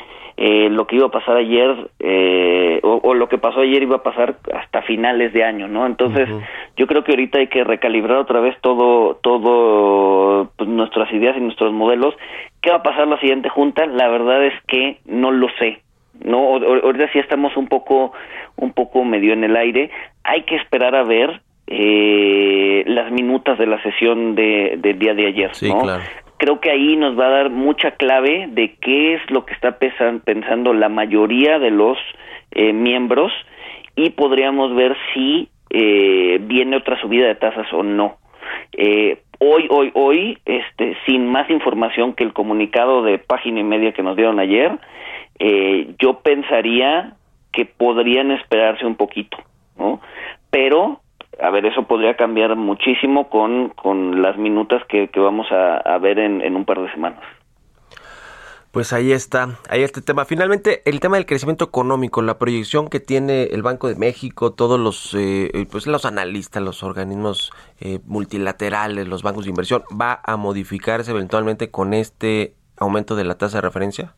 eh, 0.45 0.69
lo 0.69 0.87
que 0.87 0.97
iba 0.97 1.05
a 1.05 1.09
pasar 1.09 1.37
ayer 1.37 1.89
eh, 1.99 2.81
o, 2.83 3.13
lo 3.13 3.29
que 3.29 3.37
pasó 3.37 3.61
ayer 3.61 3.81
iba 3.81 3.95
a 3.95 4.03
pasar 4.03 4.35
hasta 4.53 4.81
finales 4.81 5.31
de 5.31 5.41
año, 5.41 5.69
¿no? 5.69 5.85
Entonces, 5.85 6.27
yo 6.75 6.85
creo 6.85 7.05
que 7.05 7.13
ahorita 7.13 7.39
hay 7.39 7.47
que 7.47 7.63
recalibrar 7.63 8.17
otra 8.17 8.41
vez 8.41 8.59
todo, 8.59 9.15
todo 9.23 10.51
pues, 10.57 10.67
nuestras 10.67 11.09
ideas 11.13 11.37
y 11.37 11.39
nuestros 11.39 11.71
modelos. 11.71 12.13
¿Qué 12.61 12.71
va 12.71 12.77
a 12.77 12.83
pasar 12.83 13.07
la 13.07 13.21
siguiente 13.21 13.47
junta? 13.47 13.85
La 13.85 14.09
verdad 14.09 14.43
es 14.43 14.53
que 14.67 14.97
no 15.05 15.31
lo 15.31 15.47
sé. 15.59 15.81
No, 16.25 16.57
ahorita 16.57 17.09
sí 17.13 17.19
estamos 17.19 17.55
un 17.55 17.67
poco, 17.67 18.11
un 18.57 18.73
poco 18.73 19.05
medio 19.05 19.31
en 19.31 19.45
el 19.45 19.55
aire. 19.55 19.91
Hay 20.25 20.41
que 20.41 20.57
esperar 20.57 20.93
a 20.93 21.03
ver 21.03 21.39
eh, 21.67 22.83
las 22.85 23.13
minutas 23.13 23.57
de 23.57 23.65
la 23.65 23.81
sesión 23.81 24.35
de, 24.35 24.75
del 24.77 24.99
día 24.99 25.13
de 25.13 25.27
ayer, 25.27 25.51
¿no? 25.61 25.83
Creo 26.43 26.59
que 26.59 26.71
ahí 26.71 26.97
nos 26.97 27.17
va 27.17 27.27
a 27.27 27.29
dar 27.29 27.49
mucha 27.51 27.91
clave 27.91 28.47
de 28.51 28.75
qué 28.81 29.13
es 29.13 29.21
lo 29.31 29.45
que 29.45 29.53
está 29.53 29.77
pensando 29.79 30.73
la 30.73 30.89
mayoría 30.89 31.57
de 31.57 31.71
los 31.71 31.97
eh, 32.51 32.73
miembros 32.73 33.31
y 33.95 34.09
podríamos 34.09 34.75
ver 34.75 34.93
si 35.13 35.47
eh, 35.69 36.39
viene 36.41 36.75
otra 36.75 36.99
subida 36.99 37.27
de 37.27 37.35
tasas 37.35 37.71
o 37.71 37.81
no. 37.81 38.17
Eh, 38.73 39.19
hoy, 39.39 39.67
hoy, 39.69 39.91
hoy, 39.93 40.37
este, 40.43 40.97
sin 41.05 41.27
más 41.27 41.49
información 41.49 42.11
que 42.11 42.25
el 42.25 42.33
comunicado 42.33 43.03
de 43.03 43.19
página 43.19 43.61
y 43.61 43.63
media 43.63 43.93
que 43.93 44.03
nos 44.03 44.17
dieron 44.17 44.37
ayer, 44.41 44.77
eh, 45.39 45.95
yo 45.97 46.19
pensaría 46.19 47.13
que 47.53 47.63
podrían 47.63 48.31
esperarse 48.31 48.85
un 48.85 48.95
poquito, 48.95 49.37
¿no? 49.77 50.01
Pero 50.51 50.99
a 51.41 51.49
ver, 51.49 51.65
eso 51.65 51.83
podría 51.83 52.15
cambiar 52.15 52.55
muchísimo 52.55 53.29
con, 53.29 53.69
con 53.69 54.21
las 54.21 54.37
minutas 54.37 54.83
que, 54.87 55.09
vamos 55.15 55.47
a, 55.51 55.97
ver 55.99 56.19
en, 56.19 56.55
un 56.55 56.65
par 56.65 56.81
de 56.81 56.91
semanas. 56.91 57.21
Pues 58.71 58.91
ahí 58.91 59.11
está, 59.11 59.49
ahí 59.69 59.83
está 59.83 59.99
el 59.99 60.05
tema. 60.05 60.25
Finalmente, 60.25 60.81
el 60.85 60.99
tema 60.99 61.17
del 61.17 61.27
crecimiento 61.27 61.65
económico, 61.65 62.23
la 62.23 62.39
proyección 62.39 62.89
que 62.89 62.99
tiene 62.99 63.43
el 63.43 63.61
Banco 63.61 63.87
de 63.87 63.95
México, 63.95 64.53
todos 64.53 64.79
los, 64.79 65.13
eh, 65.13 65.67
pues 65.71 65.85
los 65.85 66.05
analistas, 66.05 66.63
los 66.63 66.81
organismos 66.81 67.51
eh, 67.79 67.99
multilaterales, 68.05 69.07
los 69.07 69.21
bancos 69.21 69.43
de 69.43 69.51
inversión, 69.51 69.83
¿va 69.99 70.21
a 70.25 70.37
modificarse 70.37 71.11
eventualmente 71.11 71.69
con 71.69 71.93
este 71.93 72.55
aumento 72.79 73.15
de 73.15 73.25
la 73.25 73.37
tasa 73.37 73.59
de 73.59 73.61
referencia? 73.61 74.15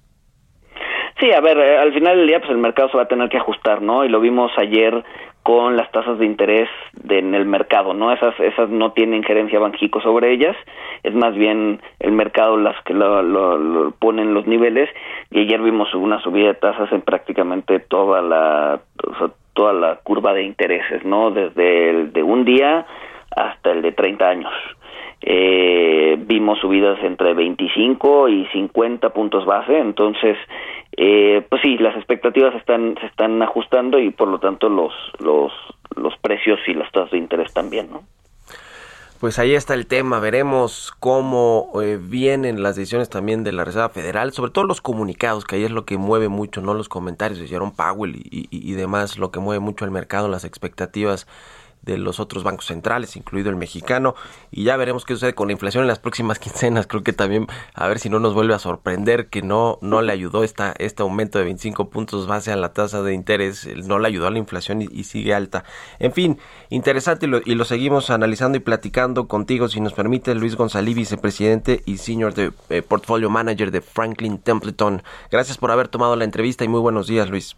Sí, 1.20 1.32
a 1.32 1.40
ver, 1.40 1.58
eh, 1.58 1.78
al 1.78 1.94
final 1.94 2.18
del 2.18 2.28
día 2.28 2.40
pues 2.40 2.52
el 2.52 2.58
mercado 2.58 2.90
se 2.90 2.98
va 2.98 3.04
a 3.04 3.08
tener 3.08 3.30
que 3.30 3.38
ajustar, 3.38 3.82
¿no? 3.82 4.04
Y 4.04 4.10
lo 4.10 4.20
vimos 4.20 4.52
ayer 4.58 5.04
con 5.46 5.78
las 5.78 5.92
tasas 5.92 6.18
de 6.18 6.26
interés 6.26 6.68
en 7.08 7.36
el 7.36 7.46
mercado, 7.46 7.94
¿no? 7.94 8.12
Esas 8.12 8.34
esas 8.40 8.68
no 8.68 8.94
tienen 8.94 9.20
injerencia 9.20 9.60
Banjico 9.60 10.02
sobre 10.02 10.34
ellas, 10.34 10.56
es 11.04 11.14
más 11.14 11.36
bien 11.36 11.80
el 12.00 12.14
mercado 12.14 12.58
las 12.58 12.76
que 12.84 12.96
lo, 12.96 13.22
lo, 13.22 13.92
ponen 13.92 14.34
los 14.34 14.48
niveles 14.48 14.90
y 15.30 15.42
ayer 15.42 15.62
vimos 15.62 15.94
una 15.94 16.20
subida 16.24 16.48
de 16.48 16.54
tasas 16.56 16.92
en 16.92 17.02
prácticamente 17.02 17.78
toda 17.80 18.24
la 18.24 18.82
toda 19.54 19.74
la 19.74 19.98
curva 19.98 20.34
de 20.34 20.42
intereses, 20.42 21.06
¿no? 21.06 21.30
Desde 21.30 21.92
el 21.92 22.12
de 22.12 22.24
un 22.24 22.44
día 22.44 22.88
hasta 23.36 23.70
el 23.70 23.84
de 23.84 23.92
30 23.92 24.28
años. 24.28 24.54
Eh, 25.22 26.18
vimos 26.22 26.58
subidas 26.58 26.98
entre 27.04 27.36
25 27.36 28.30
y 28.30 28.48
50 28.48 29.10
puntos 29.10 29.46
base, 29.46 29.78
entonces 29.78 30.38
eh, 30.98 31.46
pues 31.50 31.62
sí, 31.62 31.78
las 31.78 31.96
expectativas 31.96 32.56
están, 32.56 32.96
se 33.00 33.08
están 33.08 33.42
ajustando 33.42 34.00
y 34.00 34.12
por 34.12 34.28
lo 34.28 34.40
tanto 34.40 34.70
los, 34.70 34.94
los, 35.20 35.52
los 35.96 36.18
precios 36.20 36.60
y 36.68 36.74
las 36.74 36.92
tasas 36.92 37.12
de 37.12 37.18
interés 37.18 37.54
también, 37.54 37.90
¿no? 37.92 38.04
Pues 39.20 39.40
ahí 39.40 39.56
está 39.56 39.74
el 39.74 39.88
tema, 39.88 40.20
veremos 40.20 40.94
cómo 41.00 41.72
eh, 41.82 41.98
vienen 42.00 42.62
las 42.62 42.76
decisiones 42.76 43.10
también 43.10 43.44
de 43.44 43.54
la 43.54 43.64
Reserva 43.64 43.90
Federal, 43.90 44.34
sobre 44.34 44.52
todo 44.52 44.66
los 44.66 44.82
comunicados, 44.82 45.46
que 45.46 45.56
ahí 45.56 45.64
es 45.64 45.72
lo 45.72 45.86
que 45.86 45.98
mueve 45.98 46.28
mucho, 46.28 46.62
no 46.62 46.74
los 46.74 46.90
comentarios 46.90 47.40
de 47.40 47.48
Jerome 47.48 47.72
Powell 47.76 48.16
y, 48.18 48.48
y 48.52 48.74
demás, 48.74 49.18
lo 49.18 49.32
que 49.32 49.40
mueve 49.40 49.62
mucho 49.62 49.86
al 49.86 49.92
mercado, 49.92 50.28
las 50.28 50.44
expectativas 50.44 51.28
de 51.86 51.98
los 51.98 52.20
otros 52.20 52.44
bancos 52.44 52.66
centrales, 52.66 53.16
incluido 53.16 53.50
el 53.50 53.56
mexicano, 53.56 54.16
y 54.52 54.64
ya 54.64 54.78
veremos 54.78 55.06
qué 55.06 55.14
sucede 55.14 55.36
con 55.36 55.48
la 55.48 55.54
inflación 55.54 55.84
en 55.84 55.88
las 55.88 56.00
próximas 56.00 56.40
quincenas. 56.46 56.88
Creo 56.88 57.04
que 57.04 57.14
también 57.14 57.48
a 57.74 57.88
ver 57.88 58.00
si 58.00 58.10
no 58.10 58.20
nos 58.20 58.34
vuelve 58.34 58.54
a 58.54 58.60
sorprender 58.60 59.28
que 59.28 59.42
no 59.42 59.78
no 59.82 60.02
le 60.02 60.12
ayudó 60.12 60.44
esta 60.44 60.74
este 60.78 61.04
aumento 61.04 61.40
de 61.40 61.46
25 61.46 61.90
puntos 61.90 62.28
base 62.28 62.52
a 62.52 62.56
la 62.56 62.74
tasa 62.74 63.02
de 63.02 63.14
interés, 63.14 63.68
no 63.86 64.00
le 64.00 64.08
ayudó 64.08 64.28
a 64.28 64.32
la 64.32 64.40
inflación 64.40 64.82
y, 64.82 65.04
sigue 65.06 65.34
alta. 65.34 65.64
En 66.00 66.12
fin, 66.14 66.40
interesante 66.70 67.28
y 67.46 67.56
lo, 67.56 67.66
seguimos 67.66 68.10
analizando 68.10 68.58
y 68.58 68.62
platicando 68.62 69.28
contigo 69.28 69.68
si 69.68 69.80
nos 69.80 69.94
permite 69.94 70.34
Luis 70.36 70.56
González, 70.56 70.96
vicepresidente 70.96 71.84
y 71.86 71.98
senior 71.98 72.34
de 72.34 72.52
eh, 72.70 72.82
portfolio 72.82 73.30
manager 73.30 73.72
de 73.72 73.82
Franklin 73.82 74.40
Templeton. 74.40 75.04
Gracias 75.32 75.58
por 75.58 75.72
haber 75.72 75.88
tomado 75.88 76.16
la 76.16 76.24
entrevista 76.24 76.64
y 76.64 76.68
muy 76.68 76.80
buenos 76.80 77.08
días, 77.08 77.30
Luis. 77.30 77.56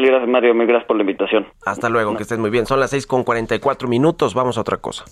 Mil 0.00 0.08
gracias, 0.08 0.30
Mario. 0.30 0.54
Mil 0.54 0.66
gracias 0.66 0.86
por 0.86 0.96
la 0.96 1.02
invitación. 1.02 1.46
Hasta 1.66 1.90
luego, 1.90 2.16
que 2.16 2.22
estés 2.22 2.38
muy 2.38 2.48
bien. 2.48 2.64
Son 2.64 2.80
las 2.80 2.88
6 2.90 3.06
con 3.06 3.22
44 3.22 3.86
minutos. 3.86 4.32
Vamos 4.32 4.56
a 4.56 4.62
otra 4.62 4.78
cosa. 4.78 5.04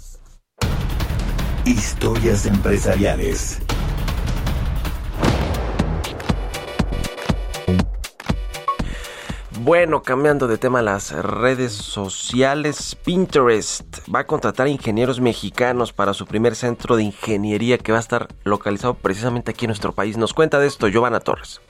Historias 1.66 2.46
empresariales. 2.46 3.62
Bueno, 9.60 10.02
cambiando 10.02 10.48
de 10.48 10.56
tema, 10.56 10.80
las 10.80 11.12
redes 11.12 11.72
sociales, 11.72 12.96
Pinterest 13.04 13.98
va 14.08 14.20
a 14.20 14.26
contratar 14.26 14.68
ingenieros 14.68 15.20
mexicanos 15.20 15.92
para 15.92 16.14
su 16.14 16.24
primer 16.24 16.54
centro 16.54 16.96
de 16.96 17.02
ingeniería 17.02 17.76
que 17.76 17.92
va 17.92 17.98
a 17.98 18.00
estar 18.00 18.28
localizado 18.44 18.94
precisamente 18.94 19.50
aquí 19.50 19.66
en 19.66 19.70
nuestro 19.70 19.92
país. 19.92 20.16
Nos 20.16 20.32
cuenta 20.32 20.58
de 20.58 20.68
esto 20.68 20.88
Giovanna 20.88 21.20
Torres. 21.20 21.60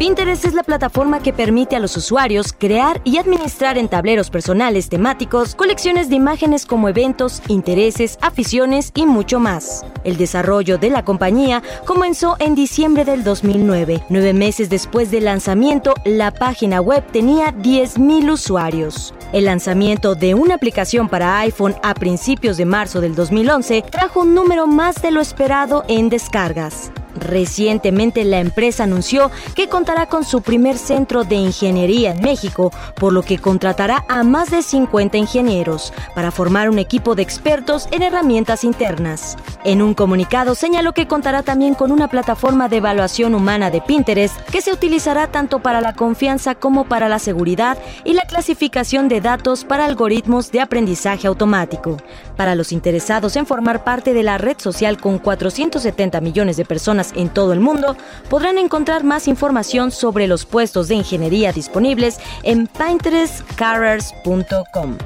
Pinterest 0.00 0.46
es 0.46 0.54
la 0.54 0.62
plataforma 0.62 1.20
que 1.20 1.34
permite 1.34 1.76
a 1.76 1.78
los 1.78 1.94
usuarios 1.94 2.54
crear 2.56 3.02
y 3.04 3.18
administrar 3.18 3.76
en 3.76 3.86
tableros 3.86 4.30
personales 4.30 4.88
temáticos 4.88 5.54
colecciones 5.54 6.08
de 6.08 6.14
imágenes 6.14 6.64
como 6.64 6.88
eventos, 6.88 7.42
intereses, 7.48 8.16
aficiones 8.22 8.92
y 8.94 9.04
mucho 9.04 9.40
más. 9.40 9.84
El 10.02 10.16
desarrollo 10.16 10.78
de 10.78 10.88
la 10.88 11.04
compañía 11.04 11.62
comenzó 11.84 12.36
en 12.38 12.54
diciembre 12.54 13.04
del 13.04 13.24
2009. 13.24 14.04
Nueve 14.08 14.32
meses 14.32 14.70
después 14.70 15.10
del 15.10 15.26
lanzamiento, 15.26 15.92
la 16.06 16.30
página 16.30 16.80
web 16.80 17.04
tenía 17.12 17.52
10.000 17.52 18.32
usuarios. 18.32 19.12
El 19.34 19.44
lanzamiento 19.44 20.14
de 20.14 20.32
una 20.32 20.54
aplicación 20.54 21.10
para 21.10 21.40
iPhone 21.40 21.74
a 21.82 21.92
principios 21.92 22.56
de 22.56 22.64
marzo 22.64 23.02
del 23.02 23.14
2011 23.14 23.84
trajo 23.90 24.20
un 24.20 24.34
número 24.34 24.66
más 24.66 25.02
de 25.02 25.10
lo 25.10 25.20
esperado 25.20 25.84
en 25.88 26.08
descargas. 26.08 26.90
Recientemente 27.20 28.24
la 28.24 28.40
empresa 28.40 28.84
anunció 28.84 29.30
que 29.54 29.68
contará 29.68 30.06
con 30.06 30.24
su 30.24 30.42
primer 30.42 30.78
centro 30.78 31.24
de 31.24 31.36
ingeniería 31.36 32.12
en 32.12 32.22
México, 32.22 32.72
por 32.96 33.12
lo 33.12 33.22
que 33.22 33.38
contratará 33.38 34.04
a 34.08 34.24
más 34.24 34.50
de 34.50 34.62
50 34.62 35.18
ingenieros 35.18 35.92
para 36.14 36.30
formar 36.30 36.70
un 36.70 36.78
equipo 36.78 37.14
de 37.14 37.22
expertos 37.22 37.88
en 37.92 38.02
herramientas 38.02 38.64
internas. 38.64 39.36
En 39.64 39.82
un 39.82 39.94
comunicado 39.94 40.54
señaló 40.54 40.92
que 40.92 41.06
contará 41.06 41.42
también 41.42 41.74
con 41.74 41.92
una 41.92 42.08
plataforma 42.08 42.68
de 42.68 42.78
evaluación 42.78 43.34
humana 43.34 43.70
de 43.70 43.80
Pinterest 43.80 44.40
que 44.50 44.62
se 44.62 44.72
utilizará 44.72 45.26
tanto 45.26 45.60
para 45.60 45.80
la 45.80 45.94
confianza 45.94 46.54
como 46.54 46.84
para 46.84 47.08
la 47.08 47.18
seguridad 47.18 47.78
y 48.04 48.14
la 48.14 48.22
clasificación 48.22 49.08
de 49.08 49.20
datos 49.20 49.64
para 49.64 49.84
algoritmos 49.84 50.50
de 50.50 50.60
aprendizaje 50.60 51.26
automático. 51.26 51.98
Para 52.36 52.54
los 52.54 52.72
interesados 52.72 53.36
en 53.36 53.46
formar 53.46 53.84
parte 53.84 54.14
de 54.14 54.22
la 54.22 54.38
red 54.38 54.58
social 54.58 54.98
con 54.98 55.18
470 55.18 56.20
millones 56.20 56.56
de 56.56 56.64
personas 56.64 57.09
en 57.14 57.28
todo 57.28 57.52
el 57.52 57.60
mundo, 57.60 57.96
podrán 58.28 58.58
encontrar 58.58 59.04
más 59.04 59.28
información 59.28 59.90
sobre 59.90 60.26
los 60.26 60.46
puestos 60.46 60.88
de 60.88 60.94
ingeniería 60.96 61.52
disponibles 61.52 62.18
en 62.42 62.66
pinterestcarriers.com. 62.66 64.96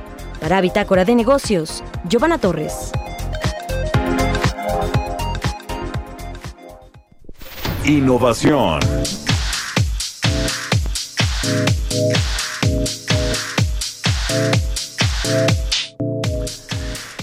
Para 0.41 0.61
Bitácora 0.61 1.05
de 1.05 1.15
Negocios, 1.15 1.85
Giovanna 2.09 2.39
Torres. 2.39 2.91
Innovación. 7.85 8.81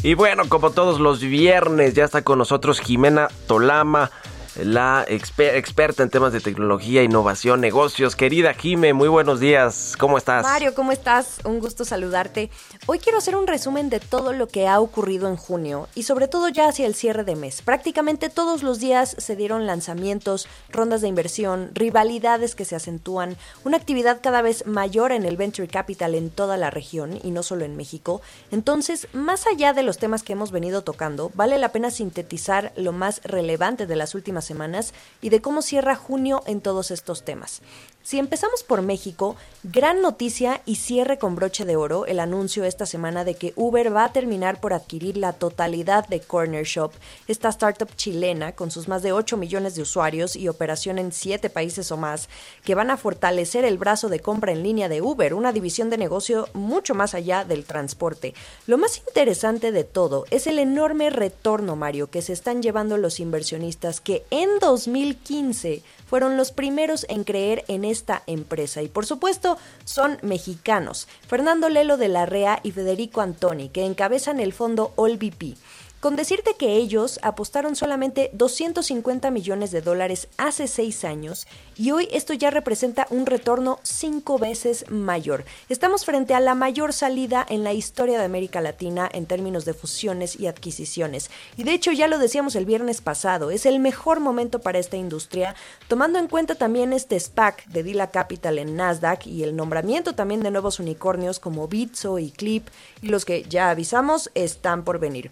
Y 0.04 0.16
bueno, 0.16 0.50
como 0.50 0.72
todos 0.72 1.00
los 1.00 1.22
viernes, 1.22 1.94
ya 1.94 2.06
está 2.06 2.24
con 2.24 2.40
nosotros 2.40 2.80
Jimena 2.80 3.28
Tolama, 3.48 4.10
la 4.56 5.06
experta 5.08 6.04
en 6.04 6.10
temas 6.10 6.34
de 6.34 6.42
tecnología, 6.42 7.04
innovación, 7.04 7.62
negocios. 7.62 8.16
Querida 8.16 8.54
Jime, 8.54 8.94
muy 8.94 9.08
buenos 9.08 9.40
días. 9.40 9.96
¿Cómo 9.98 10.18
estás? 10.18 10.44
Mario, 10.44 10.74
¿cómo 10.74 10.92
estás? 10.92 11.40
Un 11.46 11.60
gusto 11.60 11.86
saludarte. 11.86 12.50
Hoy 12.86 13.00
quiero 13.00 13.20
hacer 13.20 13.36
un 13.36 13.48
resumen 13.48 13.90
de 13.90 14.00
todo 14.00 14.34
lo 14.34 14.48
que 14.48 14.68
ha 14.68 14.80
ocurrido 14.80 15.28
en 15.28 15.38
junio 15.38 15.88
y 15.96 16.04
sobre 16.04 16.28
todo 16.28 16.50
ya 16.50 16.68
hacia 16.68 16.86
el 16.86 16.96
cierre 16.96 17.24
de 17.24 17.36
mes. 17.36 17.62
Prácticamente 17.62 18.30
todos 18.30 18.64
los 18.64 18.80
días 18.80 19.16
se 19.18 19.36
dieron 19.36 19.68
lanzamientos, 19.68 20.48
rondas 20.70 21.02
de 21.02 21.08
inversión, 21.08 21.72
rivalidades 21.74 22.56
que 22.56 22.66
se 22.66 22.76
acentúan, 22.76 23.38
una 23.64 23.78
actividad 23.78 24.20
cada 24.22 24.42
vez 24.42 24.66
mayor 24.66 25.12
en 25.12 25.26
el 25.26 25.38
venture 25.38 25.68
capital 25.68 26.16
en 26.16 26.30
toda 26.30 26.58
la 26.58 26.70
región 26.70 27.20
y 27.24 27.32
no 27.32 27.44
solo 27.44 27.64
en 27.66 27.78
México. 27.78 28.22
Entonces, 28.52 29.08
más 29.14 29.48
allá 29.48 29.74
de 29.74 29.84
los 29.84 29.98
temas 29.98 30.24
que 30.24 30.34
hemos 30.34 30.52
venido 30.52 30.84
tocando, 30.84 31.32
vale 31.36 31.58
la 31.58 31.72
pena 31.72 31.92
sintetizar 31.92 32.74
lo 32.76 32.92
más 32.92 33.22
relevante 33.24 33.88
de 33.88 33.96
las 33.96 34.16
últimas 34.16 34.41
semanas 34.46 34.94
y 35.22 35.30
de 35.30 35.42
cómo 35.42 35.62
cierra 35.62 35.96
junio 35.96 36.44
en 36.46 36.62
todos 36.62 36.92
estos 36.92 37.24
temas. 37.24 37.62
Si 38.04 38.18
empezamos 38.18 38.64
por 38.64 38.82
México, 38.82 39.36
gran 39.62 40.02
noticia 40.02 40.62
y 40.66 40.78
cierre 40.78 41.20
con 41.20 41.36
broche 41.36 41.66
de 41.66 41.76
oro 41.76 42.08
el 42.08 42.20
anuncio 42.20 42.64
esta 42.64 42.88
semana 42.88 43.24
de 43.24 43.36
que 43.36 43.54
Uber 43.56 43.96
va 43.96 44.06
a 44.06 44.12
terminar 44.12 44.60
por 44.60 44.74
adquirir 44.74 45.18
la 45.18 45.34
totalidad 45.34 46.08
de 46.08 46.20
Corner 46.20 46.66
Shop, 46.66 46.92
esta 47.28 47.50
startup 47.50 47.96
chilena 47.96 48.54
con 48.54 48.72
sus 48.72 48.88
más 48.88 49.04
de 49.04 49.12
8 49.12 49.38
millones 49.38 49.76
de 49.76 49.84
usuarios 49.84 50.36
y 50.36 50.48
operación 50.48 50.98
en 50.98 51.12
7 51.12 51.52
países 51.52 51.92
o 51.92 51.98
más, 51.98 52.28
que 52.64 52.74
van 52.74 52.90
a 52.90 52.98
fortalecer 52.98 53.66
el 53.66 53.78
brazo 53.78 54.10
de 54.10 54.20
compra 54.20 54.52
en 54.52 54.64
línea 54.64 54.90
de 54.90 55.04
Uber, 55.04 55.36
una 55.36 55.54
división 55.54 55.92
de 55.92 56.00
negocio 56.00 56.50
mucho 56.54 56.96
más 56.96 57.14
allá 57.14 57.46
del 57.46 57.66
transporte. 57.66 58.34
Lo 58.66 58.80
más 58.80 58.98
interesante 58.98 59.72
de 59.72 59.84
todo 59.84 60.26
es 60.32 60.48
el 60.48 60.58
enorme 60.58 61.12
retorno, 61.12 61.76
Mario, 61.76 62.10
que 62.10 62.24
se 62.24 62.34
están 62.34 62.64
llevando 62.64 62.98
los 62.98 63.20
inversionistas 63.20 64.02
que 64.02 64.26
en 64.32 64.50
2015 64.60 65.84
fueron 66.12 66.36
los 66.36 66.52
primeros 66.52 67.06
en 67.08 67.24
creer 67.24 67.64
en 67.70 67.86
esta 67.86 68.22
empresa 68.28 68.82
y 68.82 68.90
por 68.90 69.06
supuesto 69.06 69.58
son 69.86 70.18
mexicanos, 70.22 71.08
Fernando 71.26 71.70
Lelo 71.70 71.96
de 71.96 72.10
la 72.10 72.26
REA 72.26 72.60
y 72.64 72.72
Federico 72.72 73.22
Antoni, 73.22 73.70
que 73.70 73.86
encabezan 73.86 74.42
el 74.42 74.52
fondo 74.52 74.94
AllVP. 74.98 75.56
Con 76.02 76.16
decirte 76.16 76.56
que 76.56 76.78
ellos 76.78 77.20
apostaron 77.22 77.76
solamente 77.76 78.32
250 78.34 79.30
millones 79.30 79.70
de 79.70 79.84
dólares 79.84 80.30
hace 80.36 80.68
seis 80.68 81.06
años 81.06 81.46
y 81.78 81.92
hoy 81.92 82.08
esto 82.12 82.34
ya 82.34 82.50
representa 82.50 83.06
un 83.12 83.28
retorno 83.28 83.80
cinco 83.84 84.40
veces 84.40 84.90
mayor. 84.90 85.46
Estamos 85.70 86.04
frente 86.04 86.34
a 86.34 86.40
la 86.40 86.56
mayor 86.56 86.94
salida 86.94 87.46
en 87.48 87.64
la 87.64 87.74
historia 87.74 88.18
de 88.18 88.26
América 88.26 88.62
Latina 88.62 89.08
en 89.14 89.28
términos 89.28 89.64
de 89.64 89.76
fusiones 89.76 90.40
y 90.40 90.48
adquisiciones. 90.48 91.30
Y 91.56 91.66
de 91.66 91.74
hecho 91.74 91.92
ya 91.92 92.08
lo 92.08 92.18
decíamos 92.18 92.56
el 92.56 92.66
viernes 92.66 93.00
pasado, 93.00 93.52
es 93.52 93.68
el 93.68 93.80
mejor 93.80 94.22
momento 94.22 94.58
para 94.58 94.80
esta 94.80 94.98
industria, 94.98 95.54
tomando 95.88 96.18
en 96.18 96.28
cuenta 96.28 96.56
también 96.56 96.94
este 96.94 97.20
SPAC 97.20 97.68
de 97.68 97.84
Dila 97.84 98.10
Capital 98.10 98.58
en 98.58 98.76
Nasdaq 98.76 99.28
y 99.28 99.44
el 99.44 99.56
nombramiento 99.56 100.16
también 100.16 100.42
de 100.42 100.50
nuevos 100.50 100.80
unicornios 100.80 101.40
como 101.40 101.68
Bitso 101.68 102.18
y 102.18 102.32
Clip 102.32 102.68
y 103.04 103.10
los 103.10 103.24
que 103.24 103.44
ya 103.44 103.70
avisamos 103.70 104.32
están 104.34 104.84
por 104.84 104.98
venir. 104.98 105.30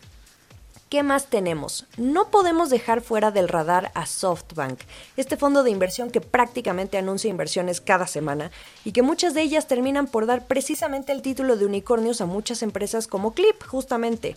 ¿Qué 0.89 1.03
más 1.03 1.27
tenemos? 1.27 1.85
No 1.97 2.31
podemos 2.31 2.71
dejar 2.71 3.01
fuera 3.01 3.29
del 3.29 3.47
radar 3.47 3.91
a 3.93 4.07
SoftBank, 4.07 4.79
este 5.17 5.37
fondo 5.37 5.61
de 5.61 5.69
inversión 5.69 6.09
que 6.09 6.19
prácticamente 6.19 6.97
anuncia 6.97 7.29
inversiones 7.29 7.79
cada 7.79 8.07
semana 8.07 8.49
y 8.83 8.91
que 8.91 9.03
muchas 9.03 9.35
de 9.35 9.43
ellas 9.43 9.67
terminan 9.67 10.07
por 10.07 10.25
dar 10.25 10.47
precisamente 10.47 11.11
el 11.11 11.21
título 11.21 11.57
de 11.57 11.67
unicornios 11.67 12.21
a 12.21 12.25
muchas 12.25 12.63
empresas 12.63 13.05
como 13.05 13.35
Clip, 13.35 13.61
justamente. 13.63 14.35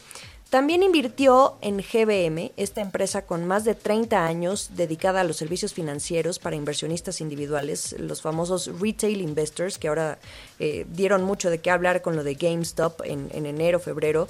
También 0.50 0.82
invirtió 0.82 1.56
en 1.62 1.78
GBM, 1.78 2.52
esta 2.58 2.82
empresa 2.82 3.24
con 3.24 3.46
más 3.46 3.64
de 3.64 3.74
30 3.74 4.22
años 4.22 4.72
dedicada 4.74 5.22
a 5.22 5.24
los 5.24 5.38
servicios 5.38 5.72
financieros 5.72 6.38
para 6.38 6.56
inversionistas 6.56 7.22
individuales, 7.22 7.96
los 7.98 8.20
famosos 8.20 8.70
retail 8.78 9.22
investors, 9.22 9.78
que 9.78 9.88
ahora 9.88 10.18
eh, 10.58 10.84
dieron 10.90 11.24
mucho 11.24 11.48
de 11.48 11.62
qué 11.62 11.70
hablar 11.70 12.02
con 12.02 12.16
lo 12.16 12.22
de 12.22 12.34
GameStop 12.34 13.00
en, 13.06 13.30
en 13.32 13.46
enero, 13.46 13.80
febrero 13.80 14.28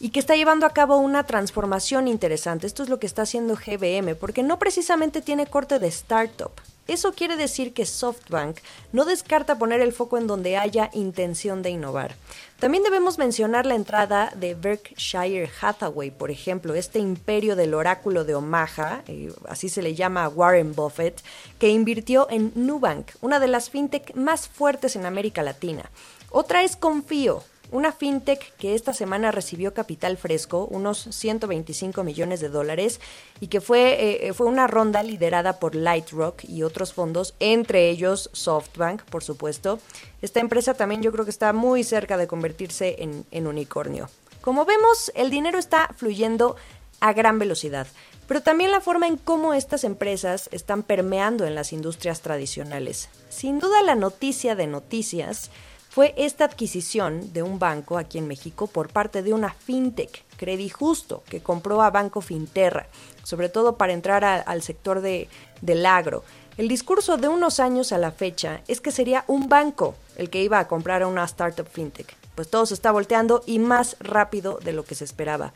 y 0.00 0.10
que 0.10 0.20
está 0.20 0.36
llevando 0.36 0.66
a 0.66 0.70
cabo 0.70 0.96
una 0.96 1.24
transformación 1.24 2.08
interesante. 2.08 2.66
Esto 2.66 2.82
es 2.82 2.88
lo 2.88 2.98
que 2.98 3.06
está 3.06 3.22
haciendo 3.22 3.56
GBM, 3.56 4.14
porque 4.16 4.42
no 4.42 4.58
precisamente 4.58 5.22
tiene 5.22 5.46
corte 5.46 5.78
de 5.78 5.88
startup. 5.88 6.52
Eso 6.86 7.14
quiere 7.14 7.36
decir 7.36 7.72
que 7.72 7.86
SoftBank 7.86 8.58
no 8.92 9.06
descarta 9.06 9.58
poner 9.58 9.80
el 9.80 9.94
foco 9.94 10.18
en 10.18 10.26
donde 10.26 10.58
haya 10.58 10.90
intención 10.92 11.62
de 11.62 11.70
innovar. 11.70 12.14
También 12.58 12.84
debemos 12.84 13.16
mencionar 13.16 13.64
la 13.64 13.74
entrada 13.74 14.32
de 14.36 14.54
Berkshire 14.54 15.50
Hathaway, 15.60 16.10
por 16.10 16.30
ejemplo, 16.30 16.74
este 16.74 16.98
imperio 16.98 17.56
del 17.56 17.72
oráculo 17.72 18.24
de 18.24 18.34
Omaha, 18.34 19.02
eh, 19.06 19.32
así 19.48 19.70
se 19.70 19.80
le 19.80 19.94
llama 19.94 20.24
a 20.24 20.28
Warren 20.28 20.74
Buffett, 20.74 21.22
que 21.58 21.70
invirtió 21.70 22.26
en 22.30 22.52
Nubank, 22.54 23.12
una 23.22 23.40
de 23.40 23.48
las 23.48 23.70
fintech 23.70 24.14
más 24.14 24.48
fuertes 24.48 24.94
en 24.94 25.06
América 25.06 25.42
Latina. 25.42 25.90
Otra 26.30 26.64
es 26.64 26.76
Confío, 26.76 27.42
una 27.74 27.90
fintech 27.90 28.54
que 28.56 28.76
esta 28.76 28.94
semana 28.94 29.32
recibió 29.32 29.74
capital 29.74 30.16
fresco, 30.16 30.68
unos 30.70 31.08
125 31.10 32.04
millones 32.04 32.38
de 32.38 32.48
dólares, 32.48 33.00
y 33.40 33.48
que 33.48 33.60
fue, 33.60 34.28
eh, 34.28 34.32
fue 34.32 34.46
una 34.46 34.68
ronda 34.68 35.02
liderada 35.02 35.58
por 35.58 35.74
Lightrock 35.74 36.44
y 36.44 36.62
otros 36.62 36.92
fondos, 36.94 37.34
entre 37.40 37.90
ellos 37.90 38.30
SoftBank, 38.32 39.02
por 39.02 39.24
supuesto. 39.24 39.80
Esta 40.22 40.38
empresa 40.38 40.74
también 40.74 41.02
yo 41.02 41.10
creo 41.10 41.24
que 41.24 41.32
está 41.32 41.52
muy 41.52 41.82
cerca 41.82 42.16
de 42.16 42.28
convertirse 42.28 42.96
en 43.00 43.46
unicornio. 43.48 44.08
Como 44.40 44.64
vemos, 44.64 45.10
el 45.16 45.30
dinero 45.30 45.58
está 45.58 45.90
fluyendo 45.96 46.54
a 47.00 47.12
gran 47.12 47.40
velocidad, 47.40 47.88
pero 48.28 48.40
también 48.40 48.70
la 48.70 48.80
forma 48.80 49.08
en 49.08 49.16
cómo 49.16 49.52
estas 49.52 49.82
empresas 49.82 50.48
están 50.52 50.84
permeando 50.84 51.44
en 51.44 51.56
las 51.56 51.72
industrias 51.72 52.20
tradicionales. 52.20 53.08
Sin 53.28 53.58
duda 53.58 53.82
la 53.82 53.96
noticia 53.96 54.54
de 54.54 54.68
noticias 54.68 55.50
fue 55.94 56.12
esta 56.16 56.46
adquisición 56.46 57.32
de 57.32 57.44
un 57.44 57.60
banco 57.60 57.98
aquí 57.98 58.18
en 58.18 58.26
México 58.26 58.66
por 58.66 58.88
parte 58.88 59.22
de 59.22 59.32
una 59.32 59.54
fintech, 59.54 60.24
Credijusto, 60.36 61.22
que 61.28 61.40
compró 61.40 61.82
a 61.82 61.90
Banco 61.90 62.20
Finterra, 62.20 62.88
sobre 63.22 63.48
todo 63.48 63.76
para 63.76 63.92
entrar 63.92 64.24
al 64.24 64.62
sector 64.62 65.02
de, 65.02 65.28
del 65.60 65.86
agro. 65.86 66.24
El 66.56 66.66
discurso 66.66 67.16
de 67.16 67.28
unos 67.28 67.60
años 67.60 67.92
a 67.92 67.98
la 67.98 68.10
fecha 68.10 68.62
es 68.66 68.80
que 68.80 68.90
sería 68.90 69.22
un 69.28 69.48
banco 69.48 69.94
el 70.16 70.30
que 70.30 70.42
iba 70.42 70.58
a 70.58 70.66
comprar 70.66 71.02
a 71.02 71.06
una 71.06 71.22
startup 71.26 71.68
fintech. 71.68 72.16
Pues 72.34 72.50
todo 72.50 72.66
se 72.66 72.74
está 72.74 72.90
volteando 72.90 73.44
y 73.46 73.60
más 73.60 73.96
rápido 74.00 74.58
de 74.64 74.72
lo 74.72 74.84
que 74.84 74.96
se 74.96 75.04
esperaba. 75.04 75.52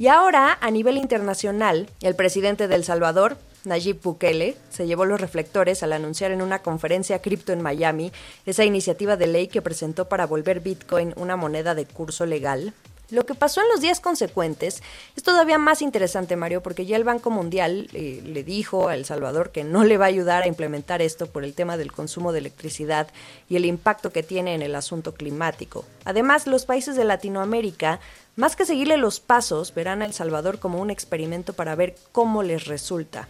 Y 0.00 0.08
ahora, 0.08 0.58
a 0.60 0.70
nivel 0.72 0.96
internacional, 0.96 1.88
el 2.00 2.16
presidente 2.16 2.66
de 2.66 2.74
El 2.74 2.82
Salvador, 2.82 3.38
Nayib 3.66 4.00
Bukele 4.00 4.56
se 4.70 4.86
llevó 4.86 5.04
los 5.04 5.20
reflectores 5.20 5.82
al 5.82 5.92
anunciar 5.92 6.30
en 6.30 6.40
una 6.40 6.60
conferencia 6.60 7.20
cripto 7.20 7.52
en 7.52 7.60
Miami 7.60 8.12
esa 8.46 8.64
iniciativa 8.64 9.16
de 9.16 9.26
ley 9.26 9.48
que 9.48 9.60
presentó 9.60 10.08
para 10.08 10.26
volver 10.26 10.60
Bitcoin 10.60 11.12
una 11.16 11.36
moneda 11.36 11.74
de 11.74 11.84
curso 11.84 12.24
legal. 12.26 12.72
Lo 13.08 13.24
que 13.24 13.36
pasó 13.36 13.60
en 13.60 13.68
los 13.68 13.80
días 13.80 14.00
consecuentes 14.00 14.82
es 15.16 15.22
todavía 15.22 15.58
más 15.58 15.80
interesante, 15.80 16.34
Mario, 16.34 16.60
porque 16.60 16.86
ya 16.86 16.96
el 16.96 17.04
Banco 17.04 17.30
Mundial 17.30 17.88
eh, 17.92 18.20
le 18.24 18.42
dijo 18.42 18.88
a 18.88 18.96
El 18.96 19.04
Salvador 19.04 19.52
que 19.52 19.62
no 19.62 19.84
le 19.84 19.96
va 19.96 20.06
a 20.06 20.08
ayudar 20.08 20.42
a 20.42 20.48
implementar 20.48 21.02
esto 21.02 21.26
por 21.28 21.44
el 21.44 21.54
tema 21.54 21.76
del 21.76 21.92
consumo 21.92 22.32
de 22.32 22.40
electricidad 22.40 23.08
y 23.48 23.54
el 23.56 23.64
impacto 23.64 24.10
que 24.10 24.24
tiene 24.24 24.54
en 24.54 24.62
el 24.62 24.74
asunto 24.74 25.14
climático. 25.14 25.84
Además, 26.04 26.48
los 26.48 26.66
países 26.66 26.96
de 26.96 27.04
Latinoamérica, 27.04 28.00
más 28.34 28.56
que 28.56 28.66
seguirle 28.66 28.96
los 28.96 29.20
pasos, 29.20 29.72
verán 29.72 30.02
a 30.02 30.06
El 30.06 30.12
Salvador 30.12 30.58
como 30.58 30.80
un 30.80 30.90
experimento 30.90 31.52
para 31.52 31.76
ver 31.76 31.94
cómo 32.10 32.42
les 32.42 32.66
resulta. 32.66 33.28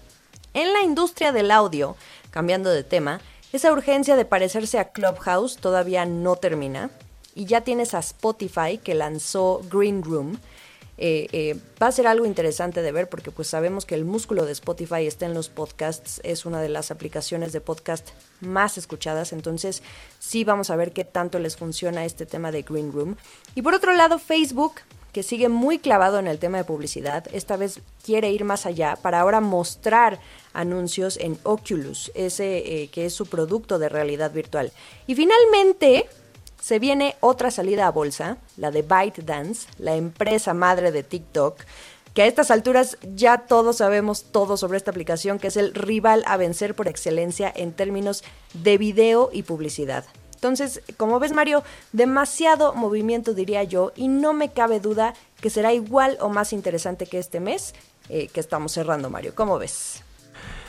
En 0.56 0.72
la 0.72 0.80
industria 0.80 1.32
del 1.32 1.50
audio, 1.50 1.96
cambiando 2.30 2.70
de 2.70 2.82
tema, 2.82 3.20
esa 3.52 3.70
urgencia 3.70 4.16
de 4.16 4.24
parecerse 4.24 4.78
a 4.78 4.88
Clubhouse 4.88 5.58
todavía 5.58 6.06
no 6.06 6.36
termina. 6.36 6.88
Y 7.34 7.44
ya 7.44 7.60
tienes 7.60 7.92
a 7.92 7.98
Spotify 7.98 8.78
que 8.82 8.94
lanzó 8.94 9.60
Green 9.70 10.02
Room, 10.02 10.38
eh, 10.96 11.28
eh, 11.32 11.60
va 11.80 11.88
a 11.88 11.92
ser 11.92 12.06
algo 12.06 12.24
interesante 12.24 12.80
de 12.80 12.90
ver 12.90 13.10
porque 13.10 13.30
pues 13.30 13.48
sabemos 13.48 13.84
que 13.84 13.94
el 13.94 14.06
músculo 14.06 14.46
de 14.46 14.52
Spotify 14.52 15.06
está 15.06 15.26
en 15.26 15.34
los 15.34 15.50
podcasts, 15.50 16.22
es 16.24 16.46
una 16.46 16.62
de 16.62 16.70
las 16.70 16.90
aplicaciones 16.90 17.52
de 17.52 17.60
podcast 17.60 18.08
más 18.40 18.78
escuchadas, 18.78 19.34
entonces 19.34 19.82
sí 20.20 20.44
vamos 20.44 20.70
a 20.70 20.76
ver 20.76 20.92
qué 20.92 21.04
tanto 21.04 21.38
les 21.38 21.58
funciona 21.58 22.06
este 22.06 22.24
tema 22.24 22.50
de 22.50 22.62
Green 22.62 22.92
Room. 22.92 23.16
Y 23.54 23.60
por 23.60 23.74
otro 23.74 23.92
lado, 23.92 24.18
Facebook, 24.18 24.76
que 25.16 25.22
sigue 25.22 25.48
muy 25.48 25.78
clavado 25.78 26.18
en 26.18 26.26
el 26.26 26.38
tema 26.38 26.58
de 26.58 26.64
publicidad, 26.64 27.24
esta 27.32 27.56
vez 27.56 27.80
quiere 28.04 28.32
ir 28.32 28.44
más 28.44 28.66
allá 28.66 28.98
para 29.00 29.20
ahora 29.20 29.40
mostrar 29.40 30.20
anuncios 30.52 31.16
en 31.16 31.38
Oculus, 31.42 32.12
ese 32.14 32.58
eh, 32.58 32.88
que 32.88 33.06
es 33.06 33.14
su 33.14 33.24
producto 33.24 33.78
de 33.78 33.88
realidad 33.88 34.30
virtual. 34.30 34.72
Y 35.06 35.14
finalmente, 35.14 36.06
se 36.60 36.78
viene 36.78 37.16
otra 37.20 37.50
salida 37.50 37.86
a 37.86 37.92
bolsa, 37.92 38.36
la 38.58 38.70
de 38.70 38.82
ByteDance, 38.82 39.68
la 39.78 39.96
empresa 39.96 40.52
madre 40.52 40.92
de 40.92 41.02
TikTok, 41.02 41.60
que 42.12 42.20
a 42.20 42.26
estas 42.26 42.50
alturas 42.50 42.98
ya 43.14 43.38
todos 43.38 43.78
sabemos 43.78 44.24
todo 44.24 44.58
sobre 44.58 44.76
esta 44.76 44.90
aplicación, 44.90 45.38
que 45.38 45.46
es 45.46 45.56
el 45.56 45.72
rival 45.72 46.24
a 46.26 46.36
vencer 46.36 46.74
por 46.74 46.88
excelencia 46.88 47.50
en 47.56 47.72
términos 47.72 48.22
de 48.52 48.76
video 48.76 49.30
y 49.32 49.44
publicidad. 49.44 50.04
Entonces, 50.46 50.80
como 50.96 51.18
ves 51.18 51.32
Mario, 51.32 51.64
demasiado 51.92 52.72
movimiento 52.72 53.34
diría 53.34 53.64
yo 53.64 53.92
y 53.96 54.08
no 54.08 54.32
me 54.32 54.52
cabe 54.52 54.78
duda 54.78 55.14
que 55.40 55.50
será 55.50 55.72
igual 55.72 56.16
o 56.20 56.28
más 56.28 56.52
interesante 56.52 57.06
que 57.06 57.18
este 57.18 57.40
mes 57.40 57.74
eh, 58.08 58.28
que 58.28 58.40
estamos 58.40 58.72
cerrando 58.72 59.10
Mario. 59.10 59.32
¿Cómo 59.34 59.58
ves? 59.58 60.02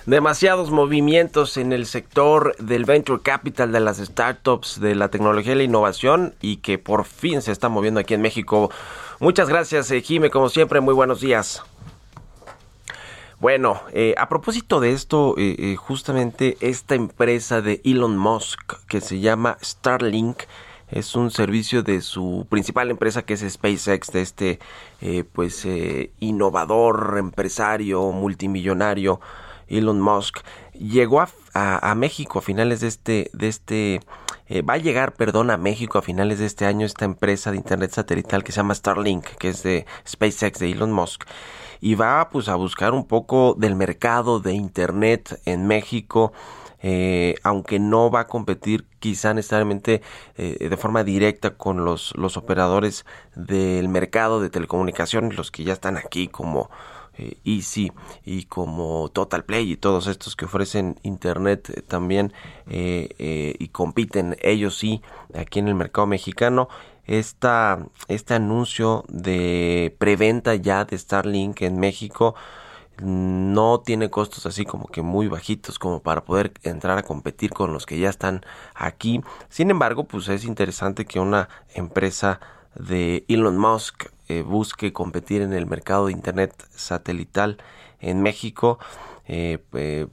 demasiados 0.07 0.71
movimientos 0.71 1.57
en 1.57 1.73
el 1.73 1.85
sector 1.85 2.55
del 2.59 2.85
venture 2.85 3.21
capital, 3.21 3.73
de 3.73 3.81
las 3.81 3.97
startups, 3.97 4.79
de 4.79 4.95
la 4.95 5.09
tecnología 5.09 5.51
y 5.51 5.57
la 5.57 5.63
innovación 5.63 6.33
y 6.41 6.57
que 6.57 6.77
por 6.77 7.03
fin 7.03 7.41
se 7.41 7.51
está 7.51 7.67
moviendo 7.67 7.99
aquí 7.99 8.13
en 8.13 8.21
México. 8.21 8.71
Muchas 9.19 9.49
gracias, 9.49 9.91
eh, 9.91 10.01
Jime, 10.01 10.29
como 10.29 10.47
siempre, 10.47 10.79
muy 10.79 10.93
buenos 10.93 11.19
días. 11.19 11.61
Bueno, 13.39 13.81
eh, 13.93 14.15
a 14.17 14.29
propósito 14.29 14.79
de 14.79 14.93
esto, 14.93 15.35
eh, 15.37 15.75
justamente 15.75 16.57
esta 16.59 16.95
empresa 16.95 17.61
de 17.61 17.81
Elon 17.83 18.17
Musk 18.17 18.73
que 18.87 18.99
se 18.99 19.19
llama 19.19 19.57
Starlink 19.61 20.43
es 20.89 21.15
un 21.15 21.29
servicio 21.31 21.83
de 21.83 22.01
su 22.01 22.47
principal 22.49 22.89
empresa 22.89 23.23
que 23.23 23.33
es 23.33 23.41
SpaceX, 23.47 24.11
de 24.11 24.21
este 24.21 24.59
pues 25.33 25.67
innovador, 26.19 27.17
empresario, 27.19 28.11
multimillonario 28.11 29.19
Elon 29.67 29.99
Musk, 29.99 30.39
llegó 30.73 31.25
a, 31.53 31.95
México 31.95 32.39
a 32.39 32.41
finales 32.41 32.81
de 32.81 32.87
este, 32.87 33.29
de 33.33 33.47
este, 33.47 33.99
eh, 34.47 34.61
va 34.61 34.75
a 34.75 34.77
llegar, 34.77 35.13
perdón, 35.13 35.51
a 35.51 35.57
México 35.57 35.97
a 35.97 36.01
finales 36.01 36.39
de 36.39 36.45
este 36.45 36.65
año 36.65 36.85
esta 36.85 37.05
empresa 37.05 37.51
de 37.51 37.57
internet 37.57 37.91
satelital 37.91 38.43
que 38.43 38.51
se 38.51 38.57
llama 38.57 38.75
Starlink, 38.75 39.25
que 39.37 39.49
es 39.49 39.63
de 39.63 39.85
SpaceX, 40.07 40.59
de 40.59 40.71
Elon 40.71 40.91
Musk, 40.91 41.23
y 41.81 41.95
va 41.95 42.29
pues 42.29 42.47
a 42.49 42.55
buscar 42.55 42.93
un 42.93 43.05
poco 43.05 43.55
del 43.57 43.75
mercado 43.75 44.39
de 44.39 44.53
internet 44.53 45.39
en 45.45 45.67
México. 45.67 46.33
Eh, 46.79 47.33
aunque 47.41 47.79
no 47.79 48.11
va 48.11 48.21
a 48.21 48.27
competir 48.27 48.85
quizá 48.99 49.33
necesariamente 49.33 50.03
eh, 50.35 50.69
de 50.69 50.77
forma 50.77 51.03
directa 51.03 51.55
con 51.57 51.83
los, 51.83 52.13
los 52.15 52.37
operadores 52.37 53.03
del 53.35 53.89
mercado 53.89 54.39
de 54.39 54.51
telecomunicaciones, 54.51 55.35
los 55.35 55.49
que 55.49 55.63
ya 55.63 55.73
están 55.73 55.97
aquí 55.97 56.27
como 56.27 56.69
eh, 57.17 57.39
Easy 57.43 57.91
y 58.23 58.43
como 58.43 59.09
Total 59.09 59.43
Play 59.43 59.71
y 59.71 59.77
todos 59.77 60.05
estos 60.05 60.35
que 60.35 60.45
ofrecen 60.45 60.99
internet 61.01 61.83
también 61.87 62.31
y 62.67 63.67
compiten 63.69 64.37
ellos 64.41 64.77
sí 64.77 65.01
aquí 65.33 65.57
en 65.57 65.69
el 65.69 65.75
mercado 65.75 66.05
mexicano 66.05 66.69
esta, 67.07 67.85
este 68.07 68.33
anuncio 68.35 69.05
de 69.07 69.95
preventa 69.97 70.55
ya 70.55 70.85
de 70.85 70.97
Starlink 70.97 71.61
en 71.61 71.79
México 71.79 72.35
no 73.01 73.79
tiene 73.79 74.09
costos 74.09 74.45
así 74.45 74.65
como 74.65 74.87
que 74.87 75.01
muy 75.01 75.27
bajitos 75.27 75.79
como 75.79 76.01
para 76.01 76.25
poder 76.25 76.53
entrar 76.63 76.97
a 76.97 77.03
competir 77.03 77.51
con 77.51 77.71
los 77.73 77.85
que 77.85 77.99
ya 77.99 78.09
están 78.09 78.45
aquí. 78.75 79.21
Sin 79.49 79.69
embargo, 79.69 80.05
pues 80.05 80.27
es 80.29 80.45
interesante 80.45 81.05
que 81.05 81.19
una 81.19 81.47
empresa 81.73 82.39
de 82.75 83.23
Elon 83.27 83.57
Musk 83.57 84.05
eh, 84.27 84.41
busque 84.41 84.93
competir 84.93 85.41
en 85.41 85.53
el 85.53 85.67
mercado 85.67 86.07
de 86.07 86.11
Internet 86.11 86.53
satelital 86.75 87.57
en 87.99 88.21
México. 88.21 88.79
Eh, 89.29 89.59
eh, 89.73 90.07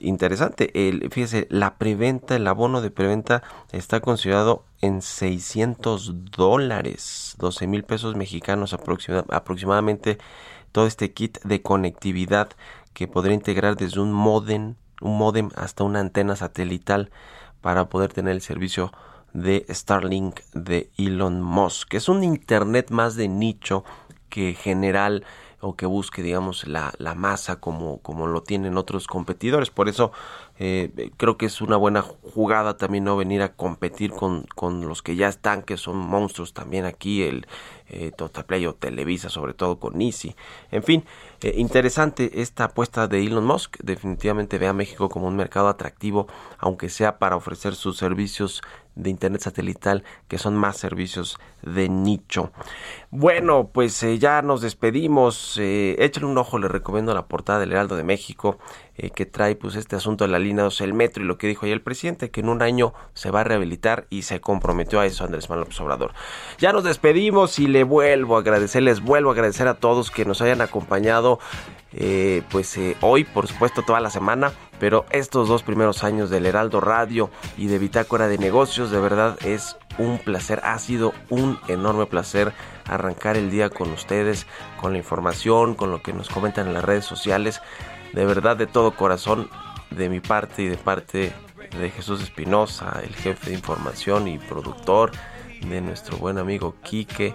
interesante, 0.00 0.70
fíjese, 1.10 1.48
la 1.50 1.76
preventa, 1.76 2.36
el 2.36 2.46
abono 2.46 2.80
de 2.80 2.90
preventa 2.90 3.42
está 3.72 4.00
considerado 4.00 4.64
en 4.80 5.02
600 5.02 6.30
dólares, 6.30 7.34
12 7.38 7.66
mil 7.66 7.82
pesos 7.82 8.14
mexicanos 8.14 8.72
aproximadamente 8.72 10.18
todo 10.72 10.86
este 10.86 11.12
kit 11.12 11.42
de 11.42 11.62
conectividad 11.62 12.50
que 12.92 13.08
podría 13.08 13.34
integrar 13.34 13.76
desde 13.76 14.00
un 14.00 14.12
modem, 14.12 14.76
un 15.00 15.18
modem 15.18 15.50
hasta 15.56 15.84
una 15.84 16.00
antena 16.00 16.36
satelital 16.36 17.10
para 17.60 17.88
poder 17.88 18.12
tener 18.12 18.34
el 18.34 18.40
servicio 18.40 18.92
de 19.32 19.64
Starlink 19.68 20.40
de 20.54 20.90
Elon 20.96 21.40
Musk. 21.40 21.94
Es 21.94 22.08
un 22.08 22.24
Internet 22.24 22.90
más 22.90 23.16
de 23.16 23.28
nicho 23.28 23.84
que 24.28 24.54
general 24.54 25.24
o 25.60 25.76
que 25.76 25.86
busque, 25.86 26.22
digamos, 26.22 26.66
la, 26.66 26.92
la 26.98 27.14
masa 27.14 27.60
como, 27.60 27.98
como 27.98 28.26
lo 28.26 28.42
tienen 28.42 28.76
otros 28.76 29.06
competidores. 29.06 29.70
Por 29.70 29.88
eso 29.88 30.12
eh, 30.58 31.10
creo 31.16 31.36
que 31.36 31.46
es 31.46 31.60
una 31.60 31.76
buena 31.76 32.02
jugada 32.02 32.76
también 32.76 33.04
no 33.04 33.16
venir 33.16 33.42
a 33.42 33.52
competir 33.52 34.10
con, 34.10 34.46
con 34.54 34.86
los 34.88 35.02
que 35.02 35.16
ya 35.16 35.28
están, 35.28 35.62
que 35.62 35.76
son 35.76 35.96
monstruos 35.96 36.54
también 36.54 36.84
aquí, 36.84 37.22
el 37.22 37.46
eh, 37.88 38.12
Totaplay 38.16 38.66
o 38.66 38.74
Televisa, 38.74 39.28
sobre 39.28 39.52
todo 39.52 39.78
con 39.78 40.00
Easy. 40.00 40.34
En 40.70 40.82
fin, 40.82 41.04
eh, 41.42 41.54
interesante 41.56 42.40
esta 42.40 42.64
apuesta 42.64 43.06
de 43.06 43.24
Elon 43.24 43.44
Musk. 43.44 43.78
Definitivamente 43.82 44.58
ve 44.58 44.68
a 44.68 44.72
México 44.72 45.08
como 45.08 45.28
un 45.28 45.36
mercado 45.36 45.68
atractivo, 45.68 46.26
aunque 46.58 46.88
sea 46.88 47.18
para 47.18 47.36
ofrecer 47.36 47.74
sus 47.74 47.98
servicios 47.98 48.62
de 48.94 49.10
internet 49.10 49.40
satelital 49.40 50.04
que 50.28 50.38
son 50.38 50.56
más 50.56 50.76
servicios 50.76 51.38
de 51.62 51.88
nicho. 51.88 52.52
Bueno, 53.10 53.70
pues 53.72 54.02
eh, 54.02 54.18
ya 54.18 54.42
nos 54.42 54.60
despedimos. 54.60 55.56
Eh, 55.58 55.96
échale 55.98 56.26
un 56.26 56.38
ojo, 56.38 56.58
le 56.58 56.68
recomiendo 56.68 57.14
la 57.14 57.26
portada 57.26 57.58
del 57.58 57.72
Heraldo 57.72 57.96
de 57.96 58.04
México 58.04 58.58
eh, 58.96 59.10
que 59.10 59.26
trae 59.26 59.56
pues 59.56 59.76
este 59.76 59.96
asunto 59.96 60.24
de 60.24 60.30
la 60.30 60.38
línea 60.38 60.64
2, 60.64 60.80
el 60.82 60.94
metro 60.94 61.22
y 61.22 61.26
lo 61.26 61.38
que 61.38 61.46
dijo 61.46 61.66
ahí 61.66 61.72
el 61.72 61.80
presidente, 61.82 62.30
que 62.30 62.40
en 62.40 62.48
un 62.48 62.60
año 62.62 62.92
se 63.14 63.30
va 63.30 63.40
a 63.40 63.44
rehabilitar 63.44 64.06
y 64.10 64.22
se 64.22 64.40
comprometió 64.40 65.00
a 65.00 65.06
eso 65.06 65.24
Andrés 65.24 65.48
Manuel 65.48 65.68
Obrador. 65.80 66.12
Ya 66.58 66.72
nos 66.72 66.84
despedimos 66.84 67.58
y 67.58 67.66
le 67.66 67.84
vuelvo 67.84 68.36
a 68.36 68.40
agradecer, 68.40 68.82
les 68.82 69.00
vuelvo 69.00 69.30
a 69.30 69.32
agradecer 69.32 69.68
a 69.68 69.74
todos 69.74 70.10
que 70.10 70.24
nos 70.24 70.42
hayan 70.42 70.60
acompañado 70.60 71.38
eh, 71.92 72.42
pues 72.50 72.76
eh, 72.76 72.96
hoy, 73.00 73.24
por 73.24 73.48
supuesto, 73.48 73.82
toda 73.82 74.00
la 74.00 74.10
semana, 74.10 74.52
pero 74.78 75.06
estos 75.10 75.48
dos 75.48 75.62
primeros 75.62 76.04
años 76.04 76.30
del 76.30 76.46
Heraldo 76.46 76.80
Radio 76.80 77.30
y 77.56 77.66
de 77.66 77.78
Bitácora 77.78 78.28
de 78.28 78.38
Negocios, 78.38 78.90
de 78.90 79.00
verdad 79.00 79.36
es 79.44 79.76
un 79.98 80.18
placer, 80.18 80.60
ha 80.64 80.78
sido 80.78 81.12
un 81.28 81.58
enorme 81.68 82.06
placer 82.06 82.52
arrancar 82.86 83.36
el 83.36 83.50
día 83.50 83.70
con 83.70 83.90
ustedes, 83.90 84.46
con 84.80 84.92
la 84.92 84.98
información, 84.98 85.74
con 85.74 85.90
lo 85.90 86.00
que 86.00 86.12
nos 86.12 86.28
comentan 86.28 86.68
en 86.68 86.74
las 86.74 86.84
redes 86.84 87.04
sociales, 87.04 87.60
de 88.12 88.24
verdad 88.24 88.56
de 88.56 88.66
todo 88.66 88.92
corazón, 88.92 89.48
de 89.90 90.08
mi 90.08 90.20
parte 90.20 90.62
y 90.62 90.68
de 90.68 90.76
parte 90.76 91.32
de 91.78 91.90
Jesús 91.90 92.22
Espinosa, 92.22 93.00
el 93.02 93.14
jefe 93.14 93.50
de 93.50 93.56
información 93.56 94.28
y 94.28 94.38
productor, 94.38 95.12
de 95.60 95.80
nuestro 95.80 96.16
buen 96.16 96.38
amigo 96.38 96.74
Quique 96.82 97.34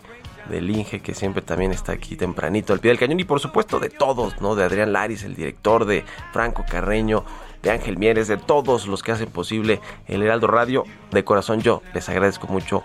del 0.50 0.70
Inge, 0.70 1.02
que 1.02 1.14
siempre 1.14 1.42
también 1.42 1.72
está 1.72 1.94
aquí 1.94 2.16
tempranito 2.16 2.74
al 2.74 2.80
pie 2.80 2.90
del 2.90 3.00
cañón, 3.00 3.20
y 3.20 3.24
por 3.24 3.40
supuesto 3.40 3.80
de 3.80 3.90
todos, 3.90 4.42
¿no? 4.42 4.56
De 4.56 4.64
Adrián 4.64 4.94
Laris, 4.94 5.24
el 5.24 5.36
director, 5.36 5.86
de 5.86 6.06
Franco 6.32 6.66
Carreño, 6.70 7.24
de 7.62 7.72
Ángel 7.72 7.98
Mieres, 7.98 8.28
de 8.28 8.38
todos 8.38 8.88
los 8.88 9.04
que 9.04 9.12
hacen 9.12 9.30
posible 9.30 9.82
el 10.08 10.22
Heraldo 10.22 10.48
Radio. 10.48 10.84
De 11.12 11.24
corazón 11.24 11.62
yo 11.62 11.82
les 11.94 12.08
agradezco 12.10 12.48
mucho 12.48 12.84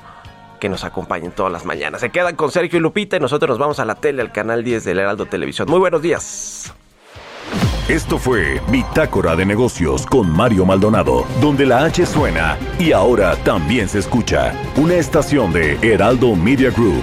que 0.60 0.68
nos 0.68 0.84
acompañen 0.84 1.32
todas 1.32 1.50
las 1.52 1.64
mañanas. 1.64 2.00
Se 2.00 2.10
quedan 2.10 2.36
con 2.36 2.50
Sergio 2.50 2.78
y 2.78 2.82
Lupita 2.82 3.16
y 3.16 3.20
nosotros 3.20 3.50
nos 3.50 3.58
vamos 3.58 3.80
a 3.80 3.84
la 3.84 3.94
tele, 3.96 4.22
al 4.22 4.32
canal 4.32 4.62
10 4.62 4.84
del 4.84 4.98
Heraldo 4.98 5.26
Televisión. 5.26 5.68
Muy 5.68 5.78
buenos 5.78 6.02
días. 6.02 6.72
Esto 7.88 8.18
fue 8.18 8.60
Bitácora 8.68 9.34
de 9.34 9.44
Negocios 9.44 10.06
con 10.06 10.30
Mario 10.30 10.64
Maldonado, 10.64 11.26
donde 11.40 11.66
la 11.66 11.84
H 11.84 12.06
suena 12.06 12.56
y 12.78 12.92
ahora 12.92 13.34
también 13.42 13.88
se 13.88 13.98
escucha. 13.98 14.54
Una 14.76 14.94
estación 14.94 15.52
de 15.52 15.76
Heraldo 15.82 16.36
Media 16.36 16.70
Group. 16.70 17.02